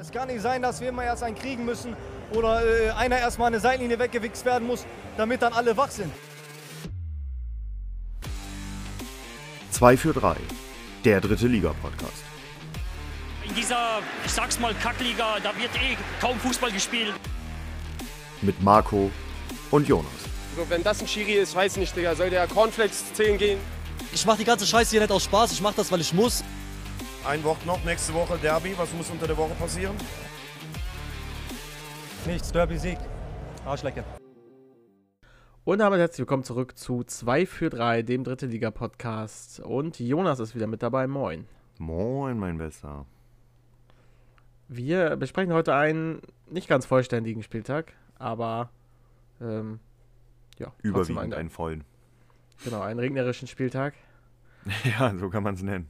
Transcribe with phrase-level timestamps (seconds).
[0.00, 1.94] Es kann nicht sein, dass wir immer erst einen kriegen müssen
[2.32, 4.86] oder äh, einer erstmal eine Seitenlinie weggewichst werden muss,
[5.18, 6.10] damit dann alle wach sind.
[9.72, 10.36] 2 für 3,
[11.04, 12.24] der dritte Liga-Podcast.
[13.46, 17.12] In dieser, ich sag's mal, Kackliga, da wird eh kaum Fußball gespielt.
[18.40, 19.10] Mit Marco
[19.70, 20.10] und Jonas.
[20.56, 23.58] So, wenn das ein Schiri ist, weiß nicht, Digga, soll der Cornflakes 10 gehen?
[24.14, 26.42] Ich mach die ganze Scheiße hier nicht aus Spaß, ich mach das, weil ich muss.
[27.24, 28.74] Ein Wort noch, nächste Woche Derby.
[28.76, 29.94] Was muss unter der Woche passieren?
[32.26, 32.98] Nichts, Derby-Sieg.
[33.64, 34.04] Arschlecke.
[35.64, 39.60] Und damit herzlich willkommen zurück zu 2 für 3, dem dritte Liga-Podcast.
[39.60, 41.06] Und Jonas ist wieder mit dabei.
[41.06, 41.46] Moin.
[41.78, 43.06] Moin, mein Bester.
[44.68, 48.70] Wir besprechen heute einen nicht ganz vollständigen Spieltag, aber
[49.40, 49.80] ähm,
[50.58, 51.84] ja, Überwiegend einen, einen vollen.
[52.64, 53.94] genau, einen regnerischen Spieltag.
[54.84, 55.88] Ja, so kann man es nennen.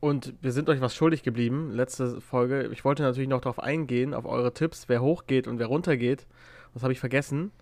[0.00, 1.70] Und wir sind euch was schuldig geblieben.
[1.70, 2.68] Letzte Folge.
[2.72, 6.26] Ich wollte natürlich noch darauf eingehen, auf eure Tipps, wer hochgeht und wer runtergeht.
[6.74, 7.52] Das habe ich vergessen.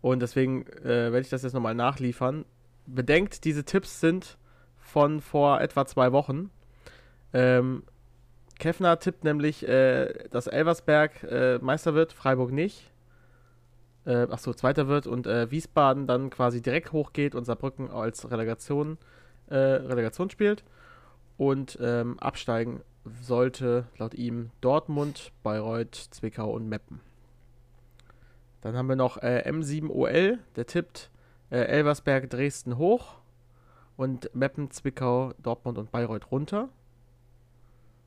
[0.00, 2.44] Und deswegen äh, werde ich das jetzt nochmal nachliefern.
[2.86, 4.36] Bedenkt, diese Tipps sind
[4.78, 6.50] von vor etwa zwei Wochen.
[7.32, 7.82] Ähm,
[8.58, 12.90] Kefner tippt nämlich, äh, dass Elversberg äh, Meister wird, Freiburg nicht.
[14.06, 18.98] Äh, achso, Zweiter wird und äh, Wiesbaden dann quasi direkt hochgeht und Saarbrücken als Relegation,
[19.48, 20.64] äh, Relegation spielt.
[21.36, 22.80] Und ähm, absteigen
[23.20, 27.00] sollte laut ihm Dortmund, Bayreuth, Zwickau und Meppen.
[28.62, 31.10] Dann haben wir noch äh, M7OL, der tippt
[31.50, 33.18] äh, Elversberg, Dresden hoch
[33.96, 36.68] und Meppen, Zwickau, Dortmund und Bayreuth runter.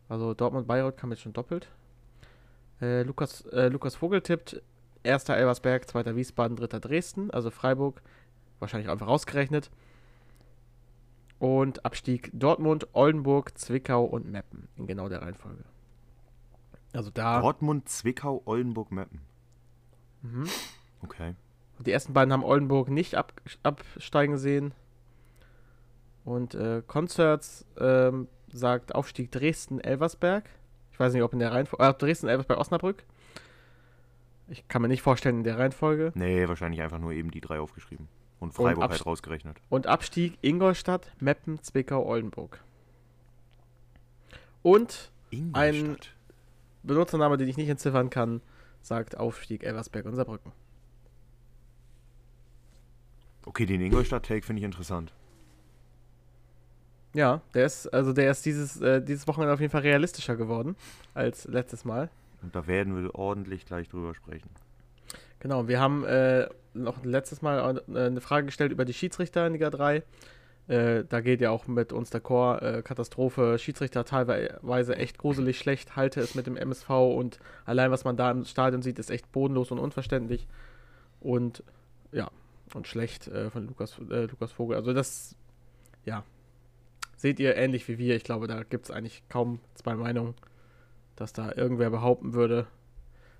[0.09, 1.69] Also Dortmund, Bayreuth kam jetzt schon doppelt.
[2.81, 4.61] Äh, Lukas, äh, Lukas Vogel tippt
[5.03, 8.01] erster Elversberg, zweiter Wiesbaden, dritter Dresden, also Freiburg,
[8.59, 9.69] wahrscheinlich einfach rausgerechnet.
[11.39, 15.63] Und Abstieg Dortmund, Oldenburg, Zwickau und Meppen in genau der Reihenfolge.
[16.93, 17.39] Also da.
[17.41, 19.21] Dortmund, Zwickau, Oldenburg, Meppen.
[20.21, 20.47] Mhm.
[21.01, 21.35] Okay.
[21.79, 23.33] Die ersten beiden haben Oldenburg nicht ab,
[23.63, 24.73] absteigen sehen.
[26.25, 30.49] Und äh, Concerts ähm, sagt Aufstieg Dresden-Elversberg.
[30.91, 31.85] Ich weiß nicht, ob in der Reihenfolge.
[31.85, 33.05] Äh, Dresden-Elversberg-Osnabrück.
[34.49, 36.11] Ich kann mir nicht vorstellen in der Reihenfolge.
[36.15, 38.09] Nee, wahrscheinlich einfach nur eben die drei aufgeschrieben.
[38.39, 39.57] Und Freiburg Abst- halt rausgerechnet.
[39.69, 42.63] Und Abstieg Ingolstadt, Meppen, Zwickau, Oldenburg.
[44.61, 46.15] Und Ingolstadt.
[46.83, 48.41] Benutzername, den ich nicht entziffern kann,
[48.81, 50.51] sagt Aufstieg Elversberg und Saarbrücken.
[53.45, 55.13] Okay, den Ingolstadt-Take finde ich interessant.
[57.13, 60.75] Ja, der ist, also der ist dieses, äh, dieses Wochenende auf jeden Fall realistischer geworden
[61.13, 62.09] als letztes Mal.
[62.41, 64.49] Und da werden wir ordentlich gleich drüber sprechen.
[65.39, 69.53] Genau, wir haben äh, noch letztes Mal äh, eine Frage gestellt über die Schiedsrichter in
[69.53, 70.03] Liga 3.
[70.67, 75.57] Äh, da geht ja auch mit uns der Chor äh, Katastrophe, Schiedsrichter teilweise echt gruselig
[75.57, 79.09] schlecht, halte es mit dem MSV und allein was man da im Stadion sieht, ist
[79.09, 80.47] echt bodenlos und unverständlich.
[81.19, 81.63] Und
[82.11, 82.29] ja,
[82.75, 84.77] und schlecht äh, von Lukas, äh, Lukas Vogel.
[84.77, 85.35] Also das,
[86.05, 86.23] ja,
[87.15, 88.15] seht ihr ähnlich wie wir.
[88.15, 90.35] Ich glaube, da gibt es eigentlich kaum zwei Meinungen,
[91.15, 92.67] dass da irgendwer behaupten würde,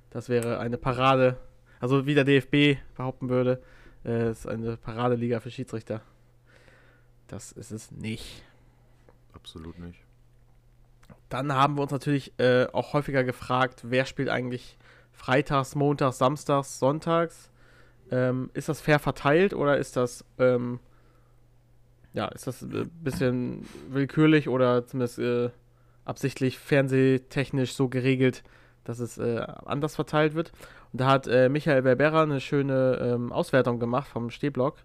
[0.10, 1.38] das wäre eine Parade
[1.80, 3.62] also wie der DFB behaupten würde,
[4.06, 6.02] äh, ist eine Paradeliga für Schiedsrichter.
[7.28, 8.44] Das ist es nicht.
[9.34, 10.00] Absolut nicht.
[11.30, 14.78] Dann haben wir uns natürlich äh, auch häufiger gefragt, wer spielt eigentlich
[15.12, 17.52] freitags, montags, samstags, sonntags?
[18.12, 20.80] Ähm, ist das fair verteilt oder ist das ähm,
[22.14, 25.50] ja, ist das ein bisschen willkürlich oder zumindest äh,
[26.06, 28.44] absichtlich fernsehtechnisch so geregelt,
[28.84, 30.52] dass es äh, anders verteilt wird?
[30.92, 34.78] Und da hat äh, Michael Berbera eine schöne ähm, Auswertung gemacht vom Stehblock.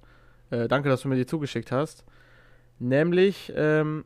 [0.51, 2.05] Äh, danke, dass du mir die zugeschickt hast.
[2.79, 4.05] Nämlich, ähm,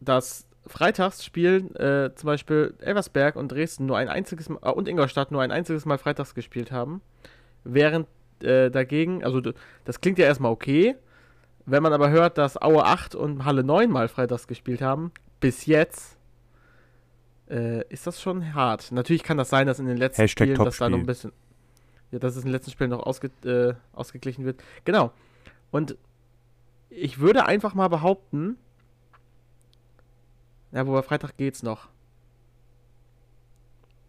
[0.00, 4.88] dass freitags spielen äh, zum Beispiel Elversberg und Dresden nur ein einziges Mal, äh, und
[4.88, 7.00] Ingolstadt nur ein einziges Mal freitags gespielt haben.
[7.64, 8.06] Während
[8.42, 9.40] äh, dagegen, also
[9.84, 10.96] das klingt ja erstmal okay.
[11.64, 15.66] Wenn man aber hört, dass Aue 8 und Halle 9 mal freitags gespielt haben, bis
[15.66, 16.18] jetzt
[17.52, 18.90] äh, ist das schon hart.
[18.92, 21.32] Natürlich kann das sein, dass in den letzten Hashtag Spielen das da noch ein bisschen.
[22.10, 24.62] Ja, dass es in den letzten Spielen noch ausge, äh, ausgeglichen wird.
[24.84, 25.12] Genau.
[25.70, 25.96] Und
[26.88, 28.56] ich würde einfach mal behaupten.
[30.72, 31.88] Ja, wobei Freitag geht's noch.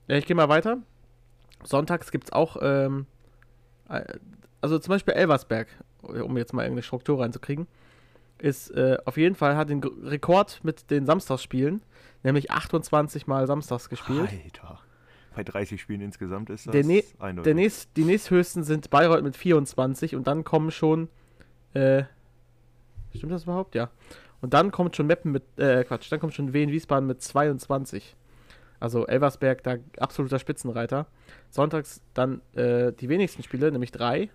[0.07, 0.77] Ja, ich gehe mal weiter.
[1.63, 3.05] Sonntags gibt's auch, ähm,
[3.89, 4.03] äh,
[4.61, 5.67] also zum Beispiel Elversberg,
[6.01, 7.67] um jetzt mal irgendeine Struktur reinzukriegen,
[8.43, 11.81] ist äh, auf jeden Fall, hat den G- Rekord mit den Samstagsspielen,
[12.23, 14.29] nämlich 28 Mal samstags gespielt.
[14.29, 14.79] Alter.
[15.35, 17.03] Bei 30 Spielen insgesamt ist das Der, ne
[17.43, 21.07] der nächst, die nächsthöchsten sind Bayreuth mit 24 und dann kommen schon,
[21.73, 22.03] äh,
[23.15, 23.73] stimmt das überhaupt?
[23.75, 23.89] Ja.
[24.41, 28.15] Und dann kommt schon Meppen mit, äh, Quatsch, dann kommt schon Wien Wiesbaden mit 22.
[28.81, 31.07] Also Elversberg, da absoluter Spitzenreiter.
[31.49, 34.29] Sonntags dann äh, die wenigsten Spiele, nämlich drei.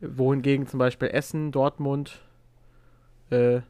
[0.00, 2.22] Wohingegen zum Beispiel Essen, Dortmund
[3.30, 3.60] äh,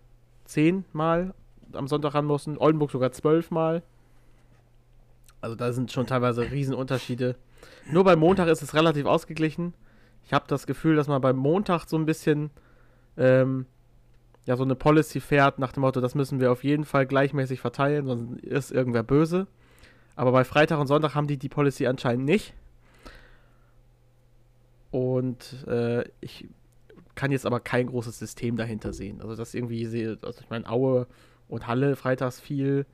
[0.44, 1.34] zehnmal
[1.72, 3.82] am Sonntag ran mussten, Oldenburg sogar zwölfmal.
[5.40, 7.36] Also da sind schon teilweise Riesenunterschiede.
[7.90, 9.74] Nur beim Montag ist es relativ ausgeglichen.
[10.24, 12.50] Ich habe das Gefühl, dass man beim Montag so ein bisschen
[13.16, 13.66] ähm,
[14.46, 17.60] ja so eine Policy fährt nach dem Motto, das müssen wir auf jeden Fall gleichmäßig
[17.60, 19.46] verteilen, sonst ist irgendwer böse.
[20.16, 22.54] Aber bei Freitag und Sonntag haben die die Policy anscheinend nicht.
[24.90, 26.48] Und äh, ich
[27.20, 29.20] kann jetzt aber kein großes System dahinter sehen.
[29.20, 31.06] Also das irgendwie sehe, also ich meine Aue
[31.48, 32.86] und Halle freitags viel,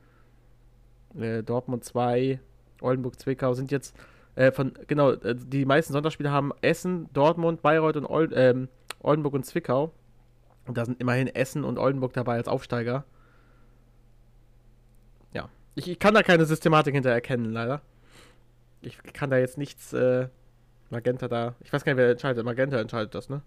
[1.17, 2.37] äh, Dortmund 2,
[2.81, 3.95] Oldenburg, Zwickau sind jetzt
[4.35, 8.67] äh, von, genau, äh, die meisten Sonntagsspiele haben Essen, Dortmund, Bayreuth und Ol ähm,
[8.99, 9.93] Oldenburg und Zwickau.
[10.65, 13.05] Und da sind immerhin Essen und Oldenburg dabei als Aufsteiger.
[15.31, 17.81] Ja, ich, ich kann da keine Systematik hinter erkennen, leider.
[18.81, 20.27] Ich kann da jetzt nichts, äh,
[20.89, 22.43] Magenta da, ich weiß gar nicht, wer entscheidet.
[22.43, 23.41] Magenta entscheidet das, ne?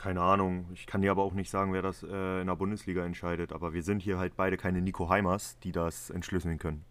[0.00, 0.64] Keine Ahnung.
[0.72, 3.52] Ich kann dir aber auch nicht sagen, wer das äh, in der Bundesliga entscheidet.
[3.52, 6.86] Aber wir sind hier halt beide keine Nico Heimers, die das entschlüsseln können.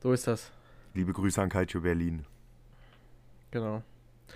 [0.00, 0.52] So ist das.
[0.94, 2.26] Liebe Grüße an Calcio Berlin.
[3.50, 3.82] Genau.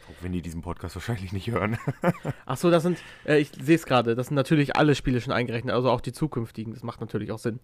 [0.09, 1.79] Auch wenn die diesen Podcast wahrscheinlich nicht hören.
[2.47, 5.33] Ach so, das sind, äh, ich sehe es gerade, das sind natürlich alle Spiele schon
[5.33, 6.75] eingerechnet, also auch die zukünftigen.
[6.75, 7.61] Das macht natürlich auch Sinn.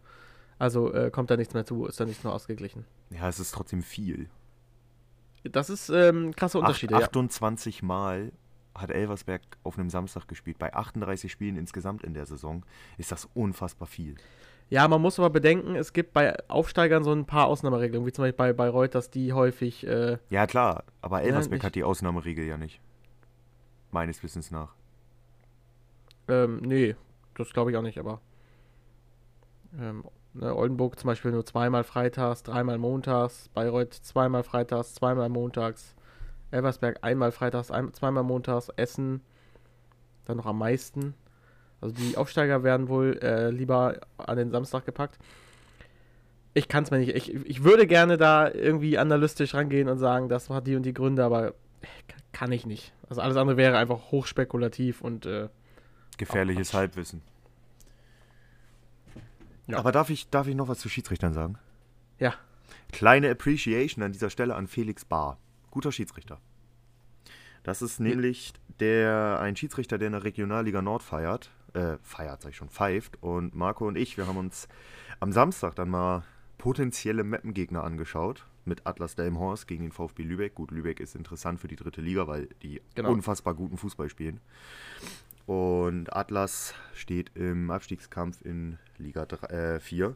[0.56, 2.84] Also äh, kommt da nichts mehr zu, ist da nichts mehr ausgeglichen.
[3.10, 4.28] ja, es ist trotzdem viel.
[5.42, 7.00] Das ist ähm, krasse Acht, Unterschiede, ja.
[7.00, 8.30] 28 Mal
[8.74, 10.58] hat Elversberg auf einem Samstag gespielt.
[10.58, 12.64] Bei 38 Spielen insgesamt in der Saison
[12.98, 14.16] ist das unfassbar viel.
[14.70, 18.22] Ja, man muss aber bedenken, es gibt bei Aufsteigern so ein paar Ausnahmeregelungen, wie zum
[18.24, 21.64] Beispiel bei Bayreuth, dass die häufig, äh, Ja, klar, aber Elversberg nicht.
[21.64, 22.80] hat die Ausnahmeregel ja nicht.
[23.90, 24.74] Meines Wissens nach.
[26.28, 26.96] ähm, nee,
[27.34, 28.20] das glaube ich auch nicht, aber
[29.78, 35.93] ähm, ne, Oldenburg zum Beispiel nur zweimal freitags, dreimal montags, Bayreuth zweimal freitags, zweimal montags,
[36.54, 39.20] Elversberg einmal freitags, ein, zweimal montags, Essen
[40.24, 41.14] dann noch am meisten.
[41.80, 45.18] Also die Aufsteiger werden wohl äh, lieber an den Samstag gepackt.
[46.54, 47.14] Ich kann es mir nicht.
[47.14, 50.94] Ich, ich würde gerne da irgendwie analytisch rangehen und sagen, das hat die und die
[50.94, 51.56] Gründe, aber k-
[52.32, 52.92] kann ich nicht.
[53.08, 55.48] Also alles andere wäre einfach hochspekulativ und äh,
[56.16, 56.78] Gefährliches Quatsch.
[56.78, 57.22] Halbwissen.
[59.66, 59.78] Ja.
[59.78, 61.58] Aber darf ich, darf ich noch was zu Schiedsrichtern sagen?
[62.18, 62.34] ja,
[62.92, 65.36] Kleine Appreciation an dieser Stelle an Felix Bahr.
[65.74, 66.40] Guter Schiedsrichter.
[67.64, 71.50] Das ist nämlich der, ein Schiedsrichter, der in der Regionalliga Nord feiert.
[71.72, 73.20] Äh, feiert, sag ich schon, pfeift.
[73.20, 74.68] Und Marco und ich, wir haben uns
[75.18, 76.22] am Samstag dann mal
[76.58, 78.46] potenzielle Mappengegner angeschaut.
[78.64, 80.54] Mit Atlas Delmhorst gegen den VfB Lübeck.
[80.54, 83.10] Gut, Lübeck ist interessant für die dritte Liga, weil die Genau.
[83.10, 84.38] unfassbar guten Fußball spielen.
[85.46, 90.14] Und Atlas steht im Abstiegskampf in Liga 3, äh, 4.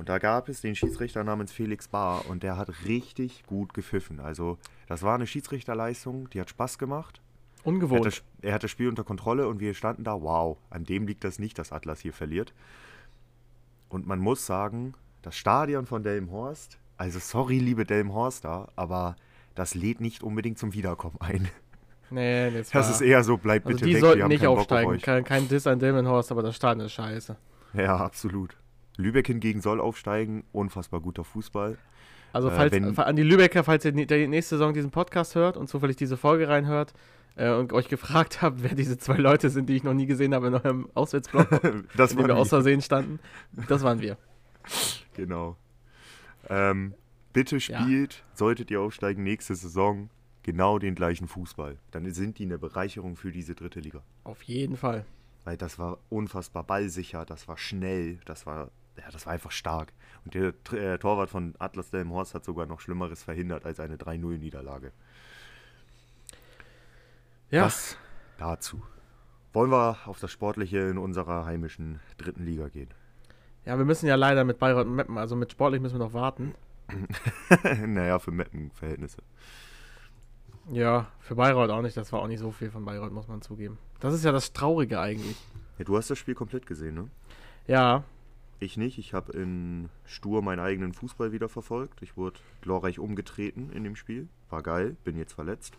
[0.00, 4.18] Und da gab es den Schiedsrichter namens Felix Bahr und der hat richtig gut gepfiffen.
[4.18, 4.56] Also
[4.86, 7.20] das war eine Schiedsrichterleistung, die hat Spaß gemacht.
[7.20, 8.06] Er hat, ungewohnt.
[8.06, 11.22] das, er hat das Spiel unter Kontrolle und wir standen da, wow, an dem liegt
[11.22, 12.54] das nicht, dass Atlas hier verliert.
[13.90, 19.16] Und man muss sagen, das Stadion von Delmhorst, also sorry, liebe Delmhorster, aber
[19.54, 21.50] das lädt nicht unbedingt zum Wiederkommen ein.
[22.08, 24.40] Nee, das, Das ist eher so, bleibt Also bitte die weg, sollten wir haben nicht
[24.40, 24.92] keinen Bock auf aufsteigen.
[24.92, 25.02] euch.
[25.02, 27.36] Kein, kein Diss an Delmenhorst, aber das Stadion ist scheiße.
[27.74, 28.56] Ja, absolut.
[29.00, 31.76] Lübeck hingegen soll aufsteigen, unfassbar guter Fußball.
[32.32, 35.68] Also Äh, falls, wenn- an die Lübecker, falls ihr nächste Saison diesen Podcast hört und
[35.68, 36.92] zufällig diese Folge reinhört
[37.36, 40.32] äh, und euch gefragt habt, wer diese zwei Leute sind, die ich noch nie gesehen
[40.34, 41.48] habe in eurem Auswärtsblock,
[41.96, 43.18] Das in dem wir aus Versehen standen,
[43.68, 44.16] das waren wir.
[45.14, 45.56] Genau.
[46.48, 46.94] Ähm,
[47.32, 50.08] bitte spielt, solltet ihr aufsteigen, nächste Saison
[50.42, 51.78] genau den gleichen Fußball.
[51.90, 54.02] Dann sind die eine Bereicherung für diese dritte Liga.
[54.24, 55.04] Auf jeden Fall.
[55.44, 59.92] Weil das war unfassbar ballsicher, das war schnell, das war, ja, das war einfach stark.
[60.24, 64.92] Und der äh, Torwart von Atlas Delmhorst hat sogar noch Schlimmeres verhindert als eine 3-0-Niederlage.
[67.50, 67.96] Ja, Das
[68.38, 68.82] dazu.
[69.52, 72.90] Wollen wir auf das Sportliche in unserer heimischen dritten Liga gehen?
[73.66, 76.14] ja, wir müssen ja leider mit Bayreuth und Meppen, also mit sportlich müssen wir noch
[76.14, 76.54] warten.
[77.86, 79.22] naja, für Meppen-Verhältnisse.
[80.70, 83.42] Ja, für Bayreuth auch nicht, das war auch nicht so viel von Bayreuth, muss man
[83.42, 83.78] zugeben.
[84.00, 85.36] Das ist ja das Traurige eigentlich.
[85.78, 87.08] Ja, du hast das Spiel komplett gesehen, ne?
[87.66, 88.04] Ja,
[88.62, 88.98] Ich nicht.
[88.98, 92.02] Ich habe in Stur meinen eigenen Fußball wieder verfolgt.
[92.02, 94.28] Ich wurde glorreich umgetreten in dem Spiel.
[94.50, 95.78] War geil, bin jetzt verletzt.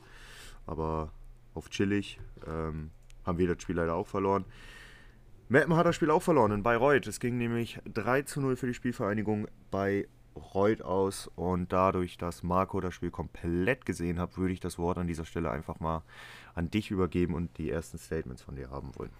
[0.65, 1.11] Aber
[1.53, 2.89] auf chillig ähm,
[3.23, 4.45] haben wir das Spiel leider auch verloren.
[5.47, 7.05] Meppen hat das Spiel auch verloren in Bayreuth.
[7.05, 11.29] Es ging nämlich 3 zu 0 für die Spielvereinigung Bayreuth aus.
[11.35, 15.25] Und dadurch, dass Marco das Spiel komplett gesehen hat, würde ich das Wort an dieser
[15.25, 16.01] Stelle einfach mal
[16.55, 19.11] an dich übergeben und die ersten Statements von dir haben wollen.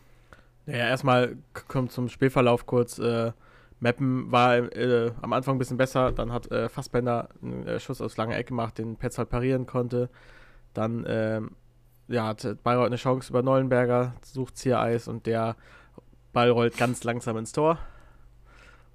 [0.65, 1.37] Ja, erstmal
[1.67, 2.97] kommt zum Spielverlauf kurz.
[2.97, 3.33] Äh,
[3.81, 7.99] Meppen war äh, am Anfang ein bisschen besser, dann hat äh, Fassbender einen äh, Schuss
[7.99, 10.09] aus langer Ecke gemacht, den Petzold parieren konnte.
[10.73, 11.51] Dann ähm,
[12.07, 15.55] ja, hat Bayreuth eine Chance über Neuenberger, sucht Ziereis und der
[16.31, 17.79] Ball rollt ganz langsam ins Tor.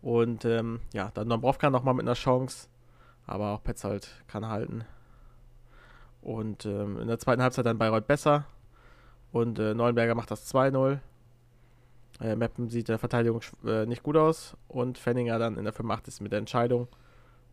[0.02, 2.68] Und ähm, ja, dann Dombrovka nochmal mit einer Chance,
[3.26, 4.84] aber auch Petzold kann halten.
[6.22, 8.46] Und ähm, in der zweiten Halbzeit dann Bayreuth besser
[9.32, 11.00] und äh, Neuenberger macht das 2-0.
[12.20, 16.20] Äh, Meppen sieht der Verteidigung äh, nicht gut aus und Fenninger dann in der 85.
[16.20, 16.88] mit der Entscheidung.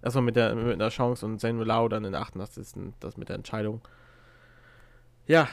[0.02, 2.94] Erstmal mit der, mit der Chance und Zane Lau dann in der 88.
[3.00, 3.82] das mit der Entscheidung.
[5.28, 5.48] Ja.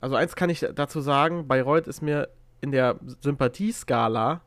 [0.00, 2.28] Also eins kann ich dazu sagen, Bayreuth ist mir
[2.60, 4.40] in der Sympathieskala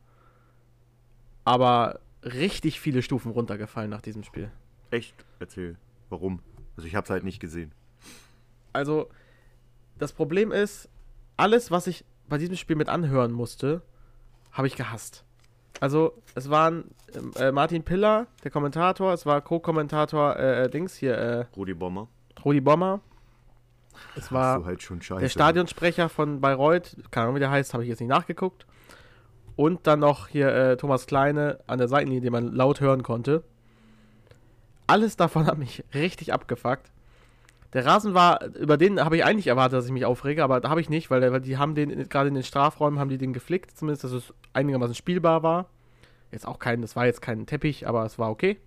[1.46, 4.52] aber richtig viele Stufen runtergefallen nach diesem Spiel.
[4.92, 5.26] Echt?
[5.40, 5.76] Erzähl.
[6.10, 6.40] Warum?
[6.76, 7.74] Also ich habe es halt nicht gesehen.
[8.72, 9.10] Also,
[10.00, 10.90] das Problem ist,
[11.38, 13.82] alles, was ich bei diesem Spiel mit anhören musste,
[14.52, 15.24] habe ich gehasst.
[15.80, 16.92] Also, es waren
[17.36, 22.08] äh, Martin Piller, der Kommentator, es war Co-Kommentator äh, äh, Dings hier, äh, Rudi Bommer.
[22.46, 23.02] Rudi Bommer.
[24.16, 25.20] Es war halt scheiße.
[25.20, 28.66] der Stadionsprecher von Bayreuth, keine Ahnung, wie der heißt, habe ich jetzt nicht nachgeguckt.
[29.56, 33.44] Und dann noch hier äh, Thomas Kleine an der Seitenlinie, den man laut hören konnte.
[34.88, 36.93] Alles davon hat mich richtig abgefuckt.
[37.74, 40.70] Der Rasen war, über den habe ich eigentlich erwartet, dass ich mich aufrege, aber da
[40.70, 43.34] habe ich nicht, weil, weil die haben den gerade in den Strafräumen haben die den
[43.34, 45.66] geflickt, zumindest, dass es einigermaßen spielbar war.
[46.32, 48.58] Jetzt auch kein, das war jetzt kein Teppich, aber es war okay.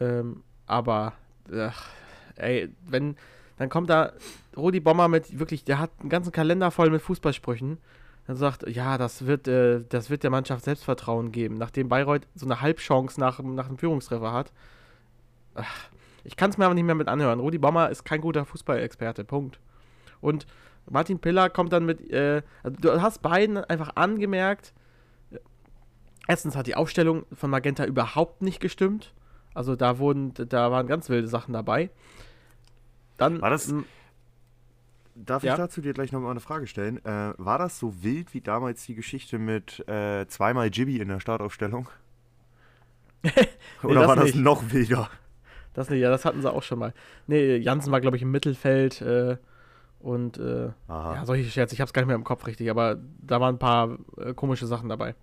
[0.00, 1.14] Ähm, aber,
[1.52, 1.88] ach,
[2.36, 3.16] ey, wenn,
[3.58, 4.12] dann kommt da
[4.56, 7.78] Rudi Bommer mit, wirklich, der hat einen ganzen Kalender voll mit Fußballsprüchen.
[8.26, 12.46] Dann sagt, ja, das wird, äh, das wird der Mannschaft Selbstvertrauen geben, nachdem Bayreuth so
[12.46, 14.52] eine Halbchance nach, nach einem Führungstreffer hat.
[15.54, 15.88] Ach,
[16.24, 17.40] ich kann es mir aber nicht mehr mit anhören.
[17.40, 19.58] Rudi Bommer ist kein guter Fußballexperte, Punkt.
[20.20, 20.46] Und
[20.90, 24.72] Martin Piller kommt dann mit, äh, also du hast beiden einfach angemerkt,
[26.28, 29.12] erstens hat die Aufstellung von Magenta überhaupt nicht gestimmt.
[29.54, 31.90] Also da wurden, da waren ganz wilde Sachen dabei.
[33.18, 33.72] Dann, War das-
[35.14, 35.52] Darf Ja.
[35.52, 37.04] ich dazu dir gleich nochmal eine Frage stellen?
[37.04, 41.20] Äh, war das so wild wie damals die Geschichte mit äh, zweimal Jibby in der
[41.20, 41.86] Startaufstellung?
[43.82, 44.36] Oder das war das nicht.
[44.36, 45.10] noch wilder?
[45.74, 46.92] Das nicht, ja, das hatten sie auch schon mal.
[47.26, 49.36] Nee, Jansen war, glaube ich, im Mittelfeld äh,
[50.00, 52.98] und äh, ja, solche Scherze, ich habe es gar nicht mehr im Kopf richtig, aber
[53.20, 55.14] da waren ein paar äh, komische Sachen dabei.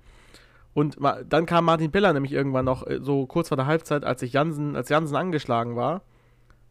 [0.74, 4.22] Und dann kam Martin Piller nämlich irgendwann noch, äh, so kurz vor der Halbzeit, als
[4.22, 6.02] sich Jansen, als Jansen angeschlagen war,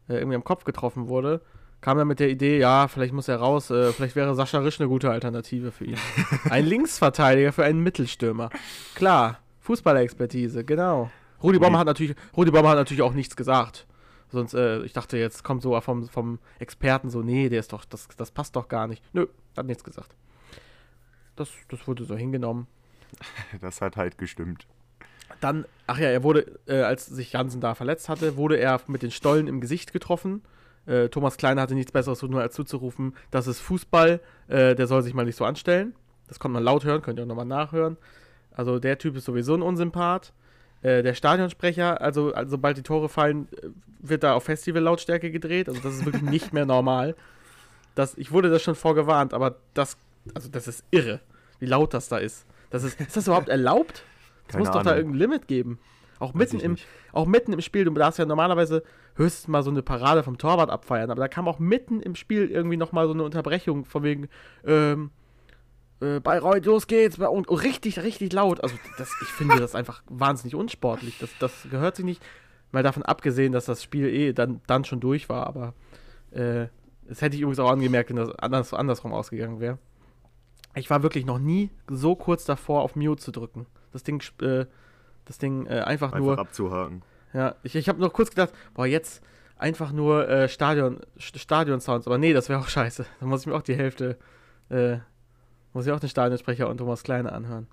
[0.07, 1.41] äh, irgendwie am Kopf getroffen wurde,
[1.81, 4.79] kam er mit der Idee, ja, vielleicht muss er raus, äh, vielleicht wäre Sascha Risch
[4.79, 5.97] eine gute Alternative für ihn.
[6.49, 8.49] Ein Linksverteidiger für einen Mittelstürmer.
[8.95, 11.11] Klar, Fußballerexpertise, genau.
[11.41, 13.87] Rudi Bommer hat natürlich, Rudi Bommer hat natürlich auch nichts gesagt.
[14.31, 17.85] Sonst, äh, ich dachte, jetzt kommt so vom, vom Experten so, nee, der ist doch,
[17.85, 19.03] das, das passt doch gar nicht.
[19.13, 19.27] Nö,
[19.57, 20.15] hat nichts gesagt.
[21.35, 22.67] Das, das wurde so hingenommen.
[23.61, 24.67] Das hat halt gestimmt.
[25.41, 29.01] Dann, ach ja, er wurde, äh, als sich Jansen da verletzt hatte, wurde er mit
[29.01, 30.43] den Stollen im Gesicht getroffen.
[30.85, 34.87] Äh, Thomas Kleiner hatte nichts Besseres zu tun, als zuzurufen, das ist Fußball, äh, der
[34.87, 35.95] soll sich mal nicht so anstellen.
[36.27, 37.97] Das konnte man laut hören, könnt ihr auch nochmal nachhören.
[38.51, 40.33] Also der Typ ist sowieso ein Unsympath.
[40.81, 43.67] Äh, der Stadionsprecher, also, also sobald die Tore fallen, äh,
[43.99, 45.67] wird da auf Festival-Lautstärke gedreht.
[45.67, 47.15] Also das ist wirklich nicht mehr normal.
[47.95, 49.97] Das, ich wurde das schon vorgewarnt, aber das,
[50.33, 51.19] also das ist irre,
[51.59, 52.45] wie laut das da ist.
[52.69, 54.03] Das ist, ist das überhaupt erlaubt?
[54.47, 54.97] Es muss doch da Ahnung.
[54.97, 55.79] irgendein Limit geben.
[56.19, 56.87] Auch mitten, im, nicht.
[57.13, 58.83] auch mitten im Spiel, du darfst ja normalerweise
[59.15, 62.49] höchstens mal so eine Parade vom Torwart abfeiern, aber da kam auch mitten im Spiel
[62.49, 64.27] irgendwie nochmal so eine Unterbrechung von wegen,
[64.65, 65.11] ähm,
[66.01, 68.61] äh, Bayreuth, los geht's, und, und richtig, richtig laut.
[68.63, 71.17] Also das, ich finde das einfach wahnsinnig unsportlich.
[71.19, 72.21] Das, das gehört sich nicht,
[72.71, 75.73] mal davon abgesehen, dass das Spiel eh dann, dann schon durch war, aber
[76.31, 76.67] äh,
[77.07, 79.79] das hätte ich übrigens auch angemerkt, wenn das anders, andersrum ausgegangen wäre.
[80.75, 83.65] Ich war wirklich noch nie so kurz davor, auf Mute zu drücken.
[83.91, 84.67] Das Ding, äh,
[85.25, 86.37] das Ding äh, einfach, Einfach nur.
[86.39, 87.01] abzuhaken.
[87.33, 89.23] Ja, ich, ich habe noch kurz gedacht, boah, jetzt
[89.57, 93.05] einfach nur äh, Stadion, St- Stadion-Sounds, aber nee, das wäre auch scheiße.
[93.19, 94.17] Da muss ich mir auch die Hälfte,
[94.69, 94.97] äh,
[95.73, 97.67] muss ich auch den Stadionsprecher und Thomas Kleine anhören.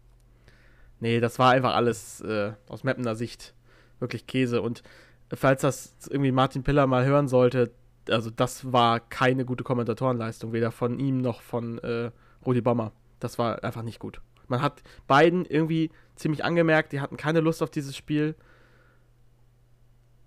[1.01, 3.55] Nee, das war einfach alles äh, aus Mappener Sicht
[3.99, 4.63] wirklich Käse.
[4.63, 4.83] Und
[5.33, 7.71] falls das irgendwie Martin Piller mal hören sollte,
[8.09, 12.11] also das war keine gute Kommentatorenleistung, weder von ihm noch von äh,
[12.45, 12.93] Rudi Bommer.
[13.21, 14.21] Das war einfach nicht gut.
[14.49, 18.37] Man hat beiden irgendwie ziemlich angemerkt, die hatten keine Lust auf dieses Spiel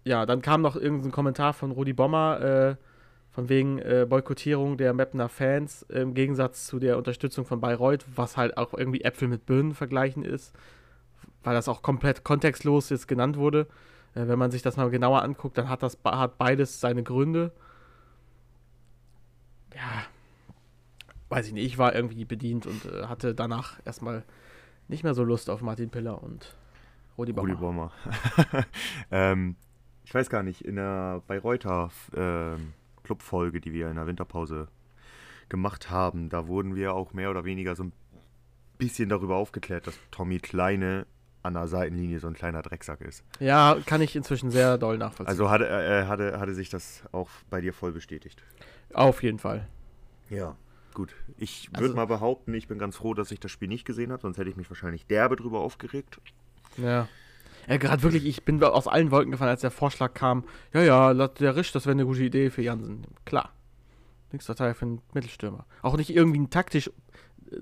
[0.03, 2.75] ja, dann kam noch irgendein Kommentar von Rudi Bommer, äh,
[3.39, 8.35] von wegen äh, Boykottierung der Mapner Fans im Gegensatz zu der Unterstützung von Bayreuth, was
[8.35, 10.53] halt auch irgendwie Äpfel mit Birnen vergleichen ist,
[11.45, 13.67] weil das auch komplett kontextlos jetzt genannt wurde.
[14.13, 17.53] Äh, wenn man sich das mal genauer anguckt, dann hat das hat beides seine Gründe.
[19.73, 20.03] Ja.
[21.29, 24.25] weiß ich nicht, ich war irgendwie bedient und äh, hatte danach erstmal
[24.89, 26.57] nicht mehr so Lust auf Martin Piller und
[27.17, 27.47] Rudi Bommer.
[27.47, 27.91] Rudi Bommer.
[29.11, 29.55] ähm,
[30.03, 32.73] ich weiß gar nicht, in der Bayreuther ähm,
[33.13, 34.67] Clubfolge, die wir in der Winterpause
[35.49, 37.93] gemacht haben, da wurden wir auch mehr oder weniger so ein
[38.77, 41.07] bisschen darüber aufgeklärt, dass Tommy Kleine
[41.41, 43.23] an der Seitenlinie so ein kleiner Drecksack ist.
[43.39, 45.27] Ja, kann ich inzwischen sehr doll nachvollziehen.
[45.27, 48.43] Also hatte, äh, hatte, hatte sich das auch bei dir voll bestätigt.
[48.93, 49.67] Auf jeden Fall.
[50.29, 50.55] Ja,
[50.93, 51.15] gut.
[51.37, 54.11] Ich würde Also- mal behaupten, ich bin ganz froh, dass ich das Spiel nicht gesehen
[54.11, 56.21] habe, sonst hätte ich mich wahrscheinlich derbe drüber aufgeregt.
[56.77, 57.07] Ja.
[57.69, 60.43] Ja, gerade wirklich, ich bin aus allen Wolken gefallen, als der Vorschlag kam.
[60.73, 63.05] Ja, ja, der Risch, das wäre eine gute Idee für Jansen.
[63.25, 63.51] Klar.
[64.31, 65.65] Nix total für einen Mittelstürmer.
[65.83, 66.89] Auch nicht irgendwie ein taktisch,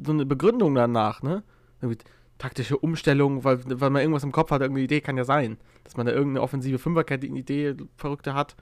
[0.02, 1.44] so eine Begründung danach, ne?
[1.82, 2.02] Irgendwie
[2.38, 5.58] taktische Umstellung, weil, weil man irgendwas im Kopf hat, irgendeine Idee kann ja sein.
[5.84, 8.56] Dass man da irgendeine offensive Fünferkette, eine Idee, verrückte hat,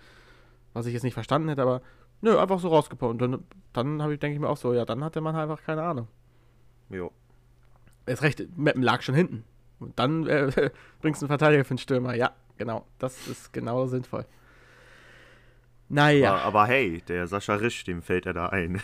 [0.74, 1.84] was ich jetzt nicht verstanden hätte, aber
[2.22, 3.22] nö, einfach so rausgepumpt.
[3.22, 5.36] Und dann, dann habe ich, denke ich mir auch so, ja, dann hat der Mann
[5.36, 6.08] einfach keine Ahnung.
[6.90, 7.12] Jo.
[8.08, 9.44] Erst recht, Meppen lag schon hinten.
[9.80, 12.16] Und dann äh, bringst du einen Verteidiger für den Stürmer.
[12.16, 12.86] Ja, genau.
[13.00, 14.26] Das ist genau sinnvoll.
[15.90, 16.34] Naja.
[16.34, 18.82] Aber, aber hey, der Sascha Risch, dem fällt er da ein.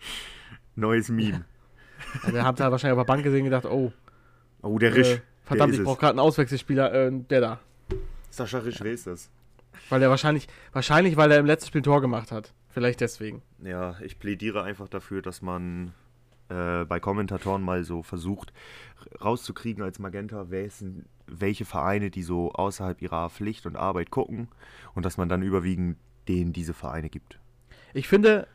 [0.76, 1.44] Neues Meme.
[2.24, 3.92] Ja, der hat da wahrscheinlich auf der Bank gesehen und gedacht, oh,
[4.62, 5.14] Oh, der Risch.
[5.14, 7.60] äh, verdammt, der ich brauche gerade einen Auswechselspieler, äh, der da.
[8.30, 9.30] Sascha Risch, wer ist das?
[9.88, 12.52] Weil er wahrscheinlich, wahrscheinlich, weil er im letzten Spiel ein Tor gemacht hat.
[12.68, 13.42] Vielleicht deswegen.
[13.62, 15.92] Ja, ich plädiere einfach dafür, dass man
[16.48, 18.52] äh, bei Kommentatoren mal so versucht
[19.22, 24.48] rauszukriegen als Magenta, denn- welche Vereine, die so außerhalb ihrer Pflicht und Arbeit gucken
[24.94, 27.38] und dass man dann überwiegend denen diese Vereine gibt.
[27.94, 28.48] Ich finde,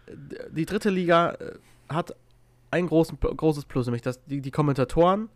[0.51, 1.53] die dritte Liga äh,
[1.89, 2.15] hat
[2.71, 5.29] ein großen, großes Plus, nämlich dass die, die Kommentatoren,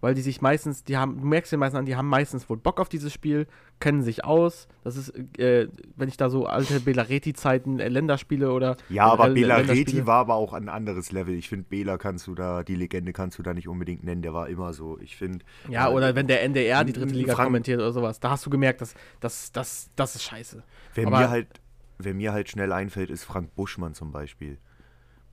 [0.00, 2.56] weil die sich meistens, die haben, du merkst den meisten an, die haben meistens wohl
[2.56, 3.46] Bock auf dieses Spiel,
[3.80, 4.68] kennen sich aus.
[4.84, 8.76] Das ist, äh, wenn ich da so alte Belareti-Zeiten, äh, Länderspiele oder.
[8.88, 11.34] Ja, aber generell Bela Länderspiele- Reti war aber auch ein anderes Level.
[11.34, 14.32] Ich finde, Bela kannst du da, die Legende kannst du da nicht unbedingt nennen, der
[14.34, 14.98] war immer so.
[15.00, 15.44] Ich finde.
[15.68, 18.50] Ja, oder wenn der NDR die dritte Liga Frank- kommentiert oder sowas, da hast du
[18.50, 20.62] gemerkt, dass das, das, das ist scheiße.
[20.94, 21.46] Wer aber- mir halt,
[21.98, 24.58] wer mir halt schnell einfällt, ist Frank Buschmann zum Beispiel.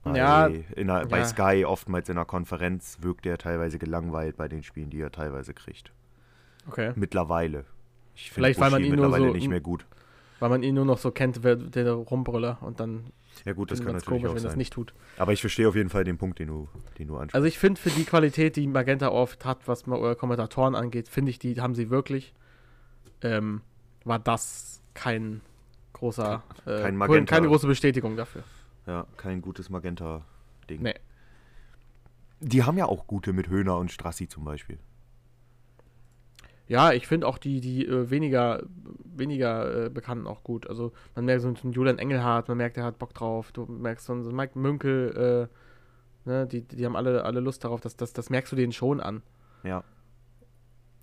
[0.04, 1.24] Bei, Ja, in der, bei ja.
[1.24, 5.54] Sky oftmals in der Konferenz wirkt er teilweise gelangweilt bei den Spielen, die er teilweise
[5.54, 5.92] kriegt.
[6.68, 6.92] Okay.
[6.96, 7.64] Mittlerweile.
[8.14, 9.86] Ich Vielleicht, weil man ihn nur mittlerweile so- nicht mehr gut.
[10.40, 13.06] Weil man ihn nur noch so kennt, wer, der Rumbrüller und dann
[13.44, 14.58] Ja gut, das kann natürlich komisch, auch wenn das sein.
[14.58, 14.94] nicht tut.
[15.16, 17.34] Aber ich verstehe auf jeden Fall den Punkt, den du, den du ansprichst.
[17.34, 21.30] Also ich finde für die Qualität, die Magenta oft hat, was äh, Kommentatoren angeht, finde
[21.30, 22.32] ich, die haben sie wirklich.
[23.22, 23.62] Ähm,
[24.04, 25.40] war das kein
[25.92, 27.34] großer, äh, Kein Magenta.
[27.34, 28.44] keine große Bestätigung dafür.
[28.88, 30.82] Ja, kein gutes Magenta-Ding.
[30.82, 30.94] Nee.
[32.40, 34.78] Die haben ja auch gute mit Höhner und Strassi zum Beispiel.
[36.68, 38.62] Ja, ich finde auch die, die äh, weniger,
[39.04, 40.66] weniger äh, Bekannten auch gut.
[40.66, 43.52] Also man merkt so einen Julian Engelhardt, man merkt, der hat Bock drauf.
[43.52, 45.48] Du merkst so einen so Mike Münkel,
[46.26, 47.80] äh, ne, die, die haben alle, alle Lust darauf.
[47.80, 49.22] Das, das, das merkst du denen schon an.
[49.64, 49.84] Ja.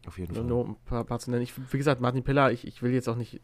[0.07, 0.43] Auf jeden Fall.
[0.43, 1.41] nur ein paar, paar zu nennen.
[1.43, 3.41] Ich, wie gesagt, Martin Piller, ich, ich will jetzt auch nicht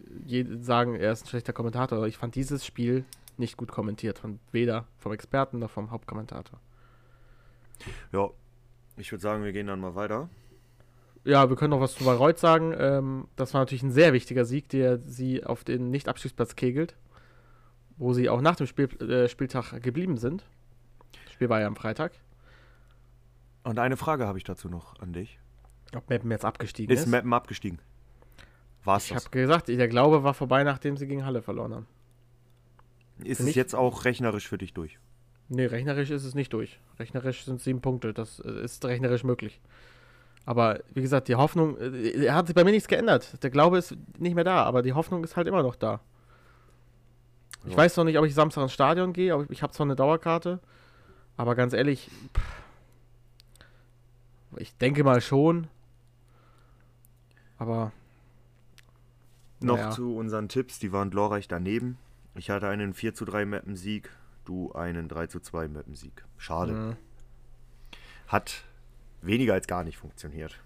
[0.59, 3.03] sagen, er ist ein schlechter Kommentator, aber ich fand dieses Spiel
[3.37, 4.19] nicht gut kommentiert.
[4.19, 6.59] Von weder vom Experten noch vom Hauptkommentator.
[8.11, 8.29] Ja.
[8.97, 10.29] Ich würde sagen, wir gehen dann mal weiter.
[11.23, 12.73] Ja, wir können noch was zu Bayreuth sagen.
[12.77, 16.95] Ähm, das war natürlich ein sehr wichtiger Sieg, der sie auf den Nicht-Abstiegsplatz kegelt,
[17.97, 20.43] wo sie auch nach dem Spiel, äh, Spieltag geblieben sind.
[21.25, 22.13] Das Spiel war ja am Freitag.
[23.63, 25.39] Und eine Frage habe ich dazu noch an dich.
[25.95, 27.07] Ob Meppen jetzt abgestiegen Ist ist.
[27.07, 27.79] Mappen abgestiegen?
[28.83, 31.87] War's ich habe gesagt, der Glaube war vorbei, nachdem sie gegen Halle verloren haben.
[33.23, 34.97] Ist es jetzt auch rechnerisch für dich durch?
[35.49, 36.79] Nee, rechnerisch ist es nicht durch.
[36.99, 38.13] Rechnerisch sind sieben Punkte.
[38.13, 39.59] Das äh, ist rechnerisch möglich.
[40.45, 43.43] Aber wie gesagt, die Hoffnung, äh, er hat sich bei mir nichts geändert.
[43.43, 45.99] Der Glaube ist nicht mehr da, aber die Hoffnung ist halt immer noch da.
[47.65, 47.77] Ich Ja.
[47.77, 50.59] weiß noch nicht, ob ich Samstag ins Stadion gehe, aber ich habe zwar eine Dauerkarte,
[51.37, 52.43] aber ganz ehrlich, pff,
[54.57, 55.67] ich denke mal schon.
[57.57, 57.91] Aber
[59.63, 59.91] Noch Naja.
[59.91, 61.99] zu unseren Tipps, die waren glorreich daneben.
[62.35, 64.09] Ich hatte einen 4 zu 3 Mappensieg,
[64.45, 66.23] du einen 3 zu 2 Mappensieg.
[66.37, 66.71] Schade.
[66.73, 66.97] mh,
[68.27, 68.63] Hat
[69.21, 70.59] weniger als gar nicht funktioniert.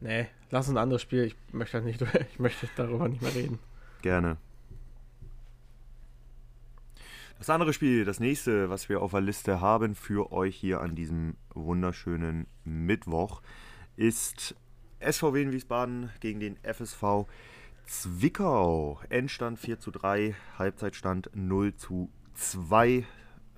[0.00, 1.24] nee, lass uns ein anderes Spiel.
[1.24, 2.00] Ich möchte halt nicht,
[2.32, 3.58] ich möchte darüber nicht mehr reden.
[4.02, 4.36] Gerne.
[7.38, 10.94] Das andere Spiel, das nächste, was wir auf der Liste haben für euch hier an
[10.94, 13.40] diesem wunderschönen Mittwoch,
[13.96, 14.54] ist
[15.00, 17.26] SVW in Wiesbaden gegen den FSV
[17.90, 19.00] Zwickau.
[19.08, 23.04] Endstand 4 zu 3, Halbzeitstand 0 zu 2.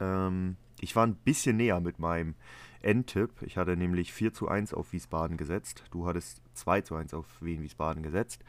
[0.00, 2.34] Ähm, ich war ein bisschen näher mit meinem
[2.80, 3.42] Endtipp.
[3.42, 5.84] Ich hatte nämlich 4 zu 1 auf Wiesbaden gesetzt.
[5.90, 8.42] Du hattest 2 zu 1 auf Wien Wiesbaden gesetzt.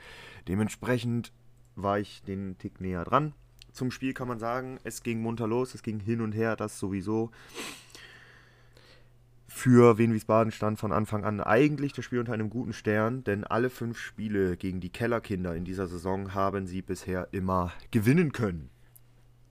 [0.48, 1.34] Dementsprechend
[1.76, 3.34] war ich den Tick näher dran.
[3.74, 6.80] zum Spiel kann man sagen, es ging munter los, es ging hin und her, das
[6.80, 7.30] sowieso.
[9.56, 13.46] Für Wien Wiesbaden stand von Anfang an eigentlich das Spiel unter einem guten Stern, denn
[13.46, 18.72] alle fünf Spiele gegen die Kellerkinder in dieser Saison haben sie bisher immer gewinnen können.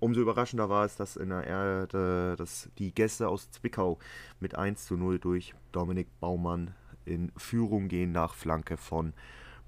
[0.00, 3.98] Umso überraschender war es, dass, in der Erde, dass die Gäste aus Zwickau
[4.38, 6.74] mit 1 zu 0 durch Dominik Baumann
[7.06, 9.14] in Führung gehen nach Flanke von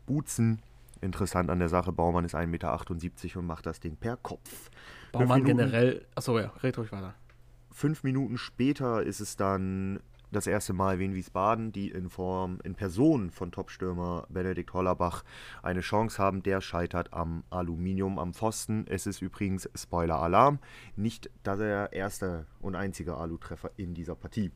[0.04, 0.60] Butzen.
[1.00, 4.68] Interessant an der Sache, Baumann ist 1,78 Meter und macht das Ding per Kopf.
[5.12, 6.04] Baumann generell.
[6.16, 7.14] Achso, ja, red ruhig weiter.
[7.70, 10.00] Fünf Minuten später ist es dann
[10.34, 15.24] das erste Mal Wien Wiesbaden, die in Form, in Person von Topstürmer Benedikt Hollerbach
[15.62, 16.42] eine Chance haben.
[16.42, 18.86] Der scheitert am Aluminium am Pfosten.
[18.88, 20.58] Es ist übrigens Spoiler-Alarm,
[20.96, 24.50] nicht der erste und einzige Alu-Treffer in dieser Partie.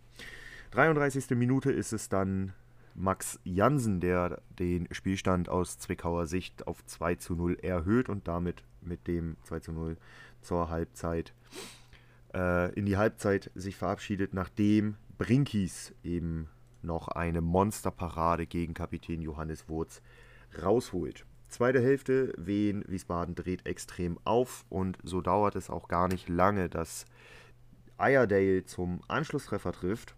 [0.73, 1.31] 33.
[1.31, 2.53] Minute ist es dann
[2.95, 8.65] Max Jansen, der den Spielstand aus Zwickauer Sicht auf 2 zu 0 erhöht und damit
[8.81, 9.97] mit dem 2 zu 0
[10.41, 11.33] zur Halbzeit
[12.35, 16.49] äh, in die Halbzeit sich verabschiedet, nachdem Brinkis eben
[16.81, 20.01] noch eine Monsterparade gegen Kapitän Johannes Wurz
[20.63, 21.27] rausholt.
[21.49, 26.69] Zweite Hälfte, Wien Wiesbaden dreht extrem auf und so dauert es auch gar nicht lange,
[26.69, 27.05] dass
[27.99, 30.15] Iredale zum Anschlusstreffer trifft.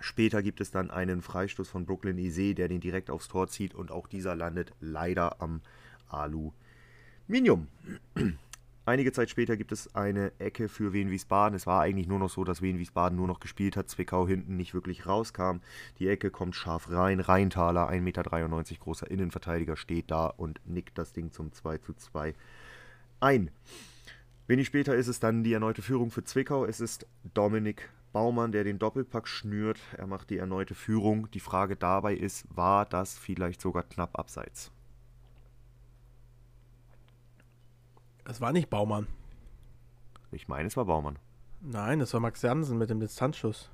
[0.00, 3.74] Später gibt es dann einen Freistoß von Brooklyn Ise, der den direkt aufs Tor zieht
[3.74, 5.60] und auch dieser landet leider am
[6.08, 7.66] Aluminium.
[8.88, 11.54] Einige Zeit später gibt es eine Ecke für Wien Wiesbaden.
[11.54, 14.56] Es war eigentlich nur noch so, dass Wien Wiesbaden nur noch gespielt hat, Zwickau hinten
[14.56, 15.58] nicht wirklich rauskam.
[15.98, 17.20] Die Ecke kommt scharf rein.
[17.20, 18.22] Rheintaler, 1,93 Meter
[18.80, 22.34] großer Innenverteidiger, steht da und nickt das Ding zum 2 zu 2
[23.20, 23.50] ein.
[24.46, 26.64] Wenig später ist es dann die erneute Führung für Zwickau.
[26.64, 29.78] Es ist Dominik Baumann, der den Doppelpack schnürt.
[29.98, 31.30] Er macht die erneute Führung.
[31.32, 34.72] Die Frage dabei ist, war das vielleicht sogar knapp abseits?
[38.28, 39.06] Es war nicht Baumann.
[40.30, 41.18] Ich meine, es war Baumann.
[41.60, 43.70] Nein, es war Max Jansen mit dem Distanzschuss.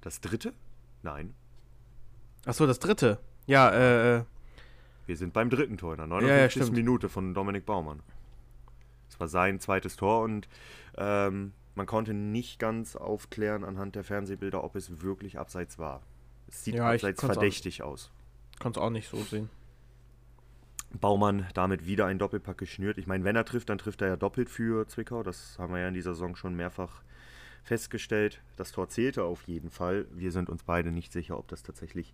[0.00, 0.52] Das dritte?
[1.02, 1.34] Nein.
[2.44, 3.18] Achso, das dritte.
[3.46, 4.24] Ja, äh, äh,
[5.06, 6.62] Wir sind beim dritten Tor in der Ja, ja, 59.
[6.62, 6.76] stimmt.
[6.76, 8.02] Minute von Dominik Baumann.
[9.08, 10.48] Es war sein zweites Tor und
[10.96, 16.02] ähm, man konnte nicht ganz aufklären anhand der Fernsehbilder, ob es wirklich abseits war.
[16.48, 18.10] Es sieht Ja, abseits konnt's auch- verdächtig aus.
[18.64, 19.48] es auch nicht so sehen.
[20.98, 22.98] Baumann damit wieder ein Doppelpack geschnürt.
[22.98, 25.22] Ich meine, wenn er trifft, dann trifft er ja doppelt für Zwickau.
[25.22, 27.02] Das haben wir ja in dieser Saison schon mehrfach
[27.62, 28.40] festgestellt.
[28.56, 30.06] Das Tor zählte auf jeden Fall.
[30.12, 32.12] Wir sind uns beide nicht sicher, ob das tatsächlich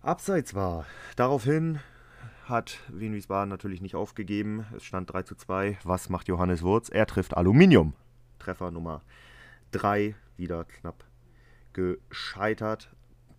[0.00, 0.86] abseits war.
[1.16, 1.80] Daraufhin
[2.46, 4.66] hat Wien Wiesbaden natürlich nicht aufgegeben.
[4.76, 5.78] Es stand 3 zu 2.
[5.84, 6.88] Was macht Johannes Wurz?
[6.88, 7.94] Er trifft Aluminium.
[8.38, 9.02] Treffer Nummer
[9.70, 10.14] 3.
[10.36, 11.04] Wieder knapp
[11.72, 12.90] gescheitert.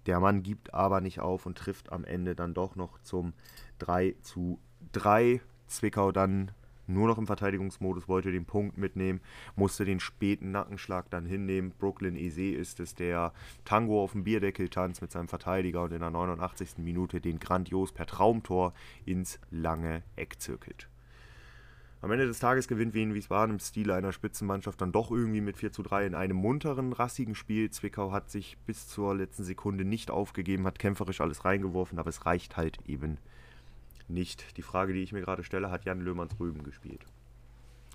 [0.06, 3.34] Der Mann gibt aber nicht auf und trifft am Ende dann doch noch zum
[3.80, 4.60] 3 zu
[4.94, 5.42] 3.
[5.68, 6.52] Zwickau dann
[6.88, 9.22] nur noch im Verteidigungsmodus, wollte den Punkt mitnehmen,
[9.56, 11.74] musste den späten Nackenschlag dann hinnehmen.
[11.80, 13.34] Brooklyn Eze ist es, der
[13.64, 16.78] Tango auf dem Bierdeckel tanzt mit seinem Verteidiger und in der 89.
[16.78, 18.74] Minute den grandios per Traumtor
[19.06, 20.88] ins lange Eck zirkelt.
[22.02, 25.58] Am Ende des Tages gewinnt Wien Wiesbaden im Stile einer Spitzenmannschaft dann doch irgendwie mit
[25.58, 27.72] 4 zu 3 in einem munteren, rassigen Spiel.
[27.72, 32.28] Zwickau hat sich bis zur letzten Sekunde nicht aufgegeben, hat kämpferisch alles reingeworfen, aber es
[32.28, 33.24] reicht halt eben nicht.
[34.08, 37.06] Die Frage, die ich mir gerade stelle, hat Jan Löhmanns Rüben gespielt?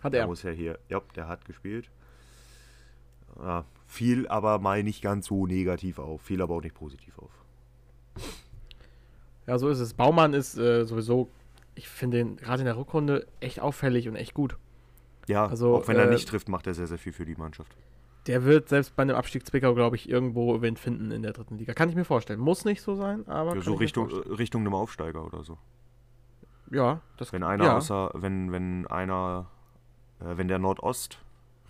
[0.03, 0.27] Hat Der er.
[0.27, 1.91] muss ja hier, ja, der hat gespielt.
[3.39, 7.31] Ja, fiel aber mal nicht ganz so negativ auf, fiel aber auch nicht positiv auf.
[9.47, 9.95] Ja, so ist es.
[9.95, 11.29] Baumann ist äh, sowieso,
[11.75, 14.57] ich finde ihn gerade in der Rückrunde echt auffällig und echt gut.
[15.29, 17.37] Ja, Also, auch wenn er äh, nicht trifft, macht er sehr, sehr viel für die
[17.37, 17.77] Mannschaft.
[18.27, 21.57] Der wird selbst bei einem Abstieg Zwickau, glaube ich, irgendwo Wind finden in der dritten
[21.57, 21.73] Liga.
[21.73, 22.39] Kann ich mir vorstellen.
[22.39, 23.55] Muss nicht so sein, aber.
[23.55, 25.57] Ja, so Richtung, Richtung einem Aufsteiger oder so.
[26.71, 27.77] Ja, das Wenn einer ja.
[27.77, 29.47] außer, wenn, wenn einer,
[30.21, 31.19] äh, wenn der Nordost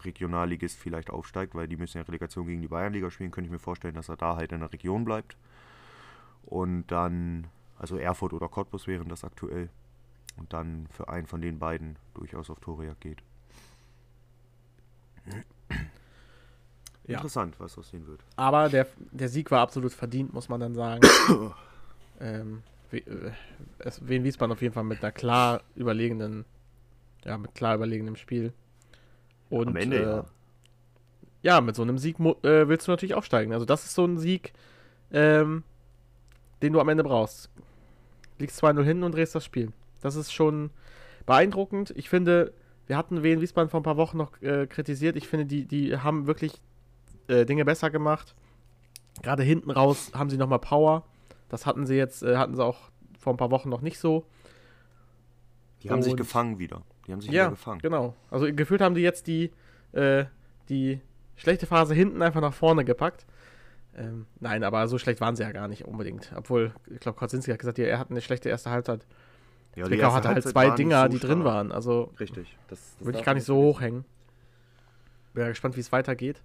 [0.05, 3.59] Regionalligist vielleicht aufsteigt, weil die müssen ja Relegation gegen die Bayernliga spielen, könnte ich mir
[3.59, 5.37] vorstellen, dass er da halt in der Region bleibt.
[6.43, 9.69] Und dann, also Erfurt oder Cottbus wären das aktuell.
[10.37, 13.23] Und dann für einen von den beiden durchaus auf Torejagd geht.
[17.07, 17.17] Ja.
[17.17, 18.21] Interessant, was aus denen wird.
[18.37, 21.01] Aber der, der Sieg war absolut verdient, muss man dann sagen.
[22.21, 26.45] ähm, äh, Wien Wiesbaden auf jeden Fall mit einer klar überlegenen,
[27.25, 28.53] ja, mit klar überlegenem Spiel.
[29.49, 30.25] Und, Am Ende, äh, ja.
[31.43, 33.53] ja, mit so einem Sieg äh, willst du natürlich aufsteigen.
[33.53, 34.53] Also das ist so ein Sieg,
[35.13, 35.65] ähm,
[36.63, 37.51] den du am Ende brauchst.
[38.39, 39.73] Liegst 2-0 hin und drehst das Spiel.
[40.01, 40.71] Das ist schon
[41.27, 41.93] beeindruckend.
[41.97, 42.53] Ich finde,
[42.87, 45.17] wir hatten Wien Wiesbaden vor ein paar Wochen noch äh, kritisiert.
[45.17, 46.61] Ich finde, die, die haben wirklich
[47.29, 48.35] äh, Dinge besser gemacht.
[49.23, 51.05] Gerade hinten raus haben sie nochmal Power.
[51.51, 54.25] Das hatten sie jetzt, äh, hatten sie auch vor ein paar Wochen noch nicht so.
[55.83, 56.83] Die haben sich Und- gefangen wieder.
[57.07, 57.81] Die haben sich Ja, wieder gefangen.
[57.81, 58.15] genau.
[58.31, 59.51] Also gefühlt haben die jetzt die,
[59.93, 60.25] äh,
[60.69, 61.01] die
[61.37, 63.27] schlechte Phase hinten einfach nach vorne gepackt.
[63.97, 66.33] Ähm, nein, aber so schlecht waren sie ja gar nicht unbedingt.
[66.37, 69.05] Obwohl, ich glaube, Kozinski hat gesagt, ja, er hat eine schlechte erste Halbzeit.
[69.75, 71.45] Ja, Zwickau hatte halt zwei Dinger, so die drin stark.
[71.45, 71.73] waren.
[71.73, 72.57] Also Richtig.
[72.69, 74.05] Das, das würde ich gar nicht so hochhängen.
[75.35, 76.43] Bin ja gespannt, wie es weitergeht.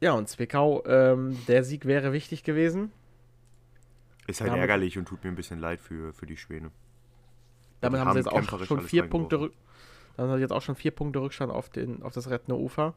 [0.00, 2.90] Ja, und Zwickau, ähm, der Sieg wäre wichtig gewesen.
[4.30, 6.70] Ist halt Damit- ärgerlich und tut mir ein bisschen leid für, für die Schwäne.
[7.80, 9.36] Damit Die haben sie jetzt haben auch schon vier Punkte.
[9.36, 9.52] Rück-
[10.16, 12.94] dann haben sie jetzt auch schon vier Punkte Rückstand auf, den, auf das rettende Ufer.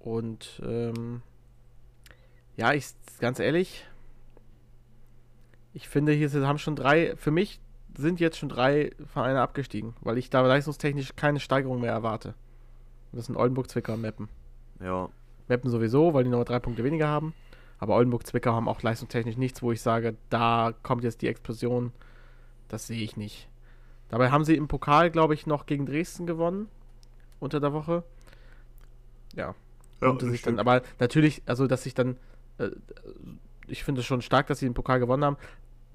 [0.00, 1.22] Und ähm,
[2.56, 2.86] ja, ich
[3.20, 3.86] ganz ehrlich,
[5.74, 7.60] ich finde, hier sind, haben schon drei, für mich
[7.96, 12.34] sind jetzt schon drei Vereine abgestiegen, weil ich da leistungstechnisch keine Steigerung mehr erwarte.
[13.12, 14.28] Das sind Oldenburg, Zwickau und Meppen.
[14.80, 15.08] Ja,
[15.48, 17.34] Meppen sowieso, weil die noch drei Punkte weniger haben.
[17.78, 21.92] Aber Oldenburg, Zwickau haben auch leistungstechnisch nichts, wo ich sage, da kommt jetzt die Explosion.
[22.68, 23.48] Das sehe ich nicht.
[24.08, 26.68] Dabei haben sie im Pokal, glaube ich, noch gegen Dresden gewonnen.
[27.40, 28.02] Unter der Woche.
[29.34, 29.54] Ja.
[30.00, 32.16] Ja, sich dann, aber natürlich, also dass sich dann,
[32.58, 32.70] äh,
[33.66, 35.36] ich finde es schon stark, dass sie den Pokal gewonnen haben.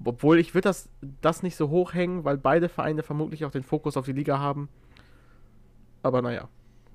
[0.04, 0.88] Obwohl ich würde das,
[1.20, 4.68] das nicht so hochhängen, weil beide Vereine vermutlich auch den Fokus auf die Liga haben.
[6.02, 6.48] Aber naja.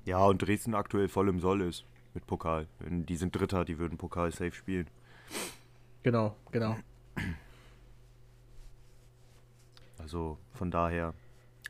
[0.04, 2.66] Ja, und Dresden aktuell voll im Soll ist mit Pokal.
[2.80, 4.88] Die sind Dritter, die würden Pokal safe spielen.
[6.02, 6.76] Genau, genau.
[9.98, 11.14] Also von daher.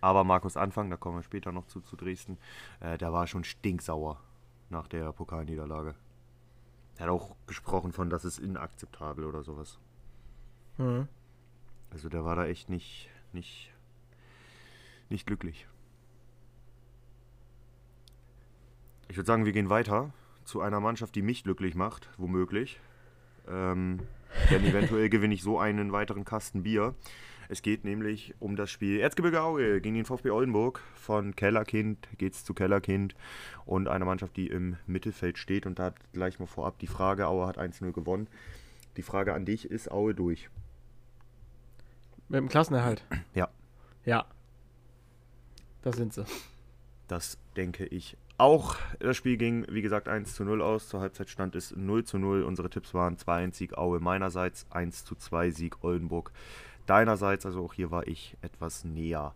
[0.01, 2.39] Aber Markus Anfang, da kommen wir später noch zu, zu Dresden,
[2.81, 4.19] äh, der war schon stinksauer
[4.71, 5.95] nach der Pokalniederlage.
[6.97, 9.79] Er hat auch gesprochen von, das ist inakzeptabel oder sowas.
[10.79, 11.09] Mhm.
[11.91, 13.73] Also der war da echt nicht, nicht,
[15.09, 15.67] nicht glücklich.
[19.09, 20.13] Ich würde sagen, wir gehen weiter
[20.51, 22.81] zu einer Mannschaft, die mich glücklich macht, womöglich.
[23.49, 24.01] Ähm,
[24.51, 26.95] denn eventuell gewinne ich so einen weiteren Kasten Bier.
[27.49, 30.83] Es geht nämlich um das Spiel Erzgebirge Aue gegen den VfB Oldenburg.
[30.95, 33.15] Von Kellerkind geht's zu Kellerkind
[33.65, 35.67] und einer Mannschaft, die im Mittelfeld steht.
[35.67, 38.29] Und da gleich mal vorab die Frage, Aue hat 1-0 gewonnen.
[38.97, 40.51] Die Frage an dich, ist Aue durch?
[42.29, 43.05] Mit dem Klassenerhalt.
[43.35, 43.49] Ja.
[44.05, 44.27] Ja.
[45.83, 46.25] Das sind sie.
[47.07, 48.77] Das denke ich auch.
[48.99, 50.89] Das Spiel ging, wie gesagt, 1 zu 0 aus.
[50.89, 52.43] Zur Halbzeit stand es 0 zu 0.
[52.43, 56.33] Unsere Tipps waren 2-1 Sieg Aue meinerseits, 1 zu 2 Sieg Oldenburg
[56.87, 57.47] deinerseits.
[57.47, 59.35] Also auch hier war ich etwas näher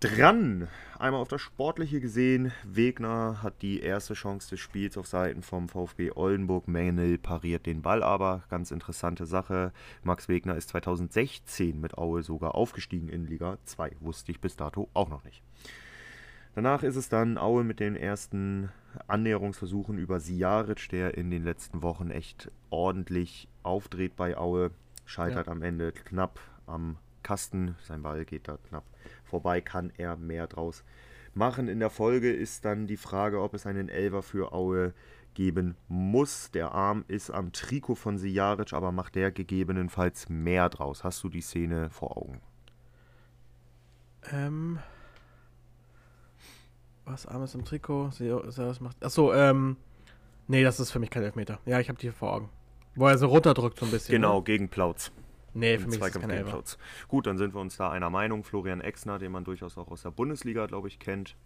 [0.00, 0.68] dran.
[0.98, 2.52] Einmal auf das Sportliche gesehen.
[2.64, 6.66] Wegner hat die erste Chance des Spiels auf Seiten vom VfB Oldenburg.
[6.66, 8.42] Mengel pariert den Ball aber.
[8.48, 9.72] Ganz interessante Sache.
[10.02, 13.92] Max Wegner ist 2016 mit Aue sogar aufgestiegen in Liga 2.
[14.00, 15.42] Wusste ich bis dato auch noch nicht.
[16.54, 18.70] Danach ist es dann Aue mit den ersten
[19.06, 24.70] Annäherungsversuchen über Sijaric, der in den letzten Wochen echt ordentlich aufdreht bei Aue.
[25.06, 27.74] Scheitert am Ende knapp am Kasten.
[27.82, 28.84] Sein Ball geht da knapp
[29.24, 29.62] vorbei.
[29.62, 30.84] Kann er mehr draus
[31.32, 31.68] machen?
[31.68, 34.92] In der Folge ist dann die Frage, ob es einen Elver für Aue
[35.32, 36.50] geben muss.
[36.50, 41.02] Der Arm ist am Trikot von Sijaric, aber macht der gegebenenfalls mehr draus.
[41.02, 42.40] Hast du die Szene vor Augen?
[44.30, 44.78] Ähm.
[47.04, 48.10] Was armes im Trikot?
[48.18, 49.04] Was macht.
[49.04, 49.76] Achso, ähm.
[50.48, 51.58] Nee, das ist für mich kein Elfmeter.
[51.66, 52.48] Ja, ich habe die vor Augen.
[52.94, 54.12] Wo er so runterdrückt so ein bisschen.
[54.12, 54.44] Genau, Ne?
[54.44, 55.10] gegen Plautz.
[55.54, 56.44] Nee, für mich ist kein gegen.
[56.44, 56.78] Plautz.
[57.08, 58.42] Gut, dann sind wir uns da einer Meinung.
[58.44, 61.36] Florian Exner, den man durchaus auch aus der Bundesliga, glaube ich, kennt.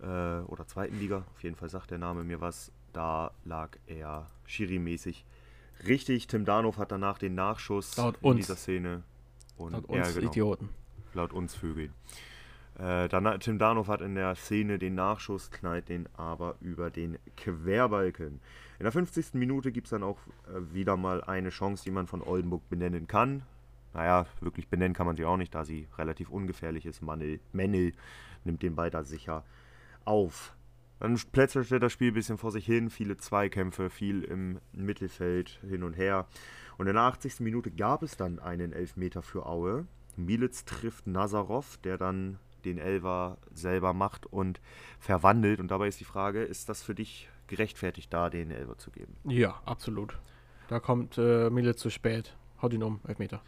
[0.00, 1.24] Äh, oder zweiten Liga.
[1.34, 2.72] Auf jeden Fall sagt der Name mir was.
[2.92, 5.24] Da lag er Schiri-mäßig
[5.86, 6.26] richtig.
[6.26, 8.36] Tim Danhof hat danach den Nachschuss Laut in uns.
[8.38, 9.02] dieser Szene.
[9.56, 10.68] Und Laut uns genau, Idioten.
[11.14, 11.92] laut uns Vögeln.
[12.78, 13.08] Äh,
[13.38, 18.40] Tim Danhof hat in der Szene den Nachschuss, knallt den aber über den Querbalken.
[18.78, 19.34] In der 50.
[19.34, 23.06] Minute gibt es dann auch äh, wieder mal eine Chance, die man von Oldenburg benennen
[23.06, 23.42] kann.
[23.94, 27.00] Naja, wirklich benennen kann man sie auch nicht, da sie relativ ungefährlich ist.
[27.00, 27.94] Mannel, Mennel
[28.44, 29.42] nimmt den Ball da sicher
[30.04, 30.54] auf.
[31.00, 35.82] Dann plätschert das Spiel ein bisschen vor sich hin, viele Zweikämpfe, viel im Mittelfeld hin
[35.82, 36.26] und her.
[36.76, 37.40] Und in der 80.
[37.40, 39.86] Minute gab es dann einen Elfmeter für Aue.
[40.16, 44.60] Militz trifft Nazarov, der dann den Elver selber macht und
[44.98, 45.60] verwandelt.
[45.60, 49.16] Und dabei ist die Frage, ist das für dich gerechtfertigt, da den Elver zu geben?
[49.24, 50.18] Ja, absolut.
[50.68, 52.36] Da kommt äh, Mille zu spät.
[52.60, 53.40] Haut ihn um, Elfmeter.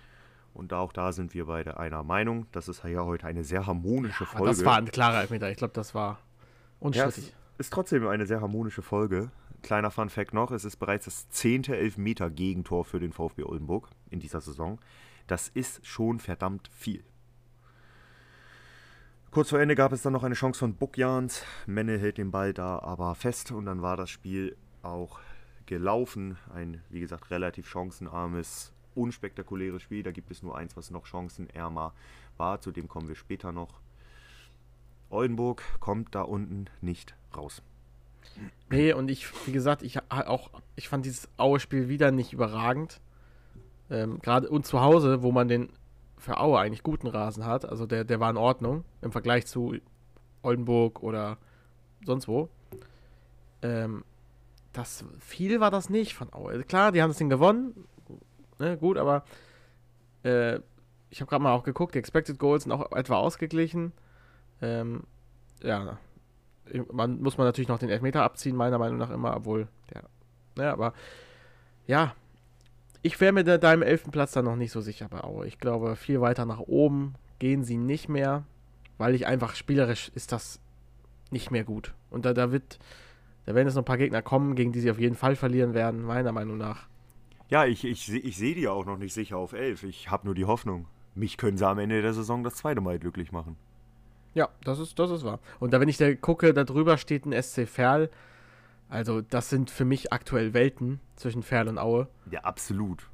[0.54, 2.46] Und auch da sind wir beide einer Meinung.
[2.52, 4.50] Das ist ja heute eine sehr harmonische Aber Folge.
[4.52, 5.50] das war ein klarer Elfmeter.
[5.50, 7.34] Ich glaube, das war Ja, unstrittig.
[7.58, 9.30] ist trotzdem eine sehr harmonische Folge.
[9.62, 14.20] Kleiner Fun Fact noch, es ist bereits das zehnte Elfmeter-Gegentor für den VfB Oldenburg in
[14.20, 14.78] dieser Saison.
[15.26, 17.02] Das ist schon verdammt viel.
[19.30, 21.44] Kurz vor Ende gab es dann noch eine Chance von Bukjans.
[21.66, 25.20] Menne hält den Ball da aber fest und dann war das Spiel auch
[25.66, 26.38] gelaufen.
[26.54, 30.02] Ein, wie gesagt, relativ chancenarmes unspektakuläres Spiel.
[30.02, 31.92] Da gibt es nur eins, was noch chancenärmer
[32.38, 32.62] war.
[32.62, 33.80] Zu dem kommen wir später noch.
[35.10, 37.62] Oldenburg kommt da unten nicht raus.
[38.70, 43.00] Nee, und ich, wie gesagt, ich auch, ich fand dieses Aue-Spiel wieder nicht überragend.
[43.90, 45.70] Ähm, Gerade und zu Hause, wo man den
[46.18, 49.76] für Aue eigentlich guten Rasen hat, also der, der war in Ordnung im Vergleich zu
[50.42, 51.38] Oldenburg oder
[52.04, 52.48] sonst wo.
[53.62, 54.04] Ähm,
[54.72, 56.62] das viel war das nicht von Aue.
[56.64, 57.86] Klar, die haben das Ding gewonnen,
[58.58, 59.24] ne, gut, aber
[60.24, 60.60] äh,
[61.10, 63.92] ich habe gerade mal auch geguckt, die Expected Goals sind auch etwa ausgeglichen.
[64.60, 65.04] Ähm,
[65.62, 65.98] ja,
[66.92, 70.04] man muss man natürlich noch den Elfmeter abziehen, meiner Meinung nach immer, obwohl der,
[70.56, 70.92] ne, aber
[71.86, 72.14] ja,
[73.08, 75.46] ich wäre mir da deinem elften Platz dann noch nicht so sicher bei Aue.
[75.46, 78.44] Ich glaube, viel weiter nach oben gehen sie nicht mehr,
[78.98, 80.60] weil ich einfach spielerisch ist das
[81.30, 81.94] nicht mehr gut.
[82.10, 82.78] Und da, da wird,
[83.46, 85.72] da werden jetzt noch ein paar Gegner kommen, gegen die sie auf jeden Fall verlieren
[85.72, 86.86] werden, meiner Meinung nach.
[87.48, 89.84] Ja, ich, ich, ich sehe die auch noch nicht sicher auf 11.
[89.84, 90.86] Ich habe nur die Hoffnung.
[91.14, 93.56] Mich können sie am Ende der Saison das zweite Mal glücklich machen.
[94.34, 95.40] Ja, das ist, das ist wahr.
[95.60, 98.10] Und da, wenn ich da gucke, da drüber steht ein SC Verl.
[98.88, 102.08] Also, das sind für mich aktuell Welten zwischen Ferl und Aue.
[102.30, 103.08] Ja, absolut.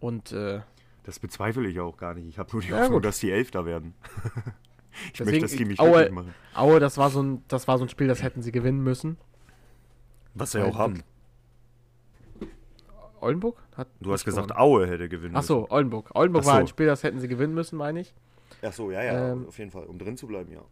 [0.00, 0.60] Und, äh,
[1.04, 2.26] Das bezweifle ich auch gar nicht.
[2.26, 3.04] Ich habe nur die Ja, Hoffnung, gut.
[3.04, 3.94] dass die Elfter werden.
[5.06, 6.34] ich Deswegen, möchte, dass die ich- mich Aue- machen.
[6.54, 9.18] Aue, das war, so ein, das war so ein Spiel, das hätten sie gewinnen müssen.
[10.34, 11.02] Was sie auch haben.
[13.20, 13.58] Oldenburg?
[13.76, 14.60] Hat Du hast gesagt, gewonnen.
[14.62, 16.10] Aue hätte gewinnen Achso, Oldenburg.
[16.14, 16.52] Oldenburg Ach so.
[16.52, 18.14] war ein Spiel, das hätten sie gewinnen müssen, meine ich.
[18.14, 18.66] müssen.
[18.66, 19.84] Achso, ja, ja, Ähm, auf jeden Fall.
[19.84, 20.62] Um drin zu bleiben, ja.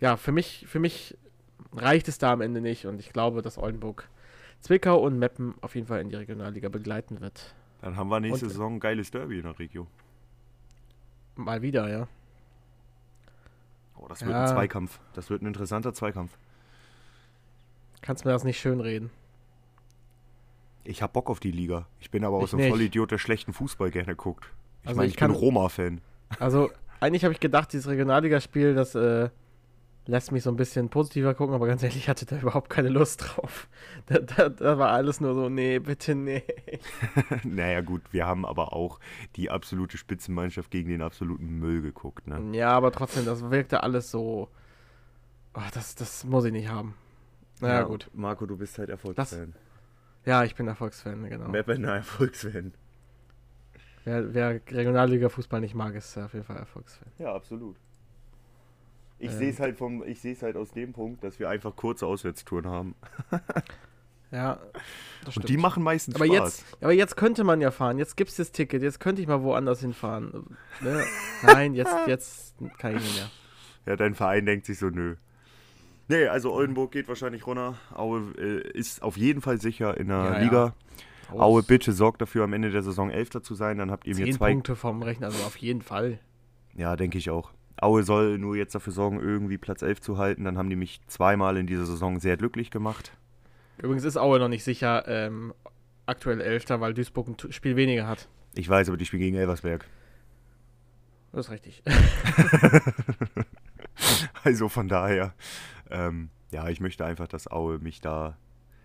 [0.00, 1.16] Ja, für mich, für mich
[1.72, 4.08] reicht es da am Ende nicht und ich glaube, dass Oldenburg
[4.60, 7.54] Zwickau und Meppen auf jeden Fall in die Regionalliga begleiten wird.
[7.80, 9.86] Dann haben wir nächste Und- Saison ein geiles Derby in der Region.
[11.36, 12.08] Mal wieder, ja.
[13.96, 14.42] Oh, das wird Ja.
[14.42, 14.98] ein Zweikampf.
[15.14, 16.36] Das wird ein interessanter Zweikampf.
[18.02, 19.10] Kannst mir das nicht schön reden.
[20.84, 21.86] Ich hab Bock auf die Liga.
[22.00, 22.68] Ich bin aber auch so ein.
[22.68, 24.44] Vollidiot, der schlechten Fußball gerne guckt.
[24.82, 26.00] Ich Also meine, ich ich, bin Roma-Fan.
[26.38, 29.28] Also, eigentlich habe ich gedacht, dieses Regionalligaspiel, das äh,
[30.08, 32.88] lässt mich so ein bisschen positiver gucken, aber ganz ehrlich, ich hatte da überhaupt keine
[32.88, 33.68] Lust drauf.
[34.06, 36.42] Da, da, da war alles nur so, nee, bitte, nee.
[37.44, 39.00] naja, gut, wir haben aber auch
[39.36, 42.26] die absolute Spitzenmannschaft gegen den absoluten Müll geguckt.
[42.26, 42.56] Ne?
[42.56, 44.48] Ja, aber trotzdem, das wirkte alles so.
[45.52, 46.94] Oh, das, das muss ich nicht haben.
[47.60, 48.08] Naja, gut.
[48.14, 49.54] Marco, du bist halt Erfolgsfan.
[50.24, 51.48] Ja, ich bin Erfolgsfan, genau.
[51.48, 52.72] Mappener Erfolgsfan.
[54.04, 57.08] Wer, wer Regionalliga-Fußball nicht mag, ist auf jeden Fall Erfolgsfan.
[57.18, 57.76] Ja, absolut.
[59.18, 59.38] Ich Ähm.
[59.38, 62.06] sehe es halt vom, ich sehe es halt aus dem Punkt, dass wir einfach kurze
[62.06, 62.94] Auswärtstouren haben.
[64.30, 64.58] Ja,
[65.34, 66.36] Und die machen meistens aber Spaß.
[66.38, 67.96] jetzt, aber jetzt könnte man ja fahren.
[67.96, 68.82] Jetzt gibt's das Ticket.
[68.82, 70.54] Jetzt könnte ich mal woanders hinfahren.
[70.82, 71.02] Ne?
[71.42, 73.30] Nein, jetzt, jetzt kann ich nicht mehr.
[73.86, 75.16] Ja, dein Verein denkt sich so, nö.
[76.08, 77.76] Nee, also Oldenburg geht wahrscheinlich runter.
[77.94, 80.38] Aue äh, ist auf jeden Fall sicher in der Ja, ja.
[80.40, 80.74] Liga.
[81.30, 83.78] Aus Aue, bitte sorgt dafür, am Ende der Saison Elfter zu sein.
[83.78, 84.52] Dann habt ihr mir Zehn zwei.
[84.52, 86.18] Punkte vom Rechner, also auf jeden Fall.
[86.74, 87.50] Ja, denke ich auch.
[87.80, 90.44] Aue soll nur jetzt dafür sorgen, irgendwie Platz 11 zu halten.
[90.44, 93.12] Dann haben die mich zweimal in dieser Saison sehr glücklich gemacht.
[93.78, 95.54] Übrigens ist Aue noch nicht sicher ähm,
[96.06, 98.28] aktuell Elfter, weil Duisburg ein Spiel weniger hat.
[98.54, 99.84] Ich weiß, aber die spielen gegen Elversberg.
[101.32, 101.82] Das ist richtig.
[104.44, 105.34] Also von daher,
[105.90, 108.36] ähm, ja, ich möchte einfach, dass Aue mich da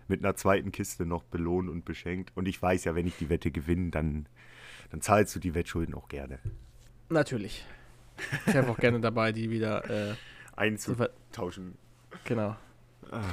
[0.08, 2.32] mit einer zweiten Kiste noch belohnt und beschenkt.
[2.34, 4.26] Und ich weiß ja, wenn ich die Wette gewinne, dann,
[4.90, 6.38] dann zahlst du die Wettschulden auch gerne.
[7.08, 7.64] Natürlich.
[8.46, 9.88] Ich helfe auch gerne dabei, die wieder.
[10.10, 10.14] Äh,
[10.56, 11.76] Einzutauschen.
[12.24, 12.56] genau.
[13.10, 13.26] Machen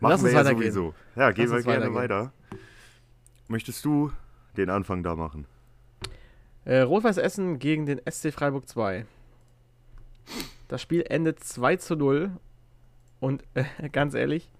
[0.00, 0.72] Lass wir uns ja weitergehen.
[0.72, 0.94] sowieso.
[1.16, 2.32] Ja, gehen wir gerne weiter.
[3.48, 4.12] Möchtest du
[4.56, 5.46] den Anfang da machen?
[6.64, 9.06] Äh, Rot-Weiß Essen gegen den SC Freiburg 2.
[10.68, 12.30] Das Spiel endet 2 zu 0.
[13.20, 14.50] Und äh, ganz ehrlich,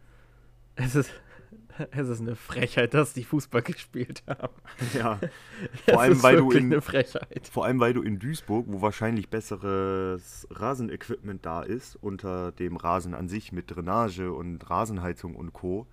[0.77, 1.11] es ist,
[1.91, 4.55] es ist eine Frechheit, dass die Fußball gespielt haben.
[4.95, 5.19] Ja.
[5.89, 7.49] Vor allem, ist weil du in, eine Frechheit.
[7.51, 13.15] Vor allem, weil du in Duisburg, wo wahrscheinlich besseres Rasenequipment da ist, unter dem Rasen
[13.15, 15.87] an sich mit Drainage und Rasenheizung und Co.,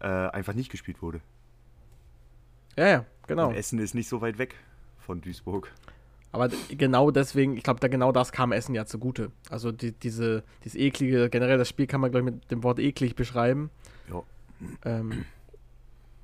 [0.00, 1.20] äh, einfach nicht gespielt wurde.
[2.76, 3.48] Ja, ja, genau.
[3.48, 4.54] Und Essen ist nicht so weit weg
[4.98, 5.72] von Duisburg.
[6.32, 9.30] Aber genau deswegen, ich glaube, da genau das kam Essen ja zugute.
[9.48, 12.78] Also die, diese, dieses eklige, generell das Spiel kann man, glaube ich, mit dem Wort
[12.78, 13.70] eklig beschreiben.
[14.10, 14.22] Ja.
[14.84, 15.24] Ähm,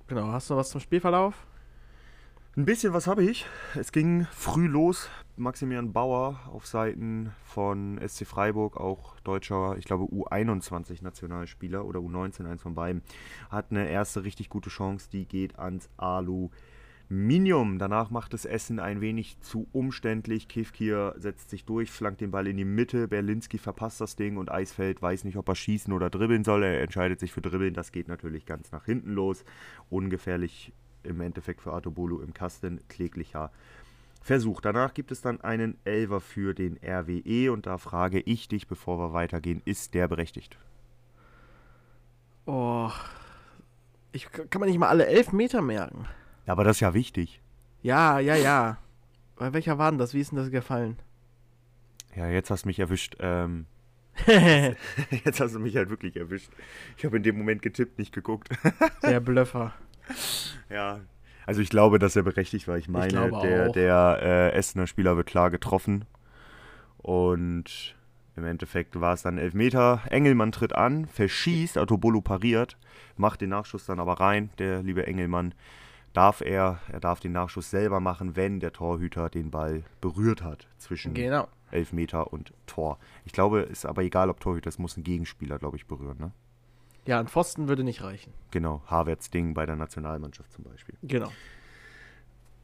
[0.06, 1.34] genau, hast du noch was zum Spielverlauf?
[2.54, 3.46] Ein bisschen was habe ich.
[3.74, 5.08] Es ging früh los.
[5.36, 12.60] Maximilian Bauer auf Seiten von SC Freiburg, auch deutscher, ich glaube U21-Nationalspieler oder U19, eins
[12.60, 13.00] von beiden,
[13.48, 15.08] hat eine erste richtig gute Chance.
[15.10, 15.88] Die geht ans
[17.12, 17.78] Aluminium.
[17.78, 20.48] Danach macht es Essen ein wenig zu umständlich.
[20.48, 23.06] Kivkir setzt sich durch, flankt den Ball in die Mitte.
[23.06, 26.62] Berlinski verpasst das Ding und Eisfeld weiß nicht, ob er schießen oder dribbeln soll.
[26.62, 27.74] Er entscheidet sich für dribbeln.
[27.74, 29.44] Das geht natürlich ganz nach hinten los.
[29.90, 33.50] Ungefährlich im Endeffekt für Artobolo im Kasten kläglicher
[34.22, 34.62] Versuch.
[34.62, 38.98] Danach gibt es dann einen Elver für den RWE und da frage ich dich, bevor
[38.98, 40.56] wir weitergehen, ist der berechtigt?
[42.46, 42.90] Oh.
[44.12, 46.06] Ich kann man nicht mal alle elf Meter merken.
[46.46, 47.40] Aber das ist ja wichtig.
[47.82, 48.78] Ja, ja, ja.
[49.36, 50.14] Bei welcher war denn das?
[50.14, 50.96] Wie ist denn das gefallen?
[52.14, 53.16] Ja, jetzt hast du mich erwischt.
[53.20, 53.66] Ähm,
[54.26, 56.50] jetzt hast du mich halt wirklich erwischt.
[56.96, 58.48] Ich habe in dem Moment getippt, nicht geguckt.
[59.02, 59.72] Der Blöffer.
[60.68, 61.00] Ja,
[61.46, 62.76] also ich glaube, dass er berechtigt war.
[62.76, 66.04] Ich meine, Ich der, der äh, Essener Spieler wird klar getroffen.
[66.98, 67.96] Und
[68.36, 70.02] im Endeffekt war es dann Elfmeter.
[70.08, 72.78] Engelmann tritt an, verschießt, Autobolo pariert,
[73.16, 74.50] macht den Nachschuss dann aber rein.
[74.58, 75.54] Der liebe Engelmann
[76.12, 80.66] darf er, er darf den Nachschuss selber machen, wenn der Torhüter den Ball berührt hat
[80.78, 81.48] zwischen Genau.
[81.70, 82.98] Elfmeter und Tor.
[83.24, 86.18] Ich glaube, ist aber egal, ob Torhüter, es muss ein Gegenspieler, glaube ich, berühren.
[86.18, 86.32] Ne?
[87.06, 88.32] Ja, ein Pfosten würde nicht reichen.
[88.50, 90.94] Genau, Havertz Ding bei der Nationalmannschaft zum Beispiel.
[91.02, 91.32] Genau.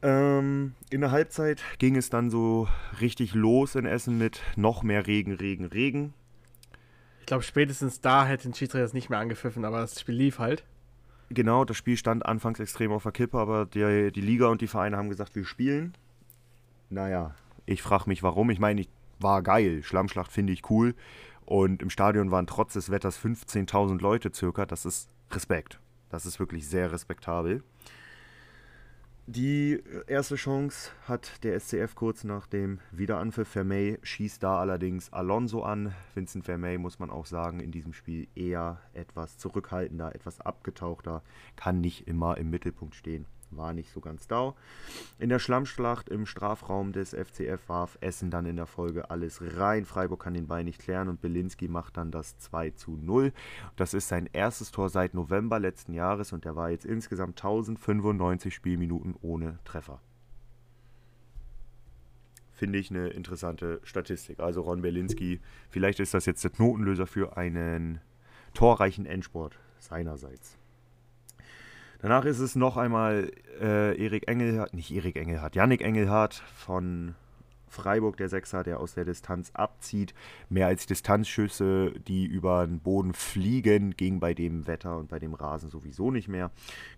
[0.01, 2.67] Ähm, in der Halbzeit ging es dann so
[3.01, 6.13] richtig los in Essen mit noch mehr Regen, Regen, Regen.
[7.19, 10.39] Ich glaube, spätestens da hätte ein Schiedsrichter das nicht mehr angepfiffen, aber das Spiel lief
[10.39, 10.63] halt.
[11.29, 14.67] Genau, das Spiel stand anfangs extrem auf der Kippe, aber die, die Liga und die
[14.67, 15.93] Vereine haben gesagt, wir spielen.
[16.89, 18.49] Naja, ich frage mich warum.
[18.49, 19.83] Ich meine, ich war geil.
[19.83, 20.95] Schlammschlacht finde ich cool.
[21.45, 24.65] Und im Stadion waren trotz des Wetters 15.000 Leute circa.
[24.65, 25.79] Das ist Respekt.
[26.09, 27.63] Das ist wirklich sehr respektabel.
[29.31, 33.47] Die erste Chance hat der SCF kurz nach dem Wiederanpfiff.
[33.47, 35.93] Vermey schießt da allerdings Alonso an.
[36.15, 41.21] Vincent Vermey, muss man auch sagen, in diesem Spiel eher etwas zurückhaltender, etwas abgetauchter,
[41.55, 43.27] kann nicht immer im Mittelpunkt stehen.
[43.51, 44.53] War nicht so ganz da.
[45.17, 49.85] In der Schlammschlacht im Strafraum des FCF warf Essen dann in der Folge alles rein.
[49.85, 53.33] Freiburg kann den Ball nicht klären und Belinski macht dann das 2 zu 0.
[53.75, 58.53] Das ist sein erstes Tor seit November letzten Jahres und er war jetzt insgesamt 1095
[58.53, 59.99] Spielminuten ohne Treffer.
[62.51, 64.41] Finde ich eine interessante Statistik.
[64.41, 65.39] Also Ron Berlinski,
[65.69, 68.01] vielleicht ist das jetzt der Knotenlöser für einen
[68.53, 70.57] torreichen Endsport seinerseits.
[72.01, 73.29] Danach ist es noch einmal
[73.59, 77.13] äh, Erik Engelhardt, nicht Erik Engelhardt, Yannick Engelhardt von
[77.67, 80.13] Freiburg, der Sechser, der aus der Distanz abzieht.
[80.47, 85.33] Mehr als Distanzschüsse, die über den Boden fliegen, ging bei dem Wetter und bei dem
[85.33, 86.51] Rasen sowieso nicht mehr.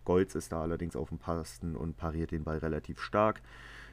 [0.06, 3.42] Golz ist da allerdings auf dem Pasten und pariert den Ball relativ stark.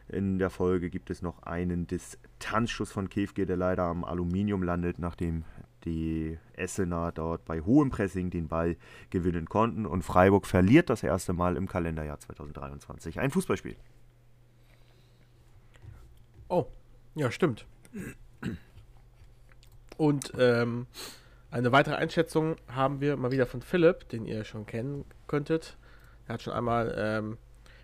[0.09, 4.99] In der Folge gibt es noch einen Distanzschuss von Kefke, der leider am Aluminium landet,
[4.99, 5.45] nachdem
[5.85, 8.77] die Essener dort bei hohem Pressing den Ball
[9.11, 9.87] gewinnen konnten.
[9.87, 13.77] Und Freiburg verliert das erste Mal im Kalenderjahr 2023 ein Fußballspiel.
[16.49, 16.67] Oh,
[17.15, 17.67] ja, stimmt.
[19.97, 20.87] Und ähm,
[21.51, 25.77] eine weitere Einschätzung haben wir mal wieder von Philipp, den ihr schon kennen könntet.
[26.27, 27.39] Er hat schon einmal ähm,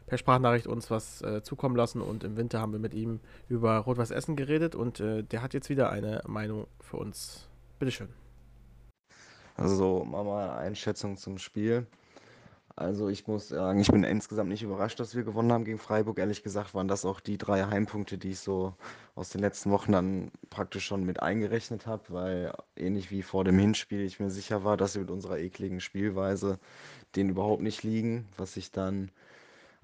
[0.07, 3.79] per Sprachnachricht uns was äh, zukommen lassen und im Winter haben wir mit ihm über
[3.79, 7.49] Rot-Weiß Essen geredet und äh, der hat jetzt wieder eine Meinung für uns.
[7.85, 8.09] Bitteschön.
[9.57, 11.87] Also mal eine Einschätzung zum Spiel.
[12.77, 16.19] Also ich muss sagen, ich bin insgesamt nicht überrascht, dass wir gewonnen haben gegen Freiburg.
[16.19, 18.75] Ehrlich gesagt waren das auch die drei Heimpunkte, die ich so
[19.15, 23.59] aus den letzten Wochen dann praktisch schon mit eingerechnet habe, weil ähnlich wie vor dem
[23.59, 26.59] Hinspiel ich mir sicher war, dass wir mit unserer ekligen Spielweise
[27.17, 29.11] den überhaupt nicht liegen, was sich dann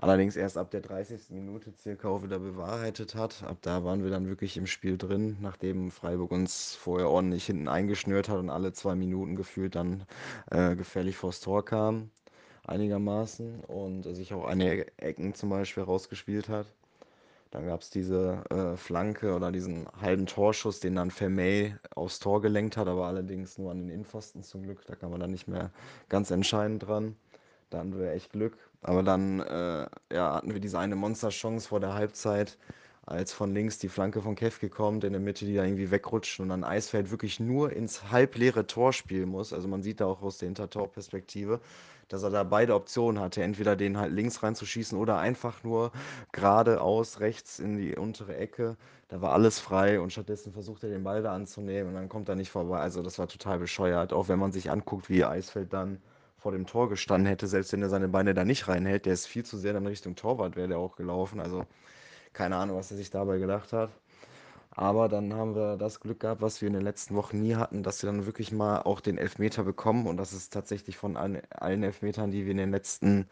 [0.00, 1.30] allerdings erst ab der 30.
[1.30, 3.42] Minute circa auch wieder bewahrheitet hat.
[3.44, 7.68] Ab da waren wir dann wirklich im Spiel drin, nachdem Freiburg uns vorher ordentlich hinten
[7.68, 10.04] eingeschnürt hat und alle zwei Minuten gefühlt dann
[10.50, 12.10] äh, gefährlich vors Tor kam
[12.64, 16.66] einigermaßen und sich auch eine Ecken zum Beispiel rausgespielt hat.
[17.50, 22.40] Dann gab es diese äh, Flanke oder diesen halben Torschuss, den dann Vermey aufs Tor
[22.40, 24.84] gelenkt hat, aber allerdings nur an den Innenpfosten zum Glück.
[24.86, 25.72] Da kam man dann nicht mehr
[26.08, 27.16] ganz entscheidend dran.
[27.70, 28.56] Da hatten wir echt Glück.
[28.82, 32.58] Aber dann äh, ja, hatten wir diese eine Monsterchance vor der Halbzeit,
[33.06, 36.40] als von links die Flanke von Kevke kommt, in der Mitte die da irgendwie wegrutscht
[36.40, 39.52] und dann Eisfeld wirklich nur ins halbleere Tor spielen muss.
[39.52, 41.60] Also man sieht da auch aus der Hintertorperspektive,
[42.08, 45.92] dass er da beide Optionen hatte, entweder den halt links reinzuschießen oder einfach nur
[46.32, 48.76] geradeaus rechts in die untere Ecke.
[49.08, 52.28] Da war alles frei und stattdessen versucht er den Ball da anzunehmen und dann kommt
[52.28, 52.78] er nicht vorbei.
[52.78, 56.00] Also das war total bescheuert, auch wenn man sich anguckt, wie Eisfeld dann
[56.40, 59.26] vor dem Tor gestanden hätte, selbst wenn er seine Beine da nicht reinhält, der ist
[59.26, 61.40] viel zu sehr dann Richtung Torwart, wäre der auch gelaufen.
[61.40, 61.66] Also
[62.32, 63.90] keine Ahnung, was er sich dabei gedacht hat.
[64.70, 67.82] Aber dann haben wir das Glück gehabt, was wir in den letzten Wochen nie hatten,
[67.82, 70.06] dass wir dann wirklich mal auch den Elfmeter bekommen.
[70.06, 73.28] Und das ist tatsächlich von allen, allen Elfmetern, die wir in den letzten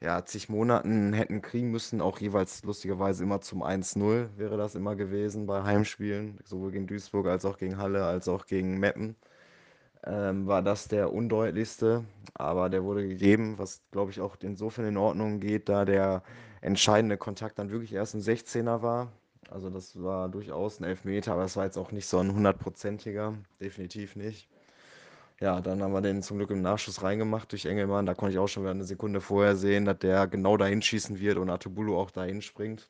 [0.00, 4.94] ja, zig Monaten hätten kriegen müssen, auch jeweils lustigerweise immer zum 1-0 wäre das immer
[4.96, 9.16] gewesen bei Heimspielen, sowohl gegen Duisburg als auch gegen Halle, als auch gegen Meppen.
[10.04, 14.96] Ähm, war das der undeutlichste, aber der wurde gegeben, was glaube ich auch insofern in
[14.96, 16.22] Ordnung geht, da der
[16.60, 19.12] entscheidende Kontakt dann wirklich erst ein 16er war.
[19.50, 23.34] Also das war durchaus ein Elfmeter, aber es war jetzt auch nicht so ein hundertprozentiger,
[23.60, 24.48] definitiv nicht.
[25.40, 28.06] Ja, dann haben wir den zum Glück im Nachschuss reingemacht durch Engelmann.
[28.06, 31.20] Da konnte ich auch schon wieder eine Sekunde vorher sehen, dass der genau dahin schießen
[31.20, 32.88] wird und Atubulu auch dahin springt.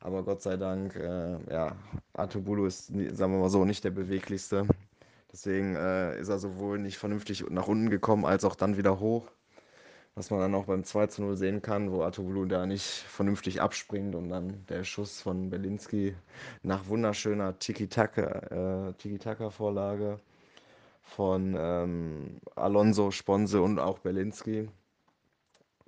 [0.00, 1.76] Aber Gott sei Dank, äh, ja,
[2.14, 4.66] Atubulu ist, sagen wir mal so, nicht der beweglichste.
[5.32, 9.30] Deswegen äh, ist er sowohl nicht vernünftig nach unten gekommen, als auch dann wieder hoch.
[10.14, 13.60] Was man dann auch beim 2 zu 0 sehen kann, wo Atubulu da nicht vernünftig
[13.60, 16.16] abspringt und dann der Schuss von Belinski
[16.62, 20.22] nach wunderschöner Tiki-Taka-Vorlage äh, Tiki
[21.02, 24.68] von ähm, Alonso, Sponse und auch Belinski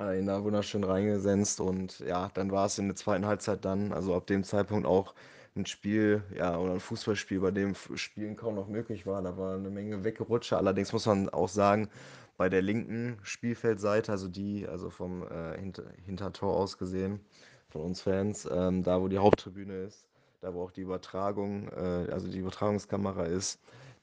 [0.00, 3.92] äh, ihn da wunderschön reingesenzt und ja, dann war es in der zweiten Halbzeit dann,
[3.92, 5.14] also ab dem Zeitpunkt auch
[5.56, 9.20] ein Spiel, ja, oder ein Fußballspiel, bei dem Spielen kaum noch möglich war.
[9.22, 10.52] Da war eine Menge weggerutscht.
[10.52, 11.88] Allerdings muss man auch sagen,
[12.36, 17.20] bei der linken Spielfeldseite, also die, also vom äh, Hinter Hintertor aus gesehen,
[17.68, 20.06] von uns Fans, ähm, da wo die Haupttribüne ist,
[20.40, 23.60] da wo auch die Übertragung, äh, also die Übertragungskamera ist,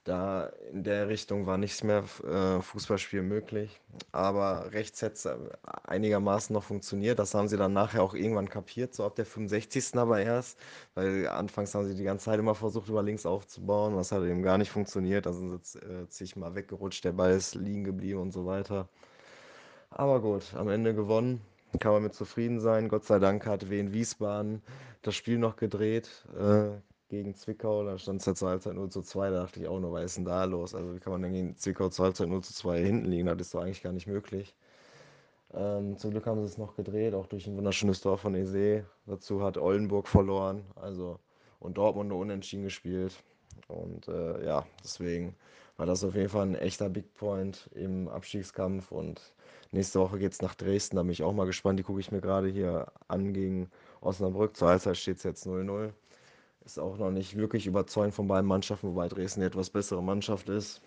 [0.08, 3.82] da in der Richtung war nichts mehr äh, Fußballspiel möglich.
[4.12, 5.30] Aber rechts hätte es
[5.84, 7.20] einigermaßen noch funktioniert.
[7.20, 9.96] Das haben sie dann nachher auch irgendwann kapiert, so ab der 65.
[9.96, 10.58] aber erst.
[10.96, 13.96] Weil anfangs haben sie die ganze Zeit immer versucht, über links aufzubauen.
[13.96, 15.28] Das hat eben gar nicht funktioniert.
[15.28, 18.88] Also sind sie äh, sich mal weggerutscht, der Ball ist liegen geblieben und so weiter.
[19.90, 21.42] Aber gut, am Ende gewonnen.
[21.80, 22.88] Kann man mit zufrieden sein.
[22.88, 24.62] Gott sei Dank hat Wien Wiesbaden
[25.02, 26.26] das Spiel noch gedreht.
[26.38, 26.70] Äh,
[27.10, 29.80] gegen Zwickau, da stand es ja zur Halbzeit 0 zu 2, da dachte ich auch
[29.80, 30.76] nur, was ist denn da los?
[30.76, 33.28] Also wie kann man denn gegen Zwickau zur Halbzeit 0 zu 2 hinten liegen?
[33.28, 34.56] Das ist doch eigentlich gar nicht möglich.
[35.54, 38.86] Ähm, zum Glück haben sie es noch gedreht, auch durch ein wunderschönes Tor von Ese.
[39.06, 41.20] Dazu hat Oldenburg verloren, also
[41.60, 43.14] und Dortmund nur unentschieden gespielt.
[43.68, 45.36] Und äh, ja, deswegen
[45.78, 48.92] war das auf jeden Fall ein echter Big Point im Abstiegskampf.
[48.92, 49.34] Und
[49.72, 51.80] nächste Woche geht es nach Dresden, da bin ich auch mal gespannt.
[51.80, 54.58] Die gucke ich mir gerade hier an gegen Osnabrück.
[54.58, 55.94] Zur Halbzeit steht es jetzt 0-0
[56.68, 60.50] ist auch noch nicht wirklich überzeugend von beiden Mannschaften, wobei Dresden die etwas bessere Mannschaft
[60.50, 60.82] ist.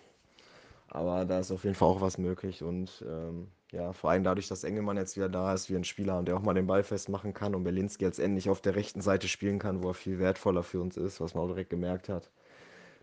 [0.87, 2.61] Aber da ist auf jeden Fall auch was möglich.
[2.63, 6.13] Und ähm, ja, vor allem dadurch, dass Engelmann jetzt wieder da ist, wie ein Spieler
[6.13, 9.01] haben, der auch mal den Ball festmachen kann und Berlinski jetzt endlich auf der rechten
[9.01, 12.09] Seite spielen kann, wo er viel wertvoller für uns ist, was man auch direkt gemerkt
[12.09, 12.29] hat.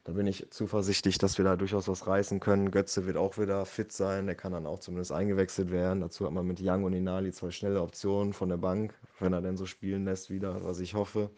[0.05, 2.71] Da bin ich zuversichtlich, dass wir da durchaus was reißen können.
[2.71, 6.01] Götze wird auch wieder fit sein, der kann dann auch zumindest eingewechselt werden.
[6.01, 9.43] Dazu hat man mit Young und Inali zwei schnelle Optionen von der Bank, wenn er
[9.43, 11.31] denn so spielen lässt wieder, was ich hoffe.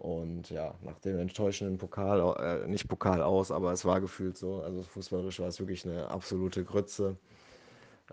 [0.00, 4.62] Und ja, nach dem enttäuschenden Pokal, äh, nicht Pokal aus, aber es war gefühlt so.
[4.62, 7.18] Also fußballerisch war es wirklich eine absolute Grütze.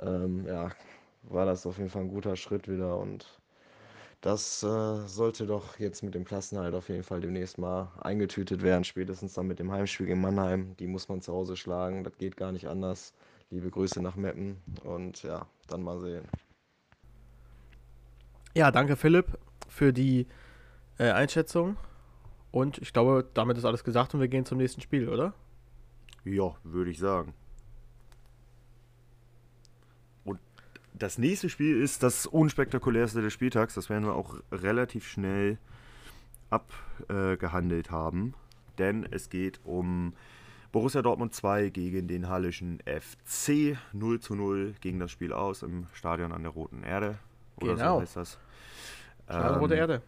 [0.01, 0.69] Ähm, ja,
[1.23, 3.25] war das auf jeden Fall ein guter Schritt wieder und
[4.19, 8.83] das äh, sollte doch jetzt mit dem Klassenhalt auf jeden Fall demnächst mal eingetütet werden,
[8.83, 10.75] spätestens dann mit dem Heimspiel gegen Mannheim.
[10.79, 13.13] Die muss man zu Hause schlagen, das geht gar nicht anders.
[13.49, 16.25] Liebe Grüße nach Meppen und ja, dann mal sehen.
[18.55, 20.27] Ja, danke Philipp für die
[20.97, 21.77] äh, Einschätzung.
[22.51, 25.33] Und ich glaube, damit ist alles gesagt und wir gehen zum nächsten Spiel, oder?
[26.23, 27.33] Ja, würde ich sagen.
[30.23, 30.39] Und
[30.93, 33.75] das nächste Spiel ist das unspektakulärste des Spieltags.
[33.75, 35.57] Das werden wir auch relativ schnell
[36.49, 38.33] abgehandelt äh, haben.
[38.77, 40.13] Denn es geht um
[40.71, 43.77] Borussia Dortmund 2 gegen den Hallischen FC.
[43.93, 47.17] 0 zu 0 ging das Spiel aus im Stadion an der Roten Erde.
[47.57, 47.95] Oder genau.
[47.95, 48.39] so heißt das.
[49.25, 50.01] Stadion ähm, Rote Erde.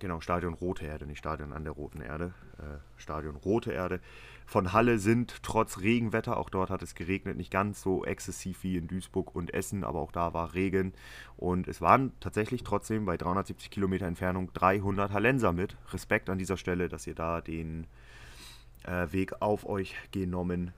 [0.00, 2.34] Genau, Stadion Rote Erde, nicht Stadion an der Roten Erde.
[2.58, 4.00] Äh, Stadion Rote Erde.
[4.46, 8.76] Von Halle sind trotz Regenwetter, auch dort hat es geregnet, nicht ganz so exzessiv wie
[8.76, 10.92] in Duisburg und Essen, aber auch da war Regen.
[11.36, 15.76] Und es waren tatsächlich trotzdem bei 370 Kilometer Entfernung 300 Hallenser mit.
[15.92, 17.86] Respekt an dieser Stelle, dass ihr da den
[18.84, 20.72] äh, Weg auf euch genommen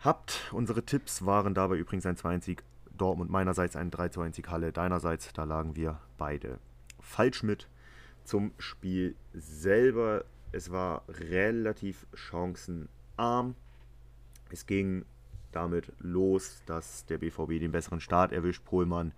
[0.00, 0.50] habt.
[0.52, 2.56] Unsere Tipps waren dabei übrigens ein 2
[2.96, 5.32] Dortmund meinerseits ein 3 2 Halle deinerseits.
[5.32, 6.58] Da lagen wir beide
[7.00, 7.68] falsch mit
[8.24, 10.24] zum Spiel selber.
[10.52, 13.54] Es war relativ chancenarm.
[14.50, 15.04] Es ging
[15.52, 18.64] damit los, dass der BVB den besseren Start erwischt.
[18.64, 19.12] Pohlmann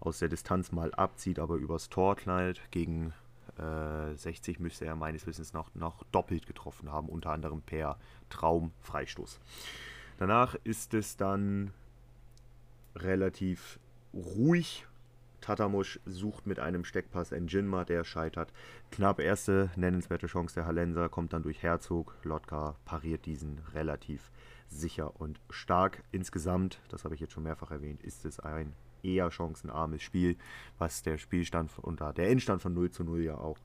[0.00, 2.60] aus der Distanz mal abzieht, aber übers Tor knallt.
[2.70, 3.12] Gegen
[3.58, 7.98] äh, 60 müsste er meines Wissens noch, noch doppelt getroffen haben, unter anderem per
[8.30, 9.40] Traumfreistoß.
[10.18, 11.72] Danach ist es dann
[12.94, 13.78] relativ
[14.14, 14.86] ruhig
[15.40, 18.52] Tatamusch sucht mit einem Steckpass Njinma, der scheitert.
[18.90, 22.16] Knapp erste nennenswerte Chance der Hallenser, kommt dann durch Herzog.
[22.22, 24.30] Lotka pariert diesen relativ
[24.68, 26.02] sicher und stark.
[26.12, 28.72] Insgesamt, das habe ich jetzt schon mehrfach erwähnt, ist es ein
[29.02, 30.36] eher chancenarmes Spiel,
[30.78, 33.58] was der Spielstand und der Endstand von 0 zu 0 ja auch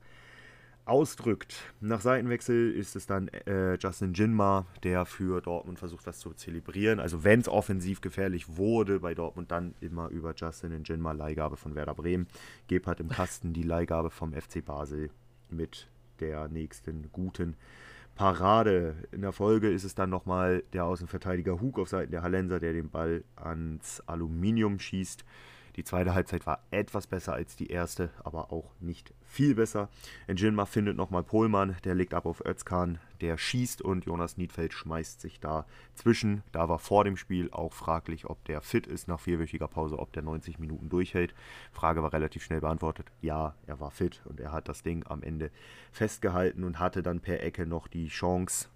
[0.86, 1.74] ausdrückt.
[1.80, 7.00] Nach Seitenwechsel ist es dann äh, Justin Jinma, der für Dortmund versucht, das zu zelebrieren.
[7.00, 11.76] Also wenn es offensiv gefährlich wurde bei Dortmund, dann immer über Justin Jinma, Leihgabe von
[11.76, 12.28] Werder Bremen.
[12.68, 15.10] Gebhardt im Kasten die Leihgabe vom FC Basel
[15.50, 15.88] mit
[16.20, 17.56] der nächsten guten
[18.16, 18.96] Parade.
[19.12, 22.74] In der Folge ist es dann nochmal der Außenverteidiger Hug auf Seiten der Hallenser, der
[22.74, 25.26] den Ball ans Aluminium schießt.
[25.76, 29.90] Die zweite Halbzeit war etwas besser als die erste, aber auch nicht viel besser.
[30.28, 35.22] Njinma findet nochmal Pohlmann, der legt ab auf Özkan, der schießt und Jonas Niedfeld schmeißt
[35.22, 35.66] sich da
[35.96, 36.44] zwischen.
[36.52, 40.12] Da war vor dem Spiel auch fraglich, ob der fit ist nach vierwöchiger Pause, ob
[40.12, 41.34] der 90 Minuten durchhält.
[41.72, 43.12] Frage war relativ schnell beantwortet.
[43.22, 45.52] Ja, er war fit und er hat das Ding am Ende
[45.92, 48.68] festgehalten und hatte dann per Ecke noch die Chance,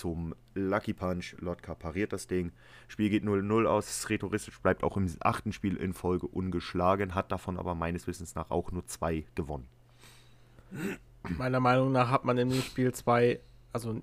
[0.00, 1.36] zum Lucky Punch.
[1.40, 2.52] Lotka pariert das Ding.
[2.88, 4.00] Spiel geht 0-0 aus.
[4.00, 8.50] Sretoristisch bleibt auch im achten Spiel in Folge ungeschlagen, hat davon aber meines Wissens nach
[8.50, 9.68] auch nur zwei gewonnen.
[11.36, 13.40] Meiner Meinung nach hat man in dem Spiel zwei,
[13.74, 14.00] also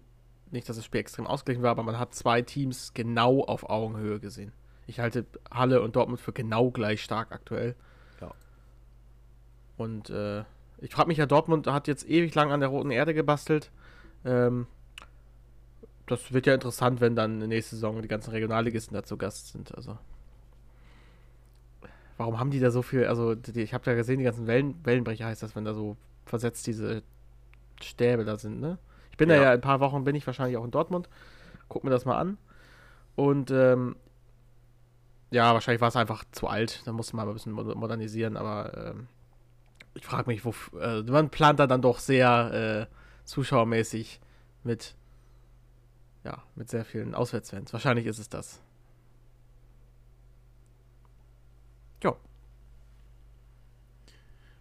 [0.52, 4.20] nicht, dass das Spiel extrem ausgeglichen war, aber man hat zwei Teams genau auf Augenhöhe
[4.20, 4.52] gesehen.
[4.86, 7.76] Ich halte Halle und Dortmund für genau gleich stark aktuell.
[8.22, 8.34] Ja.
[9.78, 10.44] Und äh,
[10.78, 13.72] ich frage mich ja, Dortmund hat jetzt ewig lang an der roten Erde gebastelt.
[14.24, 14.68] Ähm,
[16.08, 19.76] das wird ja interessant, wenn dann nächste Saison die ganzen Regionalligisten dazu Gast sind.
[19.76, 19.98] Also.
[22.18, 23.06] Warum haben die da so viel?
[23.06, 25.98] Also, die, ich habe ja gesehen, die ganzen Wellen, Wellenbrecher heißt das, wenn da so
[26.26, 27.04] versetzt diese
[27.82, 28.80] Stäbe da sind, ne?
[29.12, 29.36] Ich bin ja.
[29.36, 31.10] da ja in ein paar Wochen, bin ich wahrscheinlich auch in Dortmund.
[31.70, 32.38] Guck mir das mal an.
[33.16, 33.96] Und, ähm,
[35.30, 36.84] ja, wahrscheinlich war es einfach zu alt.
[36.86, 39.08] Da musste man mal ein bisschen modernisieren, aber ähm,
[39.94, 40.54] ich frage mich, wo.
[40.80, 42.96] Äh, man plant da dann doch sehr äh,
[43.26, 44.22] zuschauermäßig
[44.64, 44.96] mit
[46.28, 47.72] ja, mit sehr vielen Auswärtsfans.
[47.72, 48.60] Wahrscheinlich ist es das.
[52.04, 52.16] Ja.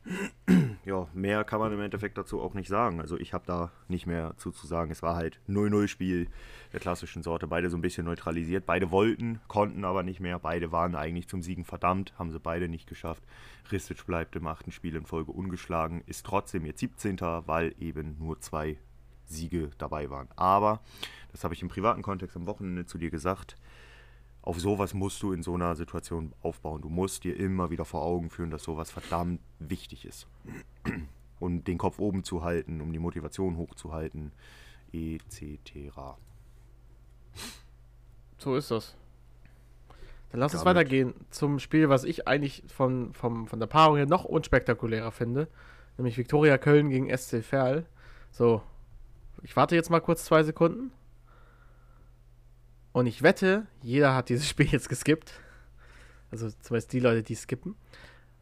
[0.87, 3.01] Ja, mehr kann man im Endeffekt dazu auch nicht sagen.
[3.01, 4.93] Also ich habe da nicht mehr zu, zu sagen.
[4.93, 6.29] Es war halt 0-0-Spiel
[6.73, 7.49] der klassischen Sorte.
[7.49, 8.67] Beide so ein bisschen neutralisiert.
[8.67, 10.39] Beide wollten, konnten aber nicht mehr.
[10.39, 13.25] Beide waren eigentlich zum Siegen verdammt, haben sie beide nicht geschafft.
[13.73, 17.19] Ristic bleibt im achten Spiel in Folge ungeschlagen, ist trotzdem jetzt 17.
[17.21, 18.79] weil eben nur zwei
[19.27, 20.29] Siege dabei waren.
[20.37, 20.81] Aber,
[21.33, 23.57] das habe ich im privaten Kontext am Wochenende zu dir gesagt,
[24.47, 26.81] auf sowas musst du in so einer Situation aufbauen.
[26.81, 30.29] Du musst dir immer wieder vor Augen führen, dass sowas verdammt wichtig ist.
[31.41, 34.33] Und den Kopf oben zu halten, um die Motivation hochzuhalten,
[34.93, 36.17] etc.
[38.39, 38.95] So ist das.
[40.31, 40.61] Dann lass Damit.
[40.61, 45.11] uns weitergehen zum Spiel, was ich eigentlich von, von, von der Paarung her noch unspektakulärer
[45.11, 45.49] finde.
[45.99, 47.87] Nämlich Viktoria Köln gegen SC Verl.
[48.31, 48.63] So,
[49.43, 50.93] ich warte jetzt mal kurz zwei Sekunden.
[52.93, 55.41] Und ich wette, jeder hat dieses Spiel jetzt geskippt.
[56.31, 57.77] Also zumindest die Leute, die skippen.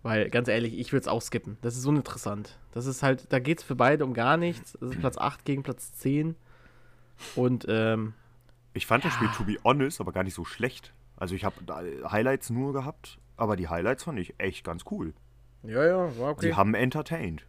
[0.03, 1.57] Weil, ganz ehrlich, ich würde es auch skippen.
[1.63, 2.59] Das ist uninteressant.
[2.73, 4.77] Das ist halt, da geht es für beide um gar nichts.
[4.79, 6.37] Das ist Platz 8 gegen Platz 10.
[7.35, 8.13] Und, ähm.
[8.75, 9.09] Ich fand ja.
[9.09, 10.93] das Spiel, to be honest, aber gar nicht so schlecht.
[11.17, 11.57] Also, ich habe
[12.11, 15.15] Highlights nur gehabt, aber die Highlights fand ich echt ganz cool.
[15.63, 16.49] Ja, ja, war okay.
[16.49, 17.47] Die haben entertained.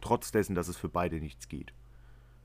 [0.00, 1.74] Trotz dessen, dass es für beide nichts geht.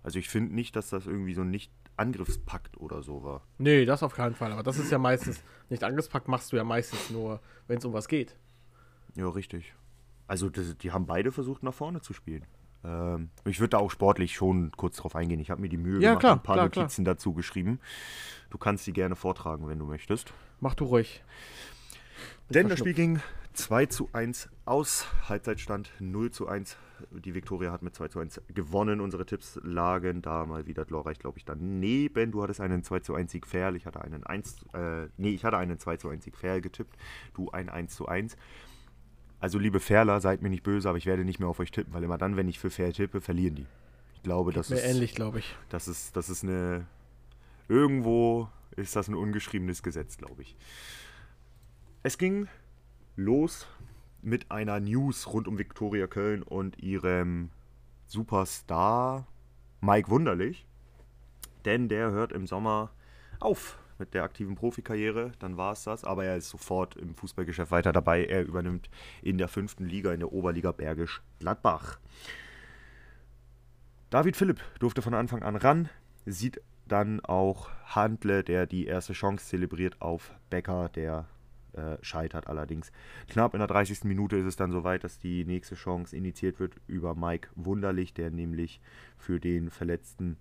[0.03, 3.41] Also ich finde nicht, dass das irgendwie so ein Nicht-Angriffspakt oder so war.
[3.57, 4.51] Nee, das auf keinen Fall.
[4.51, 8.07] Aber das ist ja meistens, Nicht-Angriffspakt machst du ja meistens nur, wenn es um was
[8.07, 8.35] geht.
[9.15, 9.73] Ja, richtig.
[10.27, 12.45] Also das, die haben beide versucht, nach vorne zu spielen.
[12.83, 15.39] Ähm, ich würde da auch sportlich schon kurz drauf eingehen.
[15.39, 17.15] Ich habe mir die Mühe ja, gemacht, klar, ein paar klar, Notizen klar.
[17.15, 17.79] dazu geschrieben.
[18.49, 20.33] Du kannst die gerne vortragen, wenn du möchtest.
[20.59, 21.23] Mach du ruhig.
[22.49, 23.19] Denn das Spiel ging
[23.53, 25.05] 2 zu 1 aus.
[25.27, 26.77] Halbzeitstand 0 zu 1.
[27.11, 29.01] Die Viktoria hat mit 2 zu 1 gewonnen.
[29.01, 32.31] Unsere Tipps lagen da mal wieder glorreich, glaube ich, daneben.
[32.31, 33.73] Du hattest einen 2 zu 1 Sieg Fair.
[33.75, 36.95] Ich hatte einen 1, äh, nee, ich hatte einen 2 zu 1 Sieg Fair getippt.
[37.33, 38.37] Du ein 1 zu 1.
[39.39, 41.93] Also, liebe Fairler, seid mir nicht böse, aber ich werde nicht mehr auf euch tippen,
[41.93, 43.65] weil immer dann, wenn ich für Fair tippe, verlieren die.
[44.15, 44.83] Ich glaube, das ist.
[44.83, 45.55] ähnlich, glaube ich.
[45.69, 46.85] Das ist, das ist eine.
[47.69, 50.55] Irgendwo ist das ein ungeschriebenes Gesetz, glaube ich.
[52.03, 52.47] Es ging
[53.15, 53.67] los
[54.21, 57.49] mit einer News rund um Viktoria Köln und ihrem
[58.05, 59.27] Superstar
[59.81, 60.65] Mike Wunderlich.
[61.65, 62.91] Denn der hört im Sommer
[63.39, 66.03] auf mit der aktiven Profikarriere, dann war es das.
[66.03, 68.25] Aber er ist sofort im Fußballgeschäft weiter dabei.
[68.25, 68.89] Er übernimmt
[69.21, 71.99] in der fünften Liga, in der Oberliga Bergisch Gladbach.
[74.09, 75.89] David Philipp durfte von Anfang an ran,
[76.25, 81.27] sieht dann auch Handle, der die erste Chance zelebriert auf Becker, der
[81.73, 82.91] äh, scheitert allerdings.
[83.27, 84.03] Knapp in der 30.
[84.03, 88.31] Minute ist es dann soweit, dass die nächste Chance initiiert wird über Mike Wunderlich, der
[88.31, 88.81] nämlich
[89.17, 90.37] für den verletzten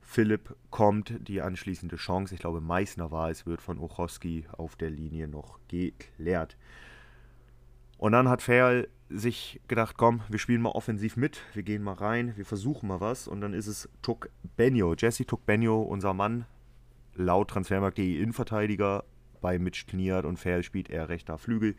[0.00, 1.14] Philipp kommt.
[1.28, 5.58] Die anschließende Chance, ich glaube Meißner war es, wird von Ochowski auf der Linie noch
[5.68, 6.56] geklärt.
[7.98, 11.94] Und dann hat Ferl sich gedacht, komm, wir spielen mal offensiv mit, wir gehen mal
[11.94, 13.28] rein, wir versuchen mal was.
[13.28, 16.46] Und dann ist es Tuk Benio, Jesse Tuk Benio, unser Mann,
[17.14, 19.04] laut Transfermarkt.de Innenverteidiger,
[19.40, 21.74] bei Mitch Kniat und Ferl spielt er rechter Flügel.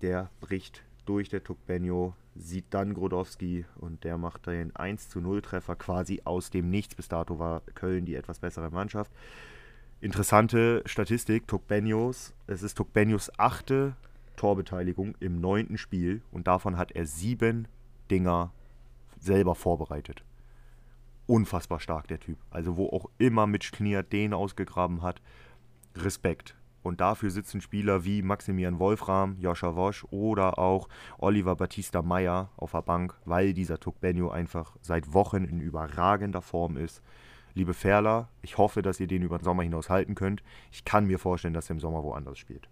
[0.00, 5.20] Der bricht durch, der Tuk Benio, sieht dann Grodowski und der macht den 1 zu
[5.20, 6.94] 0 Treffer quasi aus dem Nichts.
[6.94, 9.12] Bis dato war Köln die etwas bessere Mannschaft.
[10.00, 12.34] Interessante Statistik, Tukbenios.
[12.46, 13.94] Es ist Tukbenios achte
[14.36, 17.68] Torbeteiligung im neunten Spiel und davon hat er sieben
[18.10, 18.52] Dinger
[19.20, 20.24] selber vorbereitet.
[21.26, 22.38] Unfassbar stark der Typ.
[22.50, 25.22] Also wo auch immer Mitch Knier den ausgegraben hat,
[25.94, 26.56] Respekt.
[26.82, 32.72] Und dafür sitzen Spieler wie Maximilian Wolfram, Joscha Wosch oder auch Oliver Batista Meyer auf
[32.72, 37.02] der Bank, weil dieser Tukbenio einfach seit Wochen in überragender Form ist.
[37.54, 40.42] Liebe Ferler, ich hoffe, dass ihr den über den Sommer hinaus halten könnt.
[40.70, 42.68] Ich kann mir vorstellen, dass er im Sommer woanders spielt.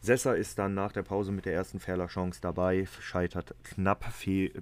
[0.00, 4.04] Sessa ist dann nach der Pause mit der ersten Ferler Chance dabei, scheitert knapp.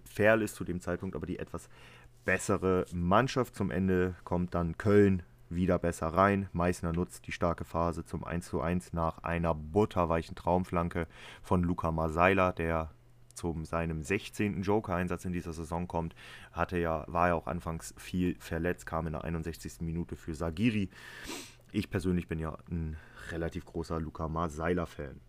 [0.04, 1.68] Ferl ist zu dem Zeitpunkt aber die etwas
[2.24, 3.54] bessere Mannschaft.
[3.54, 6.48] Zum Ende kommt dann Köln wieder besser rein.
[6.52, 11.06] Meißner nutzt die starke Phase zum 1:1 nach einer butterweichen Traumflanke
[11.42, 12.90] von Luca Masaila, der
[13.34, 14.62] zu seinem 16.
[14.62, 16.14] Joker-Einsatz in dieser Saison kommt,
[16.52, 19.80] hatte ja, war ja auch anfangs viel verletzt, kam in der 61.
[19.80, 20.90] Minute für Sagiri.
[21.70, 22.96] Ich persönlich bin ja ein
[23.30, 25.20] relativ großer Luca Masaila-Fan.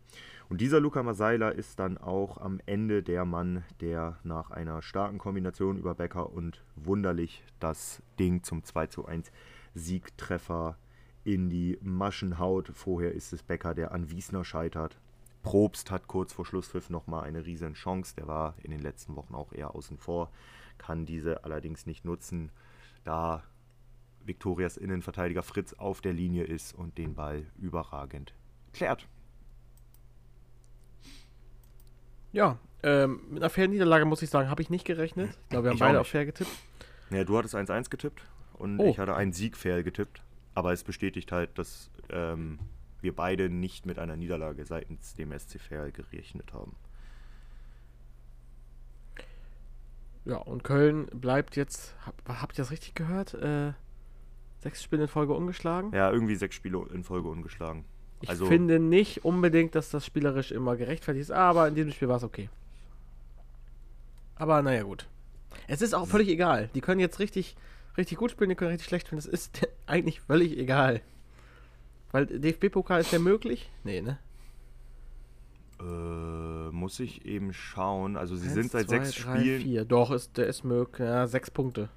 [0.49, 5.19] Und dieser Luca Masaila ist dann auch am Ende der Mann, der nach einer starken
[5.19, 9.31] Kombination über Becker und wunderlich das Ding zum 2 zu 1
[9.73, 10.77] Siegtreffer
[11.23, 12.71] in die Maschen haut.
[12.73, 14.99] Vorher ist es Becker, der an Wiesner scheitert.
[15.43, 18.15] Probst hat kurz vor Schlusspfiff nochmal eine riesen Chance.
[18.15, 20.31] Der war in den letzten Wochen auch eher außen vor,
[20.77, 22.51] kann diese allerdings nicht nutzen,
[23.03, 23.43] da
[24.25, 28.33] Viktorias Innenverteidiger Fritz auf der Linie ist und den Ball überragend
[28.73, 29.07] klärt.
[32.31, 35.31] Ja, ähm, mit einer fairen Niederlage muss ich sagen, habe ich nicht gerechnet.
[35.43, 36.51] Ich glaube, wir haben Ich auch beide auf fair getippt.
[37.09, 38.23] Ja, du hattest 1-1 getippt
[38.59, 38.89] und Oh.
[38.91, 40.21] ich hatte einen Sieg fair getippt.
[40.55, 42.59] Aber es bestätigt halt, dass ähm,
[43.01, 46.75] wir beide nicht mit einer Niederlage seitens dem SC Fair gerechnet haben.
[50.25, 53.33] Ja, und Köln bleibt jetzt, hab, habt ihr das richtig gehört?
[53.35, 53.73] Äh,
[54.59, 55.91] sechs Spiele in Folge ungeschlagen?
[55.93, 57.85] Ja, irgendwie sechs Spiele in Folge ungeschlagen.
[58.21, 62.09] Ich also- finde nicht unbedingt, dass das spielerisch immer gerechtfertigt ist, aber in diesem Spiel
[62.09, 62.49] war es okay.
[64.35, 65.07] Aber naja, gut.
[65.67, 66.69] Es ist auch völlig egal.
[66.75, 67.55] Die können jetzt richtig,
[67.97, 69.21] richtig gut spielen, die können richtig schlecht spielen.
[69.21, 71.01] Das ist eigentlich völlig egal.
[72.11, 73.69] Weil DFB-Pokal ist der möglich?
[73.83, 74.17] Nee, ne?
[75.79, 78.17] Äh, muss ich eben schauen.
[78.17, 79.61] Also sie Eins, sind seit zwei, sechs drei, Spielen.
[79.61, 79.85] Vier.
[79.85, 81.07] Doch, ist, der ist möglich.
[81.07, 81.89] Ja, sechs Punkte.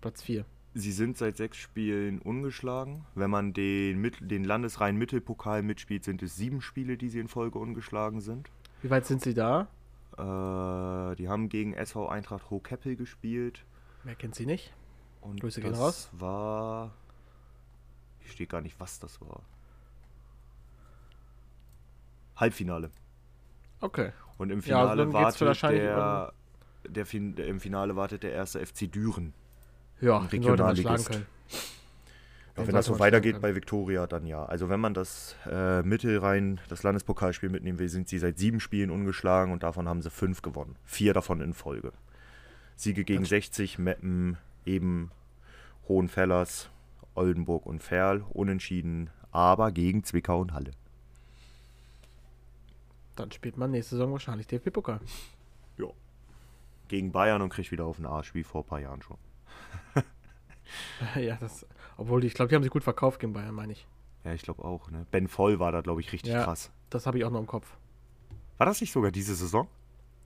[0.00, 0.44] Platz vier.
[0.74, 3.04] Sie sind seit sechs Spielen ungeschlagen.
[3.14, 7.28] Wenn man den, Mit den Landesrhein Mittelpokal mitspielt, sind es sieben Spiele, die sie in
[7.28, 8.50] Folge ungeschlagen sind.
[8.82, 9.68] Wie weit sind sie da?
[10.18, 13.64] Äh, die haben gegen SV Eintracht Hohkeppel gespielt.
[14.02, 14.72] Wer kennt sie nicht?
[15.24, 16.08] Und Grüße gehen das raus.
[16.12, 16.92] war.
[18.20, 19.42] Hier steht gar nicht, was das war.
[22.36, 22.90] Halbfinale.
[23.80, 24.12] Okay.
[24.38, 26.32] Und im Ja, Finale geht's wartet der,
[26.88, 27.46] der, fin der.
[27.46, 29.32] Im Finale wartet der erste FC Düren.
[30.00, 31.10] Ja, den Regionalligist.
[32.56, 34.44] Ja, wenn das so weitergeht bei Viktoria, dann ja.
[34.44, 38.90] Also wenn man das äh, Mittelrhein, das Landespokalspiel mitnehmen will, sind sie seit sieben Spielen
[38.90, 40.76] ungeschlagen und davon haben sie fünf gewonnen.
[40.84, 41.92] Vier davon in Folge.
[42.76, 45.10] Siege gegen 60, Meppen, eben
[45.88, 46.70] Hohenfellers,
[47.14, 50.70] Oldenburg und Ferl, unentschieden, aber gegen Zwickau und Halle.
[53.16, 55.00] Dann spielt man nächste Saison wahrscheinlich DFB-Pokal.
[56.88, 59.16] Gegen Bayern und kriegt wieder auf den Arsch, wie vor ein paar Jahren schon.
[61.20, 61.66] ja, das.
[61.96, 63.86] Obwohl, ich glaube, die haben sich gut verkauft gegen Bayern, meine ich.
[64.22, 64.90] Ja, ich glaube auch.
[64.90, 65.06] Ne?
[65.10, 66.44] Ben Voll war da, glaube ich, richtig Ja.
[66.44, 66.70] krass.
[66.90, 67.74] Das habe ich auch noch im Kopf.
[68.58, 69.66] War das nicht sogar diese Saison?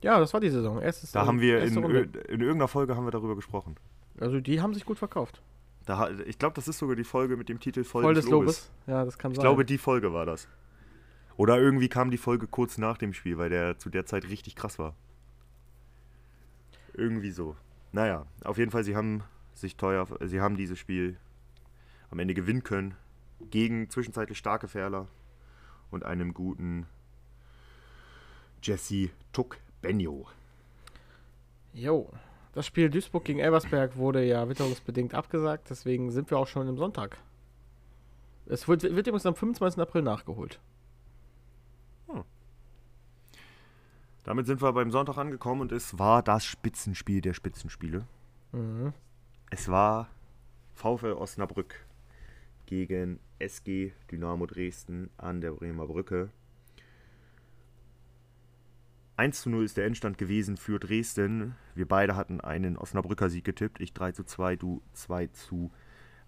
[0.01, 0.81] Ja, das war die Saison.
[0.81, 3.77] Erstes, Da haben wir in, in irgendeiner Folge haben wir darüber gesprochen.
[4.19, 5.41] Also die haben sich gut verkauft.
[5.85, 8.31] Da, ich glaube, das ist sogar die Folge mit dem Titel Voll, Voll des des
[8.31, 8.45] Lobes.
[8.45, 8.71] Lobes.
[8.87, 9.43] Ja, das kann Ich sein.
[9.43, 10.47] glaube, die Folge war das.
[11.37, 14.55] Oder irgendwie kam die Folge kurz nach dem Spiel, weil der zu der Zeit richtig
[14.55, 14.93] krass war.
[16.93, 17.55] Irgendwie so.
[17.91, 21.17] Naja, auf jeden Fall, sie haben sich teuer, sie haben dieses Spiel
[22.11, 22.95] am Ende gewinnen können.
[23.49, 25.07] Gegen zwischenzeitlich starke Ferler
[25.91, 26.85] und einem guten
[28.61, 30.27] Jesse Tuck Benjo.
[31.73, 32.11] Jo.
[32.53, 36.77] Das Spiel Duisburg gegen Elversberg wurde ja witterungsbedingt abgesagt, deswegen sind wir auch schon im
[36.77, 37.17] Sonntag.
[38.47, 39.79] Es wird, wird übrigens am 25.
[39.79, 40.59] April nachgeholt.
[44.29, 48.05] Damit sind wir beim Sonntag angekommen und es war das Spitzenspiel der Spitzenspiele.
[48.51, 48.93] Mhm.
[49.49, 50.07] Es war
[50.75, 51.83] VfL Osnabrück
[52.67, 56.29] gegen SG Dynamo Dresden an der Bremer Brücke.
[59.19, 61.53] 1 zu 0 ist der Endstand gewesen für Dresden.
[61.75, 63.81] Wir beide hatten einen Osnabrücker Sieg getippt.
[63.81, 65.71] Ich 3 zu 2, du 2 zu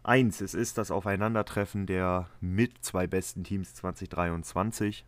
[0.03, 0.41] 1.
[0.41, 5.05] Es ist das Aufeinandertreffen der mit zwei besten Teams 2023.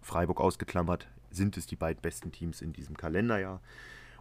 [0.00, 3.60] Freiburg ausgeklammert, sind es die beiden besten Teams in diesem Kalenderjahr.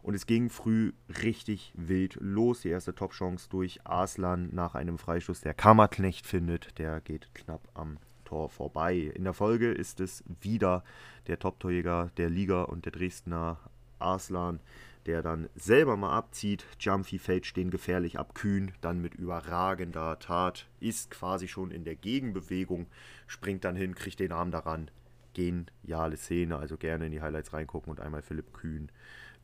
[0.02, 0.92] Und es ging früh
[1.24, 2.64] richtig wild los.
[2.64, 6.78] Die erste Topchance durch Arslan nach einem Freistoß, der Kammerknecht findet.
[6.78, 7.98] Der geht knapp am
[8.30, 9.12] Tor vorbei.
[9.16, 10.84] In der Folge ist es wieder
[11.28, 13.58] der Top-Torjäger der Liga und der Dresdner
[13.98, 14.60] Arslan,
[15.08, 16.64] der dann selber mal abzieht.
[16.80, 21.96] Jumpy fällt stehen gefährlich ab, Kühn dann mit überragender Tat, ist quasi schon in der
[21.96, 22.86] Gegenbewegung,
[23.26, 24.92] springt dann hin, kriegt den Arm daran.
[25.34, 28.92] Geniale Szene, also gerne in die Highlights reingucken und einmal Philipp Kühn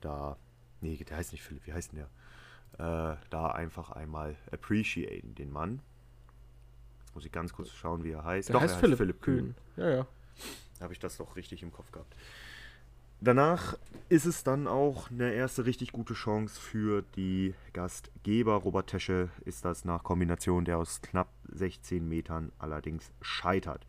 [0.02, 0.38] da,
[0.82, 2.06] nee, der heißt nicht Philipp, wie heißt denn
[2.78, 3.14] der?
[3.14, 5.82] Äh, da einfach einmal appreciaten, den Mann.
[7.16, 8.50] Jetzt muss ich ganz kurz schauen, wie er heißt.
[8.50, 9.38] Der heißt, Philipp, Philipp Kühn.
[9.38, 9.56] Kühn.
[9.78, 10.08] Ja, ja.
[10.82, 12.14] Habe ich das doch richtig im Kopf gehabt.
[13.22, 13.78] Danach
[14.10, 18.56] ist es dann auch eine erste richtig gute Chance für die Gastgeber.
[18.56, 23.88] Robert Tesche ist das nach Kombination, der aus knapp 16 Metern allerdings scheitert.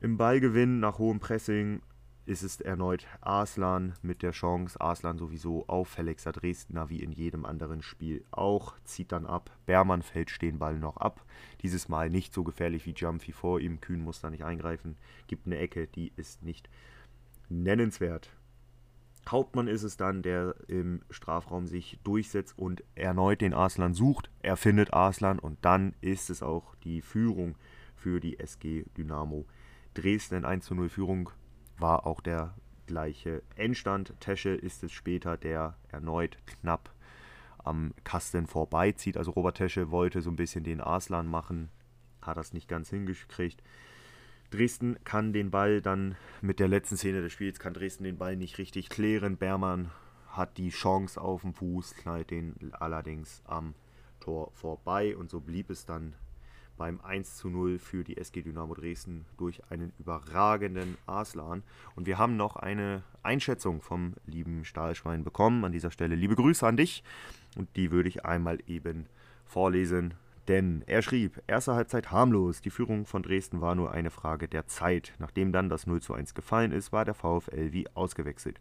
[0.00, 1.82] Im Ballgewinn nach hohem Pressing
[2.24, 4.80] ist es erneut Arslan mit der Chance.
[4.80, 8.74] Arslan sowieso auffälligster Dresdner wie in jedem anderen Spiel auch.
[8.84, 9.50] Zieht dann ab.
[9.66, 11.24] Bermann fällt stehen Ball noch ab.
[11.62, 13.80] Dieses Mal nicht so gefährlich wie Jumpy vor ihm.
[13.80, 14.96] Kühn muss da nicht eingreifen.
[15.26, 16.68] Gibt eine Ecke, die ist nicht
[17.48, 18.30] nennenswert.
[19.28, 24.30] Hauptmann ist es dann, der im Strafraum sich durchsetzt und erneut den Arslan sucht.
[24.42, 27.56] Er findet Arslan und dann ist es auch die Führung
[27.94, 29.46] für die SG Dynamo
[29.94, 31.30] Dresden in 1 zu 0 Führung
[31.78, 32.54] war auch der
[32.86, 34.14] gleiche Endstand.
[34.20, 36.90] Tesche ist es später, der erneut knapp
[37.58, 39.16] am Kasten vorbeizieht.
[39.16, 41.70] Also Robert Tesche wollte so ein bisschen den Arslan machen,
[42.20, 43.62] hat das nicht ganz hingekriegt.
[44.50, 48.36] Dresden kann den Ball dann mit der letzten Szene des Spiels, kann Dresden den Ball
[48.36, 49.38] nicht richtig klären.
[49.38, 49.90] Bermann
[50.28, 53.74] hat die Chance auf dem Fuß, knallt den allerdings am
[54.20, 56.14] Tor vorbei und so blieb es dann
[56.76, 61.62] beim 1 zu 0 für die SG Dynamo Dresden durch einen überragenden Arslan.
[61.94, 65.64] Und wir haben noch eine Einschätzung vom lieben Stahlschwein bekommen.
[65.64, 67.02] An dieser Stelle liebe Grüße an dich.
[67.56, 69.06] Und die würde ich einmal eben
[69.44, 70.14] vorlesen.
[70.48, 74.66] Denn er schrieb, erste Halbzeit harmlos, die Führung von Dresden war nur eine Frage der
[74.66, 75.12] Zeit.
[75.18, 78.58] Nachdem dann das 0 zu 1 gefallen ist, war der VfL wie ausgewechselt.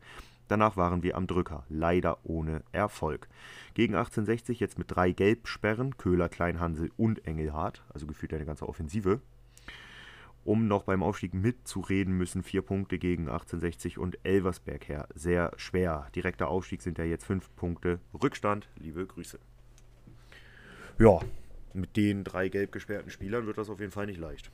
[0.48, 3.30] Danach waren wir am Drücker, leider ohne Erfolg.
[3.74, 9.22] Gegen 1860 jetzt mit drei Gelbsperren, Köhler, Kleinhansel und Engelhardt, also gefühlt eine ganze Offensive.
[10.44, 15.08] Um noch beim Aufstieg mitzureden, müssen vier Punkte gegen 1860 und Elversberg her.
[15.16, 16.08] Sehr schwer.
[16.16, 18.68] Direkter Aufstieg sind ja jetzt fünf Punkte Rückstand.
[18.76, 19.40] Liebe Grüße.
[21.00, 21.20] Ja,
[21.74, 24.52] mit den drei gelb gesperrten Spielern wird das auf jeden Fall nicht leicht.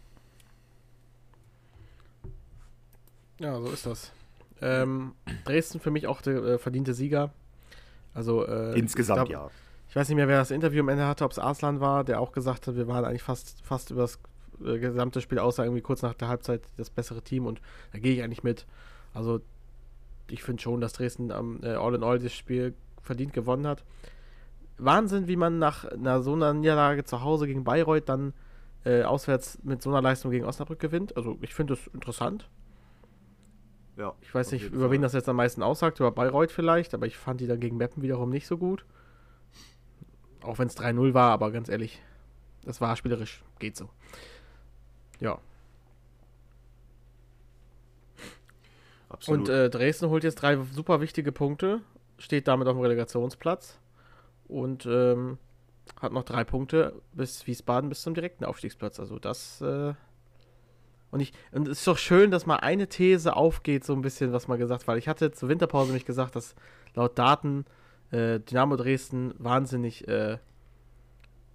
[3.39, 4.11] Ja, so ist das.
[4.61, 5.13] Ähm,
[5.45, 7.31] Dresden für mich auch der äh, verdiente Sieger.
[8.13, 9.55] Also äh, insgesamt ich glaub, ja.
[9.89, 12.19] Ich weiß nicht mehr, wer das Interview am Ende hatte, ob es Arslan war, der
[12.19, 14.19] auch gesagt hat, wir waren eigentlich fast, fast über das
[14.65, 17.61] äh, gesamte Spiel außer irgendwie kurz nach der Halbzeit das bessere Team und
[17.93, 18.65] da gehe ich eigentlich mit.
[19.13, 19.41] Also
[20.29, 23.83] ich finde schon, dass Dresden am äh, All in All das Spiel verdient gewonnen hat.
[24.77, 28.33] Wahnsinn, wie man nach einer so einer Niederlage zu Hause gegen Bayreuth dann
[28.85, 31.17] äh, auswärts mit so einer Leistung gegen Osnabrück gewinnt.
[31.17, 32.47] Also ich finde das interessant.
[33.97, 34.91] Ja, ich weiß nicht, über Fall.
[34.91, 37.77] wen das jetzt am meisten aussagt, über Bayreuth vielleicht, aber ich fand die dann gegen
[37.77, 38.85] Meppen wiederum nicht so gut.
[40.43, 41.99] Auch wenn es 3-0 war, aber ganz ehrlich,
[42.63, 43.89] das war spielerisch, geht so.
[45.19, 45.39] Ja.
[49.09, 49.49] Absolut.
[49.49, 51.81] Und äh, Dresden holt jetzt drei super wichtige Punkte,
[52.19, 53.79] steht damit auf dem Relegationsplatz
[54.47, 55.37] und ähm,
[56.01, 58.99] hat noch drei Punkte bis Wiesbaden bis zum direkten Aufstiegsplatz.
[58.99, 59.93] Also das äh,
[61.09, 64.33] und, ich, und es ist doch schön, dass mal eine These aufgeht, so ein bisschen,
[64.33, 64.87] was man gesagt.
[64.87, 66.55] Weil ich hatte zur Winterpause nämlich gesagt, dass
[66.95, 67.65] laut Daten
[68.11, 70.37] äh, Dynamo Dresden wahnsinnig äh,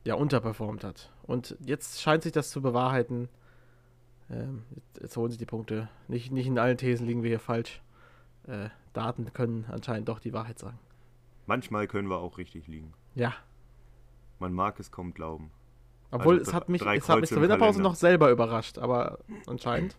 [0.04, 1.10] ja, unterperformt hat.
[1.22, 3.28] Und jetzt scheint sich das zu bewahrheiten.
[4.30, 4.64] Ähm,
[5.00, 5.88] jetzt holen sie die Punkte.
[6.08, 7.82] Nicht, nicht in allen Thesen liegen wir hier falsch.
[8.46, 10.78] Äh, Daten können anscheinend doch die Wahrheit sagen.
[11.46, 12.92] Manchmal können wir auch richtig liegen.
[13.14, 13.34] Ja.
[14.38, 15.50] Man mag es kaum glauben.
[16.10, 19.96] Obwohl, also es hat mich, es hat mich zur Winterpause noch selber überrascht, aber anscheinend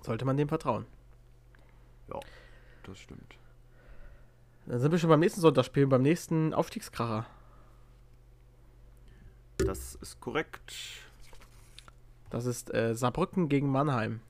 [0.00, 0.86] sollte man dem vertrauen.
[2.08, 2.18] Ja,
[2.84, 3.36] das stimmt.
[4.66, 7.26] Dann sind wir schon beim nächsten Sonntagsspiel, beim nächsten Aufstiegskracher.
[9.58, 10.72] Das ist korrekt.
[12.30, 14.20] Das ist äh, Saarbrücken gegen Mannheim.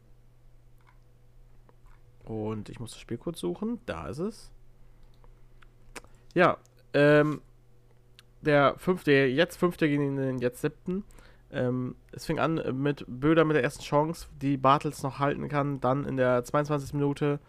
[2.25, 3.81] Und ich muss das Spiel kurz suchen.
[3.87, 4.51] Da ist es.
[6.35, 6.57] Ja,
[6.95, 7.41] ähm,
[8.41, 11.05] der fünfte, jetzt fünfte gegen den jetzt siebten.
[11.51, 15.81] Ähm, es fing an mit Böder mit der ersten Chance, die Bartels noch halten kann.
[15.81, 16.95] Dann in der 22.
[16.95, 17.41] Minute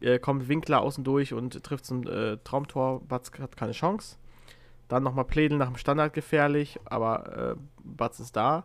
[0.00, 3.00] äh, kommt Winkler außen durch und trifft zum äh, Traumtor.
[3.06, 4.16] Batz hat keine Chance.
[4.88, 8.64] Dann nochmal Pledel nach dem Standard gefährlich, aber äh, Batz ist da.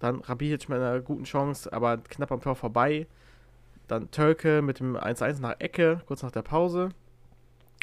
[0.00, 3.06] Dann Rabic mit einer guten Chance, aber knapp am Tor vorbei.
[3.88, 6.90] Dann Tölke mit dem 1-1 nach Ecke, kurz nach der Pause.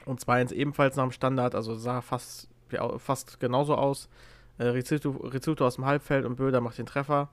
[0.05, 2.49] Und 2-1 ebenfalls nach dem Standard, also sah fast,
[2.97, 4.09] fast genauso aus.
[4.57, 7.29] Äh, Rizzuto, aus dem Halbfeld und Böder macht den Treffer.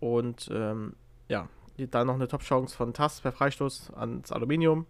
[0.00, 0.94] Und ähm,
[1.28, 4.86] ja, dann noch eine Top-Chance von Tass per Freistoß ans Aluminium.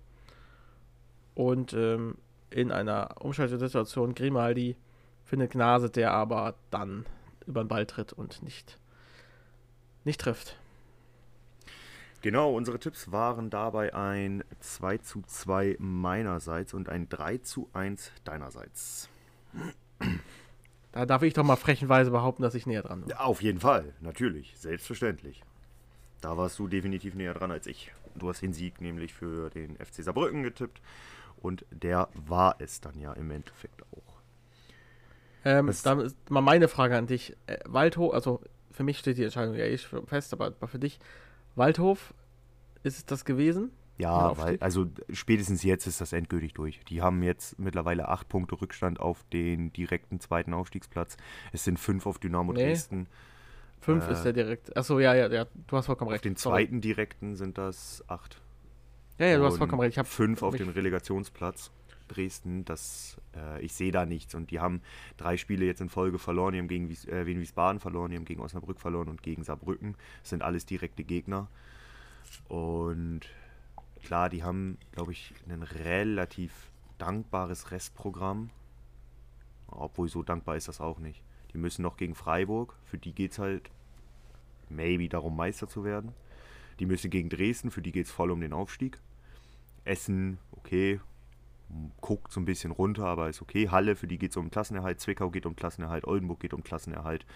[1.34, 2.16] Und ähm,
[2.50, 4.76] in einer Umschaltsituation Grimaldi
[5.24, 7.06] findet Gnase, der aber dann
[7.46, 8.78] über den Ball tritt und nicht,
[10.04, 10.56] nicht trifft.
[12.22, 18.12] Genau, unsere Tipps waren dabei ein 2 zu 2 meinerseits und ein 3 zu 1
[18.24, 19.08] deinerseits.
[20.92, 23.08] Da darf ich doch mal frechenweise behaupten, dass ich näher dran war.
[23.08, 25.42] Ja, auf jeden Fall, natürlich, selbstverständlich.
[26.20, 27.92] Da warst du definitiv näher dran als ich.
[28.14, 30.82] Du hast den Sieg nämlich für den FC Saarbrücken getippt
[31.40, 34.20] und der war es dann ja im Endeffekt auch.
[35.44, 37.34] Ähm, dann ist mal meine Frage an dich.
[37.46, 40.98] Äh, Waldhof, also für mich steht die Entscheidung ja eh fest, aber für dich,
[41.56, 42.14] Waldhof,
[42.82, 43.70] ist es das gewesen?
[43.98, 46.80] Ja, weil, also spätestens jetzt ist das endgültig durch.
[46.88, 51.18] Die haben jetzt mittlerweile acht Punkte Rückstand auf den direkten zweiten Aufstiegsplatz.
[51.52, 52.64] Es sind fünf auf Dynamo nee.
[52.64, 53.08] Dresden.
[53.80, 54.74] Fünf äh, ist der direkt.
[54.76, 56.20] Achso, ja, ja, ja, du hast vollkommen recht.
[56.20, 56.80] Auf den zweiten Sorry.
[56.80, 58.40] direkten sind das acht.
[59.18, 59.98] Ja, ja, du hast vollkommen recht.
[59.98, 61.70] Ich fünf auf den Relegationsplatz.
[62.10, 64.34] Dresden, das, äh, ich sehe da nichts.
[64.34, 64.82] Und die haben
[65.16, 66.52] drei Spiele jetzt in Folge verloren.
[66.52, 69.44] Die haben gegen Wies äh, Wien Wiesbaden verloren, die haben gegen Osnabrück verloren und gegen
[69.44, 69.96] Saarbrücken.
[70.20, 71.48] Das sind alles direkte Gegner.
[72.48, 73.20] Und
[74.02, 78.50] klar, die haben, glaube ich, ein relativ dankbares Restprogramm.
[79.68, 81.22] Obwohl so dankbar ist das auch nicht.
[81.52, 82.74] Die müssen noch gegen Freiburg.
[82.84, 83.70] Für die geht es halt
[84.68, 86.12] maybe darum, Meister zu werden.
[86.78, 88.98] Die müssen gegen Dresden, für die geht es voll um den Aufstieg.
[89.84, 91.00] Essen, okay,
[92.00, 93.68] guckt so ein bisschen runter, aber ist okay.
[93.68, 95.00] Halle, für die geht es um Klassenerhalt.
[95.00, 96.04] Zwickau geht um Klassenerhalt.
[96.04, 97.26] Oldenburg geht um Klassenerhalt.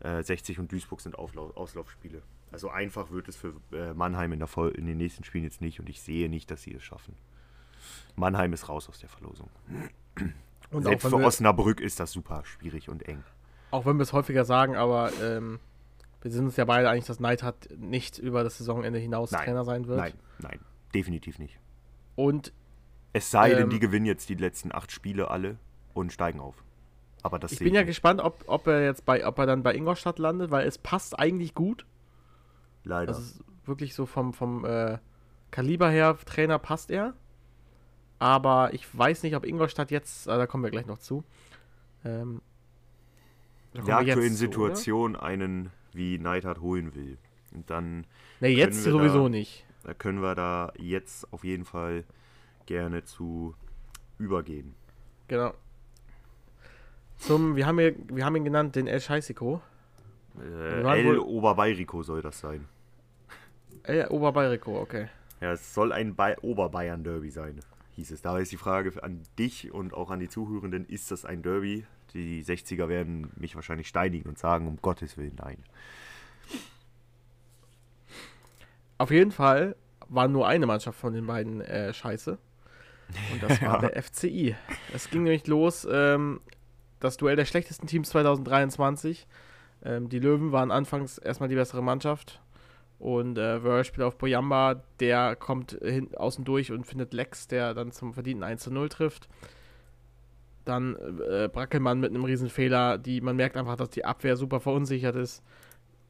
[0.00, 2.22] Äh, 60 und Duisburg sind Auflauf Auslaufspiele.
[2.52, 5.80] Also einfach wird es für äh, Mannheim in, Vol in den nächsten Spielen jetzt nicht
[5.80, 7.14] und ich sehe nicht, dass sie es schaffen.
[8.16, 9.48] Mannheim ist raus aus der Verlosung.
[10.70, 13.24] Und Selbst für Osnabrück ist das super schwierig und eng.
[13.70, 15.58] Auch wenn wir es häufiger sagen, aber ähm,
[16.22, 19.64] wir sind uns ja beide eigentlich, dass Neidhardt nicht über das Saisonende hinaus nein, Trainer
[19.64, 19.98] sein wird.
[19.98, 20.60] Nein, nein,
[20.94, 21.58] definitiv nicht.
[22.14, 22.52] Und
[23.12, 25.58] es sei ähm, denn, die gewinnen jetzt die letzten acht Spiele alle
[25.94, 26.62] und steigen auf.
[27.22, 27.88] Aber das ich bin ja nicht.
[27.88, 31.18] gespannt, ob, ob er jetzt bei, ob er dann bei Ingolstadt landet, weil es passt
[31.18, 31.84] eigentlich gut.
[32.84, 33.14] Leider.
[33.14, 34.98] Also wirklich so vom, vom äh,
[35.50, 37.14] Kaliber her, Trainer passt er.
[38.18, 41.24] Aber ich weiß nicht, ob Ingolstadt jetzt, äh, da kommen wir gleich noch zu.
[42.04, 42.40] Ähm,
[43.72, 47.18] in der aktuellen Situation zu, einen wie Neidhardt holen will.
[47.52, 48.06] Und dann.
[48.40, 49.64] Ne, jetzt sowieso da, nicht.
[49.82, 52.04] Da können wir da jetzt auf jeden Fall
[52.70, 53.52] gerne zu
[54.18, 54.76] übergehen.
[55.26, 55.54] Genau.
[57.18, 59.60] Zum, wir haben, hier, wir haben ihn genannt, den El Scheisiko.
[60.40, 62.68] Äh, El Oberbayrico soll das sein.
[63.82, 65.08] El Oberbayrico, okay.
[65.40, 67.58] Ja, es soll ein Oberbayern-Derby sein,
[67.96, 68.22] hieß es.
[68.22, 71.86] Da ist die Frage an dich und auch an die Zuhörenden, ist das ein Derby?
[72.14, 75.58] Die 60er werden mich wahrscheinlich steinigen und sagen, um Gottes Willen, nein.
[78.98, 79.74] Auf jeden Fall
[80.08, 82.38] war nur eine Mannschaft von den beiden äh, scheiße.
[83.32, 83.88] Und das war ja.
[83.88, 84.56] der FCI.
[84.94, 86.40] Es ging nämlich los, ähm,
[87.00, 89.26] das Duell der schlechtesten Teams 2023.
[89.84, 92.40] Ähm, die Löwen waren anfangs erstmal die bessere Mannschaft.
[92.98, 97.72] Und äh, Wörl spielt auf Boyamba, der kommt hin, außen durch und findet Lex, der
[97.72, 99.28] dann zum verdienten 1 0 trifft.
[100.66, 105.16] Dann äh, Brackelmann mit einem Riesenfehler, die, man merkt einfach, dass die Abwehr super verunsichert
[105.16, 105.42] ist.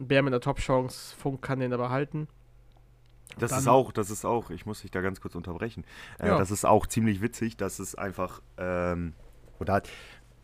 [0.00, 2.26] Bär mit einer Top-Chance, Funk kann den aber halten.
[3.38, 5.84] Das ist auch, das ist auch, ich muss dich da ganz kurz unterbrechen.
[6.18, 6.38] Äh, ja.
[6.38, 9.14] Das ist auch ziemlich witzig, dass es einfach, ähm,
[9.58, 9.82] oder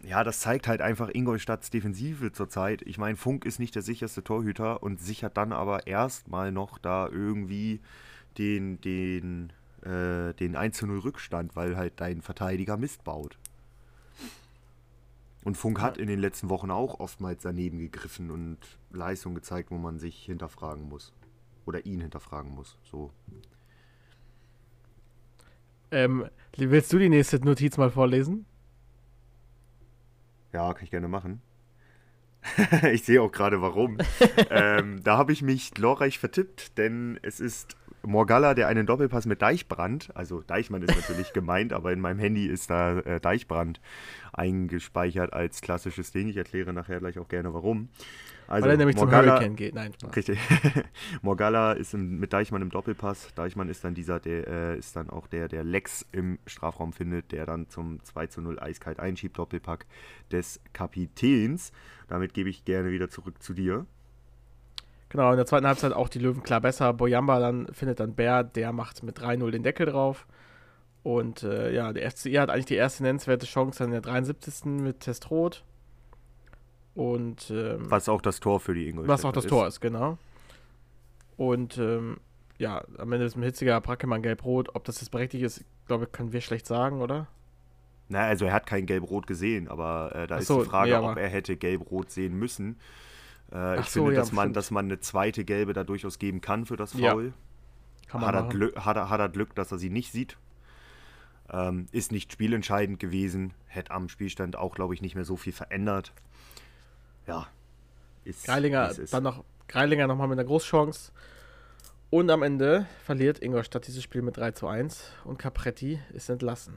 [0.03, 2.83] ja, das zeigt halt einfach Ingolstadts Defensive zurzeit.
[2.83, 7.09] Ich meine, Funk ist nicht der sicherste Torhüter und sichert dann aber erstmal noch da
[7.09, 7.81] irgendwie
[8.39, 13.37] den, den, äh, den 1 0 Rückstand, weil halt dein Verteidiger Mist baut.
[15.45, 18.59] Und Funk hat in den letzten Wochen auch oftmals daneben gegriffen und
[18.91, 21.13] Leistung gezeigt, wo man sich hinterfragen muss.
[21.67, 22.79] Oder ihn hinterfragen muss.
[22.85, 23.11] So.
[25.91, 28.47] Ähm, willst du die nächste Notiz mal vorlesen?
[30.53, 31.43] Ja, kann ich gerne machen.
[32.93, 33.99] ich sehe auch gerade warum.
[34.51, 39.43] ähm, da habe ich mich glorreich vertippt, denn es ist Morgalla, der einen Doppelpass mit
[39.43, 43.81] Deichbrand, also Deichmann ist natürlich gemeint, aber in meinem Handy ist da äh, Deichbrand
[44.33, 46.29] eingespeichert als klassisches Ding.
[46.29, 47.89] Ich erkläre nachher gleich auch gerne warum.
[48.49, 49.75] Also, Weil er nämlich zum Morgalla- Hurricane geht.
[49.75, 50.15] Nein, Spaß.
[50.15, 50.39] Richtig.
[51.23, 53.35] Morgalla ist im, mit Deichmann im Doppelpass.
[53.35, 57.33] Deichmann ist dann dieser, der äh, ist dann auch der, der Lex im Strafraum findet,
[57.33, 59.87] der dann zum 2 zu 0 eiskalt einschiebt, Doppelpack
[60.31, 61.73] des Kapitäns.
[62.09, 63.87] Damit gebe ich gerne wieder zurück zu dir.
[65.09, 66.93] Genau, in der zweiten Halbzeit auch die Löwen klar besser.
[66.93, 70.27] Boyamba dann findet dann Bär, der macht mit 3-0 den Deckel drauf.
[71.03, 74.65] Und äh, ja, der FCI hat eigentlich die erste nennenswerte Chance in der 73.
[74.65, 75.65] mit Testrot.
[76.97, 80.17] Und ähm, Was auch das Tor für die Ingolstädter was auch das Tor ist, genau.
[81.37, 82.17] Und ähm,
[82.57, 84.71] ja, am Ende ist ein hitziger Brackemann gelb-rot.
[84.75, 87.29] Ob das jetzt berechtigt ist, glaube ich, können wir schlecht sagen, oder?
[88.09, 90.91] Na, also er hat kein Gelb-Rot gesehen, aber äh, da Ach ist so, die Frage,
[90.91, 92.79] nee, ob er hätte Gelb-Rot sehen müssen.
[93.53, 96.41] Äh, ich so, finde, ja, dass, man, dass man eine zweite Gelbe da durchaus geben
[96.41, 97.35] kann für das Ja, Foul.
[98.13, 98.49] Man hat, er.
[98.49, 100.39] Glück, hat, er, hat er Glück, dass er sie nicht sieht.
[101.53, 103.53] Ähm, ist nicht spielentscheidend gewesen.
[103.67, 106.13] Hätte am Spielstand auch, glaube ich, nicht mehr so viel verändert.
[107.27, 107.47] Ja.
[108.25, 109.13] Ist, Greilinger es ist.
[109.15, 111.13] dann noch Greilinger nochmal mit einer Großchance.
[112.11, 116.75] Und am Ende verliert Ingolstadt dieses Spiel mit 3 zu 1 und Capretti ist entlassen.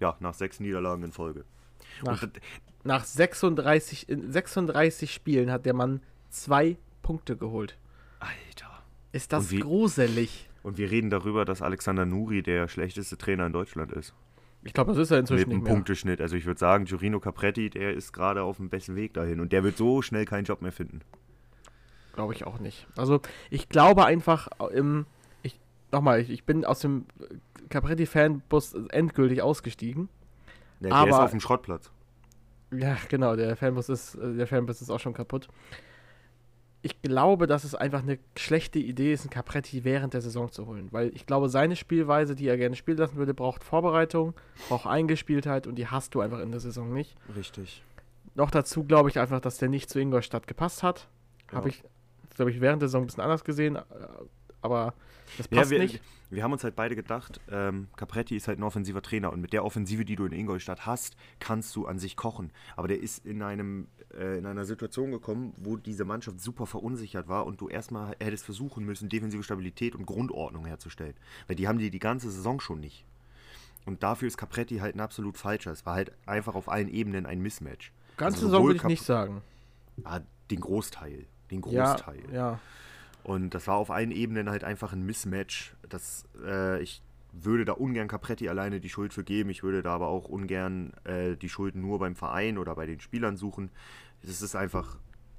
[0.00, 1.44] Ja, nach sechs Niederlagen in Folge.
[2.02, 2.40] Nach, Und,
[2.84, 7.76] nach 36, in 36 Spielen hat der Mann zwei Punkte geholt.
[8.20, 8.82] Alter.
[9.12, 10.48] Ist das Und wie- gruselig?
[10.62, 14.12] Und wir reden darüber, dass Alexander Nuri der schlechteste Trainer in Deutschland ist.
[14.64, 15.64] Ich glaube, das ist er inzwischen mit einem.
[15.64, 16.20] Punkteschnitt.
[16.20, 19.40] Also ich würde sagen, Giorino Capretti, der ist gerade auf dem besten Weg dahin.
[19.40, 21.00] Und der wird so schnell keinen Job mehr finden.
[22.12, 22.86] Glaube ich auch nicht.
[22.96, 25.06] Also, ich glaube einfach, im,
[25.42, 25.60] ich,
[25.92, 27.06] nochmal, ich, ich bin aus dem
[27.68, 30.08] Capretti-Fanbus endgültig ausgestiegen.
[30.80, 31.90] Der, der ist Aber- auf dem Schrottplatz.
[32.70, 35.48] Ja, genau, der Fanbus ist, äh, der Fanbus ist auch schon kaputt.
[36.80, 40.66] Ich glaube, dass es einfach eine schlechte Idee ist, einen Capretti während der Saison zu
[40.66, 40.88] holen.
[40.92, 44.34] Weil ich glaube, seine Spielweise, die er gerne spielen lassen würde, braucht Vorbereitung,
[44.68, 47.16] braucht Eingespieltheit und die hast du einfach in der Saison nicht.
[47.36, 47.82] Richtig.
[48.36, 51.08] Noch dazu glaube ich einfach, dass der nicht zu Ingolstadt gepasst hat.
[51.52, 51.74] Habe Ja.
[51.74, 51.84] ich,
[52.36, 53.80] glaube ich, während der Saison ein bisschen anders gesehen, äh,
[54.62, 54.94] aber
[55.36, 56.00] das Ja, passt wir, nicht.
[56.30, 59.52] wir haben uns halt beide gedacht, ähm, Capretti ist halt ein offensiver Trainer und mit
[59.52, 62.50] der Offensive, die du in Ingolstadt hast, kannst du an sich kochen.
[62.76, 67.28] Aber der ist in, einem, äh, in einer Situation gekommen, wo diese Mannschaft super verunsichert
[67.28, 71.14] war und du erstmal hättest versuchen müssen, defensive Stabilität und Grundordnung herzustellen.
[71.46, 73.04] Weil die haben die die ganze Saison schon nicht.
[73.86, 75.70] Und dafür ist Capretti halt ein absolut falscher.
[75.72, 77.92] Es war halt einfach auf allen Ebenen ein Mismatch.
[78.18, 79.40] Ganze Also Saison würde ich Cap- nicht sagen.
[80.04, 81.24] Ah, den Großteil.
[81.50, 82.22] Den Ja, Großteil.
[82.32, 82.58] ja.
[83.22, 85.74] Und das war auf allen Ebenen halt einfach ein Mismatch.
[85.88, 87.02] Das, äh, ich
[87.32, 89.50] würde da ungern Capretti alleine die Schuld für geben.
[89.50, 93.00] Ich würde da aber auch ungern äh, die Schuld nur beim Verein oder bei den
[93.00, 93.70] Spielern suchen.
[94.22, 94.96] Es ist einfach,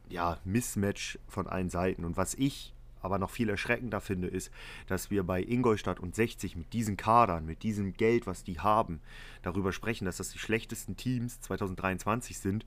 [0.09, 2.05] ja, Mismatch von allen Seiten.
[2.05, 4.51] Und was ich aber noch viel erschreckender finde, ist,
[4.88, 8.99] dass wir bei Ingolstadt und 60 mit diesen Kadern, mit diesem Geld, was die haben,
[9.41, 12.65] darüber sprechen, dass das die schlechtesten Teams 2023 sind,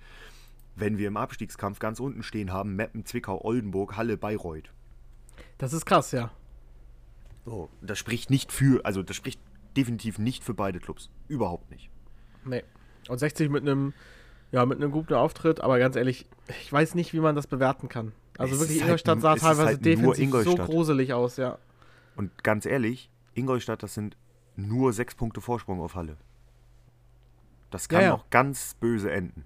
[0.74, 4.72] wenn wir im Abstiegskampf ganz unten stehen haben, Meppen, Zwickau, Oldenburg, Halle, Bayreuth.
[5.62, 6.32] Das ist krass, ja.
[7.44, 9.40] So, das spricht nicht für, also das spricht
[9.76, 11.08] definitiv nicht für beide Clubs.
[11.28, 11.88] Überhaupt nicht.
[12.44, 12.64] Nee.
[13.08, 13.94] Und 60 mit einem,
[14.50, 16.26] ja, mit einem guten Auftritt, aber ganz ehrlich,
[16.60, 18.10] ich weiß nicht, wie man das bewerten kann.
[18.38, 21.58] Also Es wirklich, halt Ingolstadt n- sah teilweise halt defensiv so gruselig aus, ja.
[22.16, 24.16] Und ganz ehrlich, Ingolstadt, das sind
[24.56, 26.16] nur sechs Punkte Vorsprung auf Halle.
[27.70, 28.12] Das kann Ja, ja.
[28.14, 29.44] noch ganz böse enden.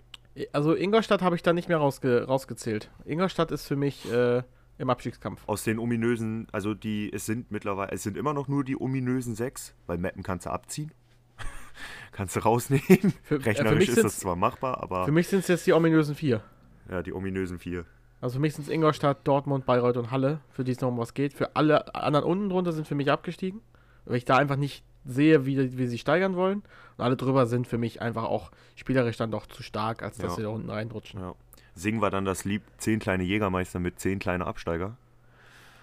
[0.53, 2.91] Also Ingolstadt habe ich da nicht mehr rausge rausgezählt.
[3.05, 4.43] Ingolstadt ist für mich äh,
[4.79, 5.43] im Abstiegskampf.
[5.47, 9.35] Aus den ominösen, also die, es sind mittlerweile, es sind immer noch nur die ominösen
[9.35, 10.93] sechs, weil Meppen kannst du abziehen.
[12.13, 13.15] kannst du rausnehmen.
[13.23, 15.73] Für- äh, Rechnerisch mich ist das zwar machbar, aber Für mich sind es jetzt die
[15.73, 16.43] ominösen vier.
[16.91, 17.85] ja, die ominösen vier.
[18.21, 20.99] Also für mich sind es Ingolstadt, Dortmund, Bayreuth und Halle, für die es noch um
[20.99, 21.35] was geht.
[21.35, 23.61] Für alle anderen unten drunter sind für mich abgestiegen,
[24.07, 26.63] weil ich da einfach nicht sehe, wie, wie sie steigern wollen.
[26.97, 30.33] Und alle drüber sind für mich einfach auch spielerisch dann doch zu stark, als dass
[30.33, 30.37] Ja.
[30.37, 31.21] sie da unten reinrutschen.
[31.21, 31.35] Ja.
[31.77, 34.97] Singen wir dann das Lied Zehn kleine Jägermeister mit zehn kleine Absteiger?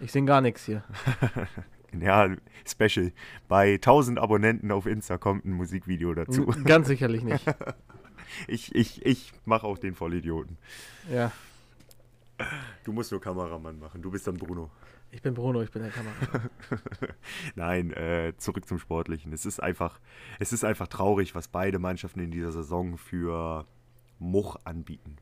[0.01, 0.83] Ich sehe gar nichts hier.
[1.99, 2.27] Ja,
[2.67, 3.11] Special.
[3.47, 6.51] Bei 1000 Abonnenten auf Insta kommt ein Musikvideo dazu.
[6.51, 7.45] N- Ganz sicherlich nicht.
[8.47, 10.57] Ich, ich, ich mache auch den Vollidioten.
[11.11, 11.31] Ja,
[12.83, 14.01] Du musst nur Kameramann machen.
[14.01, 14.71] Du bist dann Bruno.
[15.11, 16.49] ich bin Bruno, ich bin der Kamera.
[17.55, 19.31] Nein, äh, zurück zum Sportlichen.
[19.33, 19.99] Es ist einfach,
[20.39, 23.67] es ist einfach traurig, was beide Mannschaften in dieser Saison für
[24.17, 25.17] Much anbieten.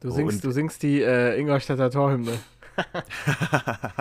[0.00, 2.38] Du singst, und- du singst die äh, Ingolstädter Torhymne.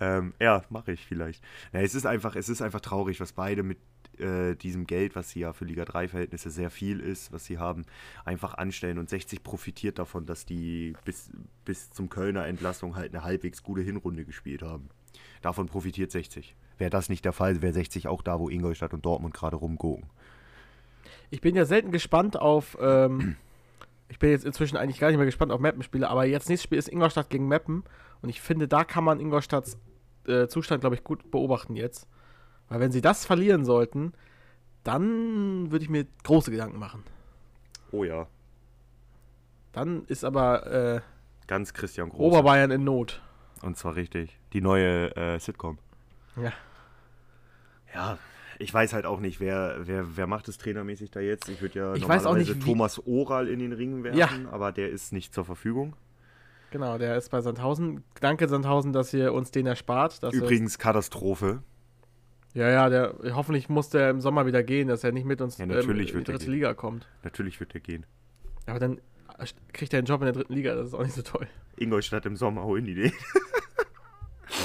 [0.00, 1.42] ähm, ja, mache ich vielleicht.
[1.72, 3.78] Ja, es ist einfach, es ist einfach traurig, was beide mit
[4.18, 7.58] äh, diesem Geld, was sie ja für Liga 3 Verhältnisse sehr viel ist, was sie
[7.58, 7.84] haben,
[8.24, 8.98] einfach anstellen.
[8.98, 11.30] Und 60 profitiert davon, dass die bis,
[11.64, 14.88] bis zum Kölner Entlassung halt eine halbwegs gute Hinrunde gespielt haben.
[15.42, 16.54] Davon profitiert 60.
[16.78, 20.06] Wäre das nicht der Fall, wäre 60 auch da, wo Ingolstadt und Dortmund gerade rumgucken.
[21.30, 22.76] Ich bin ja selten gespannt auf.
[22.80, 23.36] Ähm,
[24.08, 26.78] ich bin jetzt inzwischen eigentlich gar nicht mehr gespannt auf Mappenspiele, aber jetzt nächstes Spiel
[26.78, 27.84] ist Ingolstadt gegen Mappen
[28.22, 29.78] und ich finde, da kann man Ingolstadts
[30.26, 32.08] äh, Zustand, glaube ich, gut beobachten jetzt.
[32.68, 34.12] Weil wenn sie das verlieren sollten,
[34.84, 37.02] dann würde ich mir große Gedanken machen.
[37.92, 38.26] Oh ja.
[39.72, 41.00] Dann ist aber äh,
[41.46, 42.20] Ganz Christian Groß.
[42.20, 43.22] Oberbayern in Not.
[43.62, 44.38] Und zwar richtig.
[44.52, 45.78] Die neue äh, Sitcom.
[46.36, 46.52] Ja.
[47.94, 48.18] Ja,
[48.58, 51.48] ich weiß halt auch nicht, wer, wer, wer macht es trainermäßig da jetzt.
[51.48, 54.28] Ich würde ja Ich normalerweise nicht, Thomas Oral in den Ring werfen, Ja.
[54.50, 55.94] aber der ist nicht zur Verfügung.
[56.70, 58.04] Genau, der ist bei Sandhausen.
[58.20, 60.20] Danke, Sandhausen, dass ihr uns den erspart.
[60.32, 61.62] Übrigens Katastrophe.
[62.54, 65.58] Ja, ja, der, hoffentlich muss der im Sommer wieder gehen, dass er nicht mit uns
[65.58, 66.50] Ja, natürlich ähm, in die dritte.
[66.50, 67.06] Liga kommt.
[67.22, 68.04] Natürlich wird er gehen.
[68.66, 69.00] Aber dann
[69.72, 71.46] kriegt er einen Job in der dritten Liga, das ist auch nicht so toll.
[71.76, 73.12] Ingolstadt im Sommer holen die den.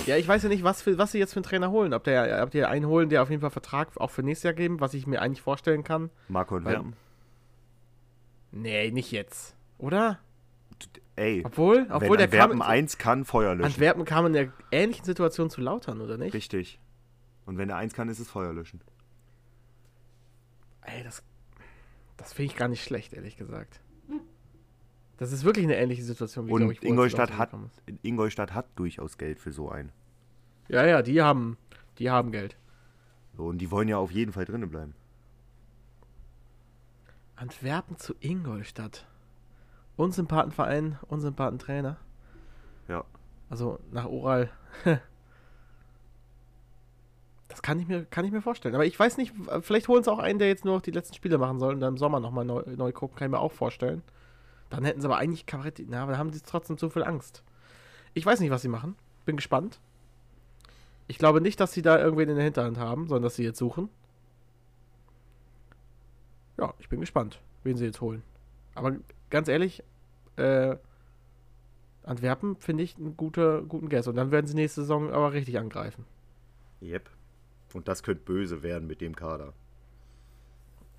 [0.05, 1.93] Ja, ich weiß ja nicht, was, für, was sie jetzt für einen Trainer holen.
[1.93, 4.53] Ob, der, ob die einen holen, der auf jeden Fall Vertrag auch für nächstes Jahr
[4.53, 6.09] geben, was ich mir eigentlich vorstellen kann.
[6.27, 6.93] Marco und Weil- Werben.
[8.51, 9.55] Nee, nicht jetzt.
[9.79, 10.19] Oder?
[11.15, 12.69] Ey, Obwohl, obwohl der wenn Antwerpen kam.
[12.69, 13.65] 1 kann, Feuer löschen.
[13.65, 16.33] Antwerpen kam in der ähnlichen Situation zu Lautern, oder nicht?
[16.33, 16.79] Richtig.
[17.45, 18.81] Und wenn er 1 kann, ist es Feuer löschen.
[20.81, 21.23] Ey, das,
[22.17, 23.79] das finde ich gar nicht schlecht, ehrlich gesagt.
[25.17, 27.51] Das ist wirklich eine ähnliche Situation, Und glaub ich, Ingolstadt hat.
[28.01, 29.91] Ingolstadt hat durchaus Geld für so einen.
[30.67, 31.57] Ja, ja, die haben,
[31.99, 32.57] die haben Geld.
[33.37, 34.95] So, und die wollen ja auf jeden Fall drinnen bleiben.
[37.35, 39.05] Antwerpen zu Ingolstadt.
[39.95, 41.97] Unsympathenverein, Unsympathentrainer.
[42.87, 43.05] Ja.
[43.49, 44.49] Also nach Oral.
[47.49, 48.73] Das kann ich, mir, kann ich mir vorstellen.
[48.73, 49.31] Aber ich weiß nicht,
[49.61, 51.81] vielleicht holen sie auch einen, der jetzt nur noch die letzten Spiele machen soll und
[51.81, 53.15] dann im Sommer nochmal neu, neu gucken.
[53.15, 54.01] Kann ich mir auch vorstellen.
[54.73, 55.83] Dann hätten sie aber eigentlich Kabarett.
[55.87, 57.43] Na, aber da haben sie trotzdem zu viel Angst.
[58.15, 58.95] Ich weiß nicht, was sie machen.
[59.23, 59.79] Bin gespannt.
[61.07, 63.59] Ich glaube nicht, dass sie da irgendwen in der Hinterhand haben, sondern dass sie jetzt
[63.59, 63.89] suchen.
[66.57, 68.23] Ja, ich bin gespannt, wen sie jetzt holen.
[68.73, 68.95] Aber
[69.29, 69.83] ganz ehrlich,
[70.37, 70.75] äh,
[72.01, 74.07] Antwerpen finde ich einen guter, guten Guess.
[74.07, 76.03] Und dann werden sie nächste Saison aber richtig angreifen.
[76.81, 77.11] Yep.
[77.73, 79.53] Und das könnte böse werden mit dem Kader.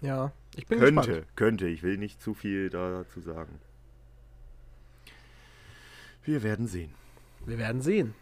[0.05, 1.37] Ja, ich bin könnte, gespannt.
[1.37, 1.67] könnte.
[1.67, 3.59] Ich will nicht zu viel dazu sagen.
[6.25, 6.93] Wir werden sehen.
[7.47, 8.15] Wir werden sehen.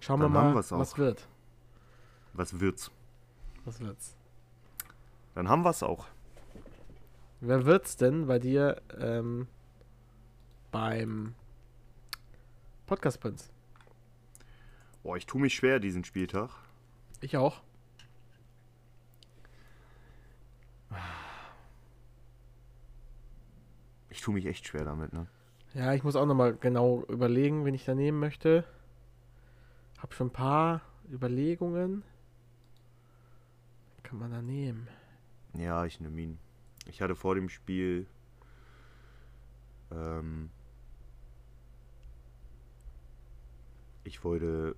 [0.00, 1.28] Schauen Dann wir mal, was wird.
[2.32, 2.90] Was wird's?
[3.66, 4.16] Was wird's?
[5.34, 6.06] Dann haben wir's auch.
[7.40, 9.46] Wer wird's denn bei dir ähm,
[10.72, 11.34] beim
[12.86, 13.50] Podcast Prinz?
[15.02, 16.48] Boah, ich tue mich schwer diesen Spieltag.
[17.20, 17.60] Ich auch.
[24.14, 25.26] Ich tue mich echt schwer damit, ne?
[25.74, 28.64] Ja, ich muss auch nochmal genau überlegen, wen ich da nehmen möchte.
[29.98, 32.04] Hab schon ein paar Überlegungen.
[34.04, 34.86] Kann man da nehmen?
[35.54, 36.38] Ja, ich nehme ihn.
[36.86, 38.06] Ich hatte vor dem Spiel
[39.90, 40.48] ähm,
[44.04, 44.76] ich wollte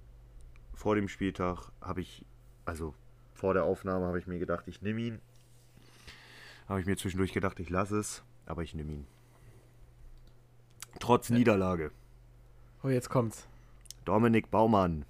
[0.73, 2.25] vor dem Spieltag habe ich
[2.65, 2.95] also
[3.35, 5.21] vor der Aufnahme habe ich mir gedacht, ich nehme ihn.
[6.71, 9.07] Habe ich mir zwischendurch gedacht, ich lasse es, aber ich nehme ihn.
[11.07, 11.93] Trotz Niederlage.
[12.83, 13.47] Oh, jetzt kommt's.
[14.05, 15.05] Dominik Baumann.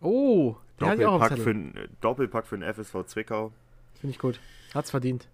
[0.00, 1.54] Oh, der Doppelpack für,
[2.00, 3.52] Doppelpack für den FSV Zwickau.
[4.00, 4.40] Finde ich gut.
[4.74, 5.28] Hat's verdient.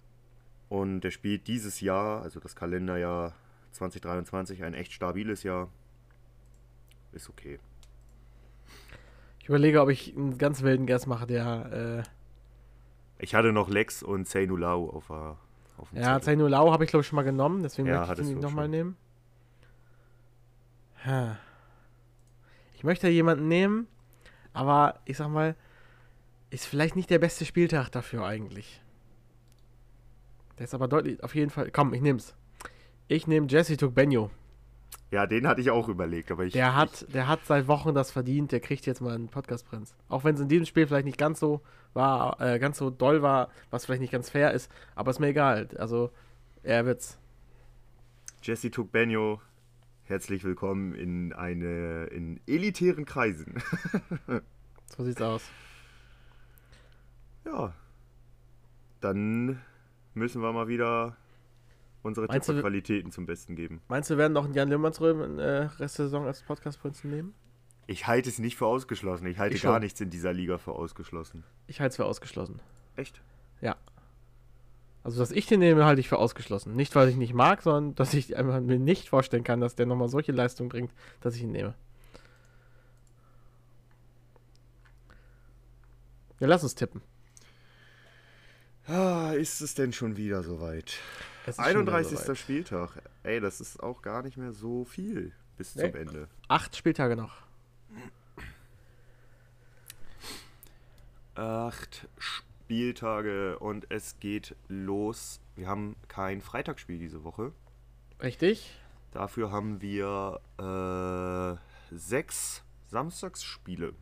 [0.69, 3.35] Und der spielt dieses Jahr, also das Kalenderjahr
[3.73, 5.69] 2023, ein echt stabiles Jahr.
[7.13, 7.59] Ist okay.
[9.41, 12.05] Ich überlege, ob ich einen ganz wilden Guess mache, der,
[13.19, 16.23] Ich hatte noch Lex und Zeynulau auf, auf dem äh, ja, Zettel.
[16.23, 18.69] Zainu Lau habe ich glaube ich schon mal genommen, deswegen Ja, möchte ich du nochmal
[18.69, 18.97] nehmen.
[22.75, 23.87] Ich möchte jemanden nehmen,
[24.53, 25.57] aber ich sag mal,
[26.51, 28.83] ist vielleicht nicht der beste Spieltag dafür eigentlich.
[30.59, 32.35] Der ist aber deutlich, auf jeden Fall, komm, ich nehm's.
[33.09, 34.31] Ich nehme Jesse Tugbenyo.
[35.11, 36.53] Ja, den hatte ich auch überlegt, aber ich.
[36.53, 39.95] Der hat, der hat seit Wochen das verdient, der kriegt jetzt mal einen Podcast-Prinz.
[40.09, 41.63] Auch wenn es in diesem Spiel vielleicht nicht ganz so
[41.95, 45.29] war, äh, ganz so doll war, was vielleicht nicht ganz fair ist, aber ist mir
[45.29, 45.69] egal.
[45.77, 46.11] Also,
[46.63, 47.19] er wird's.
[48.43, 49.41] Jesse Tugbenyo,
[50.11, 53.55] herzlich willkommen in eine in elitären Kreisen.
[54.97, 55.43] So sieht's aus.
[57.45, 57.73] ja.
[59.01, 59.61] Dann
[60.15, 61.17] müssen wir mal wieder
[62.03, 63.81] unsere Qualitäten zum Besten geben.
[63.87, 67.09] Meinst du, wir werden noch einen Jan Limmertsröm in äh, Rest der Saison als Podcast-Prinzen
[67.09, 67.35] nehmen?
[67.87, 69.27] Ich halte es nicht für ausgeschlossen.
[69.29, 71.45] Ich halte Ich gar nichts in dieser Liga für ausgeschlossen.
[71.69, 72.61] Ich halte es für ausgeschlossen.
[72.97, 73.23] Echt?
[75.03, 76.77] Also, dass ich den nehme, halte ich für ausgeschlossen.
[76.77, 79.75] Nicht, weil ich ihn nicht mag, sondern dass ich einfach mir nicht vorstellen kann, dass
[79.75, 81.75] der nochmal solche Leistung bringt, dass ich ihn nehme.
[86.39, 87.03] Ja, lass uns tippen.
[88.87, 90.95] Ah, ist es denn schon wieder soweit?
[91.47, 92.19] Es ist schon wieder 31.
[92.19, 92.39] soweit.
[92.39, 92.91] Spieltag.
[93.23, 95.91] Ey, das ist auch gar nicht mehr so viel bis Nee.
[95.91, 96.29] zum Ende.
[96.49, 97.43] Acht Spieltage noch.
[101.35, 102.50] Acht Spieltage
[103.61, 105.41] und es geht los.
[105.57, 107.53] Wir haben kein Freitagsspiel diese Woche.
[108.23, 108.79] Richtig?
[109.13, 113.93] Dafür haben wir äh, sechs Samstagsspiele.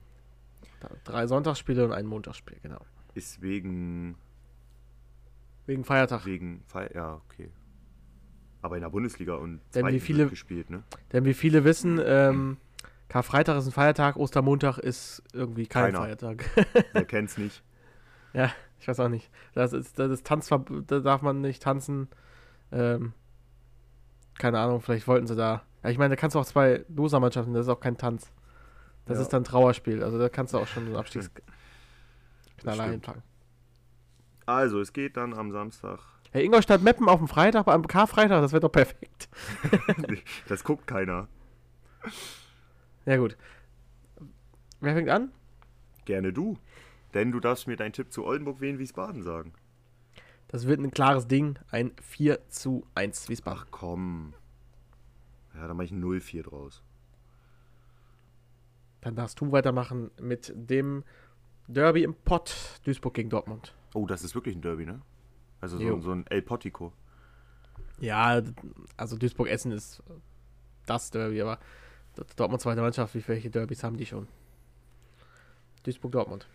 [1.05, 2.85] Drei Sonntagsspiele und ein Montagsspiel, genau.
[3.15, 4.17] Ist wegen.
[5.67, 6.25] Wegen Feiertag.
[6.27, 7.51] wegen Fe ja, okay.
[8.63, 10.83] Aber in der Bundesliga und Denn wie viele- gespielt, ne?
[11.13, 12.57] Denn wie viele wissen, ähm,
[13.09, 16.01] Karfreitag ist ein Feiertag, Ostermontag ist irgendwie kein Keiner.
[16.05, 16.45] Feiertag.
[16.93, 17.63] Wer kennt's nicht?
[18.33, 18.51] Ja,
[18.81, 19.31] ich weiß auch nicht.
[19.55, 22.09] Das ist das ist Tanzverb da darf man nicht tanzen.
[22.73, 23.13] Ähm,
[24.39, 25.63] keine Ahnung, vielleicht wollten sie da.
[25.83, 28.31] Ja, ich meine, da kannst du auch zwei Loser-Mannschaften, das ist auch kein Tanz.
[29.07, 29.23] Das Ja.
[29.23, 30.03] ist dann Trauerspiel.
[30.03, 31.43] Also da kannst du auch schon einen Abstiegsknaller
[32.65, 32.79] stimmt.
[32.93, 33.23] einpacken.
[34.47, 35.99] Also, es geht dann am Samstag.
[36.31, 39.29] Hey, Ingolstadt Meppen auf dem Freitag, am Karfreitag, das wird doch perfekt.
[40.49, 41.29] Das guckt keiner.
[43.07, 43.37] Ja, gut.
[44.81, 45.33] Wer fängt an?
[46.05, 46.57] Gerne du.
[47.15, 49.53] Denn du darfst mir deinen Tipp zu Oldenburg Wien Wiesbaden sagen.
[50.49, 51.59] Das wird ein klares Ding.
[51.71, 53.61] Ein 4 zu 1 Wiesbaden.
[53.63, 54.35] Ach komm.
[55.55, 56.83] Ja, dann mache ich ein 0-4 draus.
[59.01, 61.05] Dann darfst du weitermachen mit dem
[61.67, 62.81] Derby im Pott.
[62.85, 63.75] Duisburg gegen Dortmund.
[63.95, 65.01] Oh, das ist wirklich ein Derby, ne?
[65.61, 66.93] Also so, so ein El Potico.
[68.01, 68.41] Ja,
[68.97, 70.03] also Duisburg-Essen ist
[70.87, 71.59] das Derby, aber
[72.37, 74.29] Dortmund zweite Mannschaft, wie welche Derbys haben die schon?
[75.85, 76.49] Duisburg-Dortmund.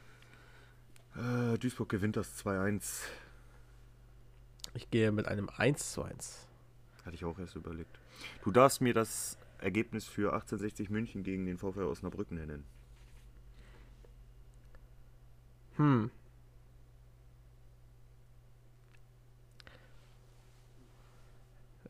[1.15, 3.03] Äh, Duisburg gewinnt das 2-1.
[4.73, 6.48] Ich gehe mit einem 1 zu 1.
[7.06, 7.99] Hatte ich auch erst überlegt.
[8.44, 12.64] Du darfst mir das Ergebnis für 1860 München gegen den VfL Osnabrück nennen.
[15.77, 16.11] Hm.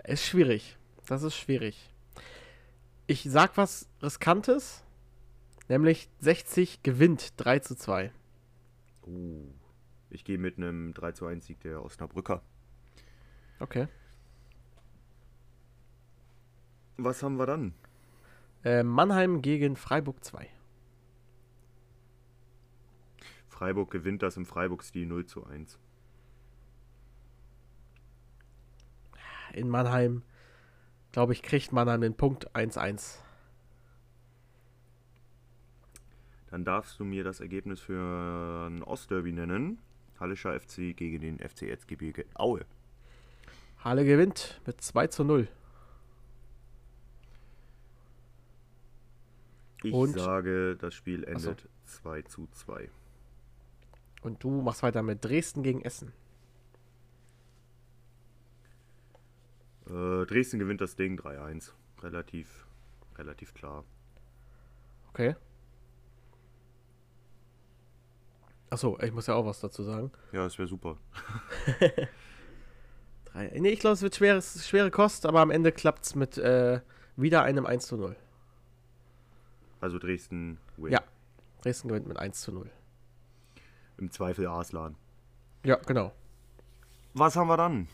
[0.03, 0.77] Ist schwierig.
[1.05, 1.89] Das ist schwierig.
[3.07, 4.83] Ich sag was Riskantes.
[5.69, 8.11] Nämlich 60 gewinnt 3 zu 2.
[9.05, 9.53] Oh.
[10.09, 12.41] Ich gehe mit einem 3 1 Sieg der Osnabrücker.
[13.59, 13.87] Okay.
[16.97, 17.73] Was haben wir dann?
[18.63, 20.47] Äh, Mannheim gegen Freiburg 2.
[23.47, 25.79] Freiburg gewinnt das im Freiburg-Stil 0 zu 1.
[29.53, 30.23] In Mannheim,
[31.11, 33.19] glaube ich, kriegt Mannheim den Punkt 1-1.
[36.53, 39.79] Dann darfst du mir das Ergebnis für ein Ostderby nennen.
[40.19, 42.63] Hallischer FC gegen den FC Erzgebirge Aue.
[43.79, 45.47] Halle gewinnt mit 2 zu 0.
[49.81, 50.13] Ich Und?
[50.13, 52.87] sage, das Spiel endet 2 zu 2.
[54.21, 56.13] Und du machst weiter mit Dresden gegen Essen.
[59.87, 61.71] Äh, Dresden gewinnt das Ding 3-1.
[62.03, 62.67] Relativ,
[63.17, 63.83] relativ klar.
[65.09, 65.35] Okay.
[68.73, 70.11] Achso, ich muss ja auch was dazu sagen.
[70.31, 70.97] Ja, das wäre super.
[73.25, 73.51] Drei.
[73.59, 76.81] Nee, ich glaube, es wird schweres, schwere Kost, aber am Ende klappt es mit äh,
[77.15, 78.15] wieder einem 1 zu 0.
[79.79, 80.91] Also Dresden win.
[80.91, 81.03] Ja.
[81.61, 82.67] Dresden gewinnt mit 1 zu 0.
[83.99, 84.95] Im Zweifel Arslan.
[85.63, 86.11] Ja, genau.
[87.13, 87.87] Was haben wir dann?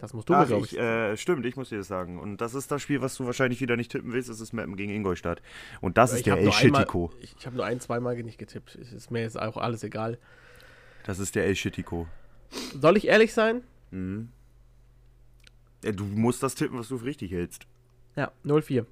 [0.00, 0.78] Das musst du mir, Ach, glaube ich, ich.
[0.78, 2.18] äh, stimmt, ich muss dir das sagen.
[2.18, 4.30] Und das ist das Spiel, was du wahrscheinlich wieder nicht tippen willst.
[4.30, 5.42] Das ist Mappen gegen Ingolstadt.
[5.82, 7.12] Und das ist ich der hab El Shittico.
[7.20, 8.76] Ich, ich habe nur ein, zweimal nicht getippt.
[8.76, 10.18] Es Ist mir jetzt auch alles egal.
[11.04, 12.08] Das ist der El Shittico.
[12.80, 13.62] Soll ich ehrlich sein?
[13.90, 14.30] Mhm.
[15.84, 17.66] Ja, du musst das tippen, was du für richtig hältst.
[18.16, 18.86] Ja, 0-4.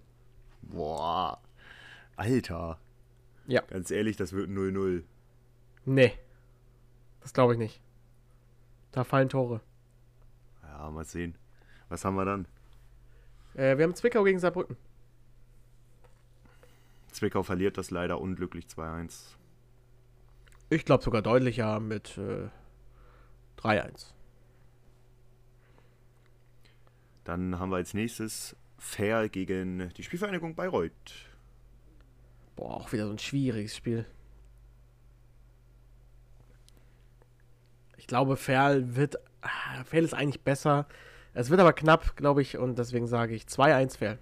[0.61, 1.41] Boah.
[2.17, 2.79] Alter.
[3.47, 3.63] Ja.
[3.63, 5.05] Ganz ehrlich, das wird 0-0.
[5.87, 6.13] Nee.
[7.21, 7.81] Das glaube ich nicht.
[8.93, 9.63] Da fallen Tore.
[10.79, 11.37] Ja, mal sehen.
[11.89, 12.47] Was haben wir dann?
[13.55, 14.77] Äh, wir haben Zwickau gegen Saarbrücken.
[17.11, 19.35] Zwickau verliert das leider unglücklich 2-1.
[20.71, 22.49] Ich glaube sogar deutlicher mit äh,
[23.61, 24.13] 3-1.
[27.25, 30.93] Dann haben wir als nächstes Fair gegen die Spielvereinigung Bayreuth.
[32.55, 34.07] Boah, auch wieder so ein schwieriges Spiel.
[37.97, 39.17] Ich glaube, Ferl wird.
[39.49, 40.87] Ah, Ferl ist eigentlich besser.
[41.35, 44.19] Es wird aber knapp, glaube ich, und deswegen sage ich 2-1 Ferl.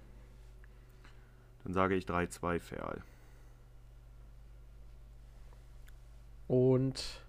[1.63, 2.97] Dann sage ich 3-2 Fair.
[6.47, 7.21] Und.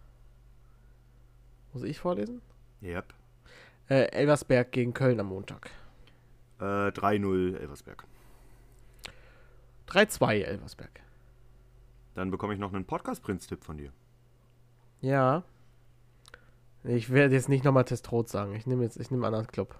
[1.72, 2.40] Muss ich vorlesen?
[2.82, 3.12] Yep.
[3.88, 5.70] Äh, Elversberg gegen Köln am Montag.
[6.60, 8.04] Äh, 3-0 Elversberg.
[9.88, 11.00] 3-2 Elversberg.
[12.14, 13.92] Dann bekomme ich noch einen Podcast-Prinz-Tipp von dir.
[15.00, 15.44] Ja.
[16.84, 18.54] Ich werde jetzt nicht nochmal Testrot sagen.
[18.54, 19.74] Ich nehme jetzt, ich nehme einen anderen Club.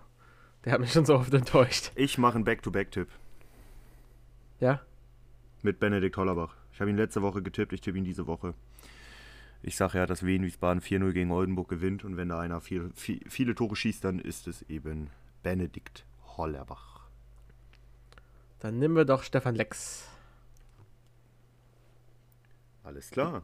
[0.65, 1.93] Der hat mich schon so oft enttäuscht.
[1.95, 3.09] Ich mache einen Back-to-Back-Tipp
[4.61, 4.81] Ja?
[5.63, 6.55] mit Benedikt Hollerbach.
[6.73, 8.55] Ich habe ihn letzte Woche getippt, ich tippe ihn diese Woche.
[9.63, 12.91] Ich sage ja, dass Wien Wiesbaden 4-0 gegen Oldenburg gewinnt und wenn da einer viel,
[12.95, 15.11] viel, viele Tore schießt, dann ist es eben
[15.43, 16.05] Benedikt
[16.37, 17.09] Hollerbach.
[18.61, 20.09] Dann nehmen wir doch Stefan Lex.
[22.85, 23.43] Alles klar.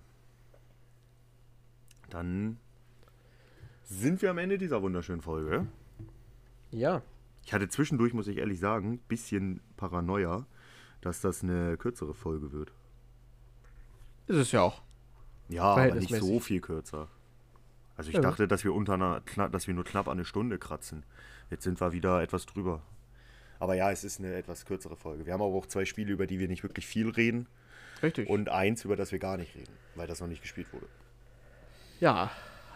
[2.10, 2.58] Dann
[3.84, 5.66] sind wir am Ende dieser wunderschönen Folge.
[6.70, 7.02] Ja.
[7.44, 10.46] Ich hatte zwischendurch, muss ich ehrlich sagen, bisschen Paranoia,
[11.00, 12.72] dass das eine kürzere Folge wird.
[14.26, 14.82] Ist es ja auch.
[15.48, 17.08] Ja, aber nicht so viel kürzer.
[17.96, 19.20] Also ich Ja, dachte, dass wir unter einer,
[19.50, 21.04] dass wir nur knapp an eine Stunde kratzen.
[21.50, 22.82] Jetzt sind wir wieder etwas drüber.
[23.60, 25.26] Aber ja, es ist eine etwas kürzere Folge.
[25.26, 27.46] Wir haben aber auch zwei Spiele, über die wir nicht wirklich viel reden.
[28.02, 28.28] Richtig.
[28.28, 30.86] Und eins, über das wir gar nicht reden, weil das noch nicht gespielt wurde.
[32.00, 32.30] Ja,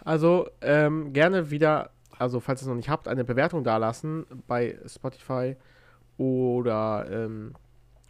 [0.04, 4.78] also ähm, gerne wieder, also falls ihr es noch nicht habt, eine Bewertung dalassen bei
[4.86, 5.56] Spotify
[6.16, 7.54] oder ähm,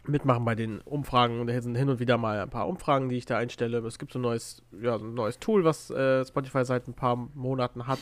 [0.09, 1.45] mitmachen bei den Umfragen.
[1.47, 3.79] Da sind hin und wieder mal ein paar Umfragen, die ich da einstelle.
[3.79, 6.93] Es gibt so ein neues, ja, so ein neues Tool, was äh, Spotify seit ein
[6.93, 7.99] paar Monaten hat.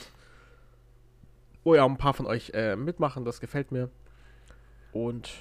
[1.64, 3.90] Wo ja auch ein paar von euch äh, mitmachen, das gefällt mir.
[4.94, 5.32] Und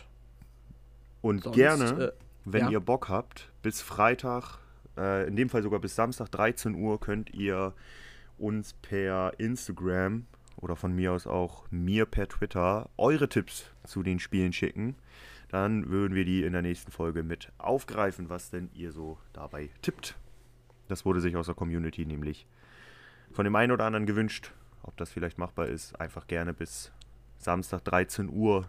[1.22, 2.12] Und sonst, gerne, äh,
[2.44, 2.70] wenn ja.
[2.70, 4.58] ihr Bock habt, bis Freitag,
[4.96, 7.74] äh, in dem Fall sogar bis Samstag 13 Uhr, könnt ihr
[8.38, 10.26] uns per Instagram
[10.56, 14.96] oder von mir aus auch mir per Twitter eure Tipps zu den Spielen schicken.
[15.48, 19.70] Dann würden wir die in der nächsten Folge mit aufgreifen, was denn ihr so dabei
[19.82, 20.16] tippt.
[20.88, 22.46] Das wurde sich aus der Community nämlich
[23.32, 24.52] von dem einen oder anderen gewünscht.
[24.82, 26.90] Ob das vielleicht machbar ist, einfach gerne bis
[27.38, 28.68] Samstag 13 Uhr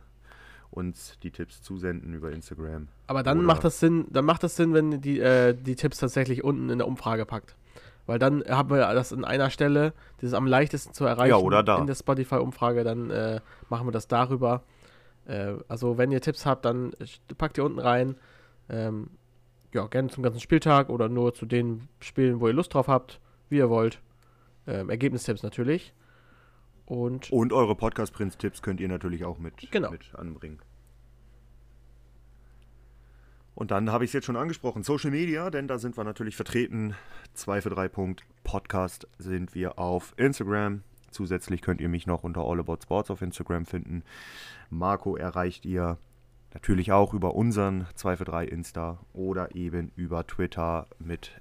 [0.69, 2.87] uns die Tipps zusenden über Instagram.
[3.07, 5.75] Aber dann Oder- macht das Sinn, dann macht das Sinn, wenn ihr die, äh, die
[5.75, 7.55] Tipps tatsächlich unten in der Umfrage packt.
[8.07, 11.37] Weil dann haben wir das in einer Stelle, das ist am leichtesten zu erreichen Ja,
[11.37, 11.77] oder da.
[11.77, 14.63] in der Spotify-Umfrage, dann äh, machen wir das darüber.
[15.27, 16.93] Äh, also wenn ihr Tipps habt, dann
[17.37, 18.15] packt ihr unten rein.
[18.69, 19.09] Ähm,
[19.73, 23.19] ja, gerne zum ganzen Spieltag oder nur zu den Spielen, wo ihr Lust drauf habt,
[23.49, 23.99] wie ihr wollt.
[24.65, 25.93] Ähm, Ergebnistipps natürlich.
[26.85, 29.91] Und Und eure Podcast-Prinz-Tipps könnt ihr natürlich auch mit, Genau.
[29.91, 30.59] mit anbringen.
[33.57, 36.35] Und dann habe ich es jetzt schon angesprochen, Social Media, denn da sind wir natürlich
[36.35, 36.93] vertreten.
[37.33, 40.83] 2 für 3 Punkt Podcast sind wir auf Instagram.
[41.09, 44.03] Zusätzlich könnt ihr mich noch unter All About Sports auf Instagram finden.
[44.69, 45.97] Marco erreicht ihr
[46.53, 51.31] natürlich auch über unseren 2 für 3 Insta oder eben über Twitter mit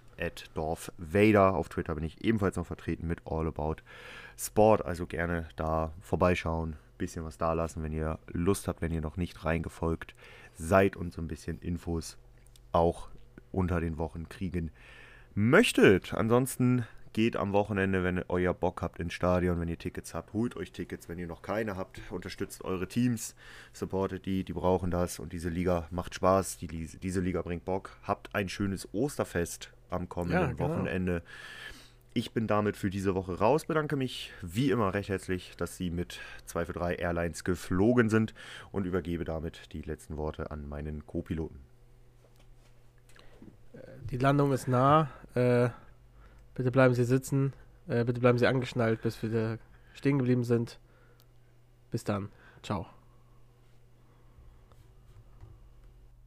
[0.54, 1.54] @dorfvader.
[1.54, 3.82] Auf Twitter bin ich ebenfalls noch vertreten mit All About
[4.38, 4.86] Sport.
[4.86, 9.18] Also gerne da vorbeischauen, bisschen was da lassen, wenn ihr Lust habt, wenn ihr noch
[9.18, 10.35] nicht reingefolgt seid
[10.96, 12.18] und so ein bisschen Infos
[12.72, 13.08] auch
[13.52, 14.70] unter den Wochen kriegen
[15.34, 16.14] möchtet.
[16.14, 16.84] Ansonsten
[17.16, 20.54] geht am Wochenende, wenn ihr euer Bock habt ins Stadion, wenn ihr Tickets habt, holt
[20.54, 23.34] euch Tickets, wenn ihr noch keine habt, unterstützt eure Teams,
[23.72, 27.96] supportet die, die brauchen das und diese Liga macht Spaß, die, diese Liga bringt Bock.
[28.02, 30.68] Habt ein schönes Osterfest am kommenden Ja, genau.
[30.68, 31.22] Wochenende.
[32.16, 35.90] Ich bin damit für diese Woche raus, bedanke mich wie immer recht herzlich, dass Sie
[35.90, 38.32] mit 2 für 3 Airlines geflogen sind
[38.72, 41.60] und übergebe damit die letzten Worte an meinen Co-Piloten.
[44.10, 45.10] die Landung ist nah.
[45.34, 45.68] Äh,
[46.54, 47.52] bitte bleiben Sie sitzen.
[47.86, 49.58] Äh, bitte bleiben Sie angeschnallt, bis wir
[49.92, 50.78] stehen geblieben sind.
[51.90, 52.30] Bis dann.
[52.62, 52.86] Ciao.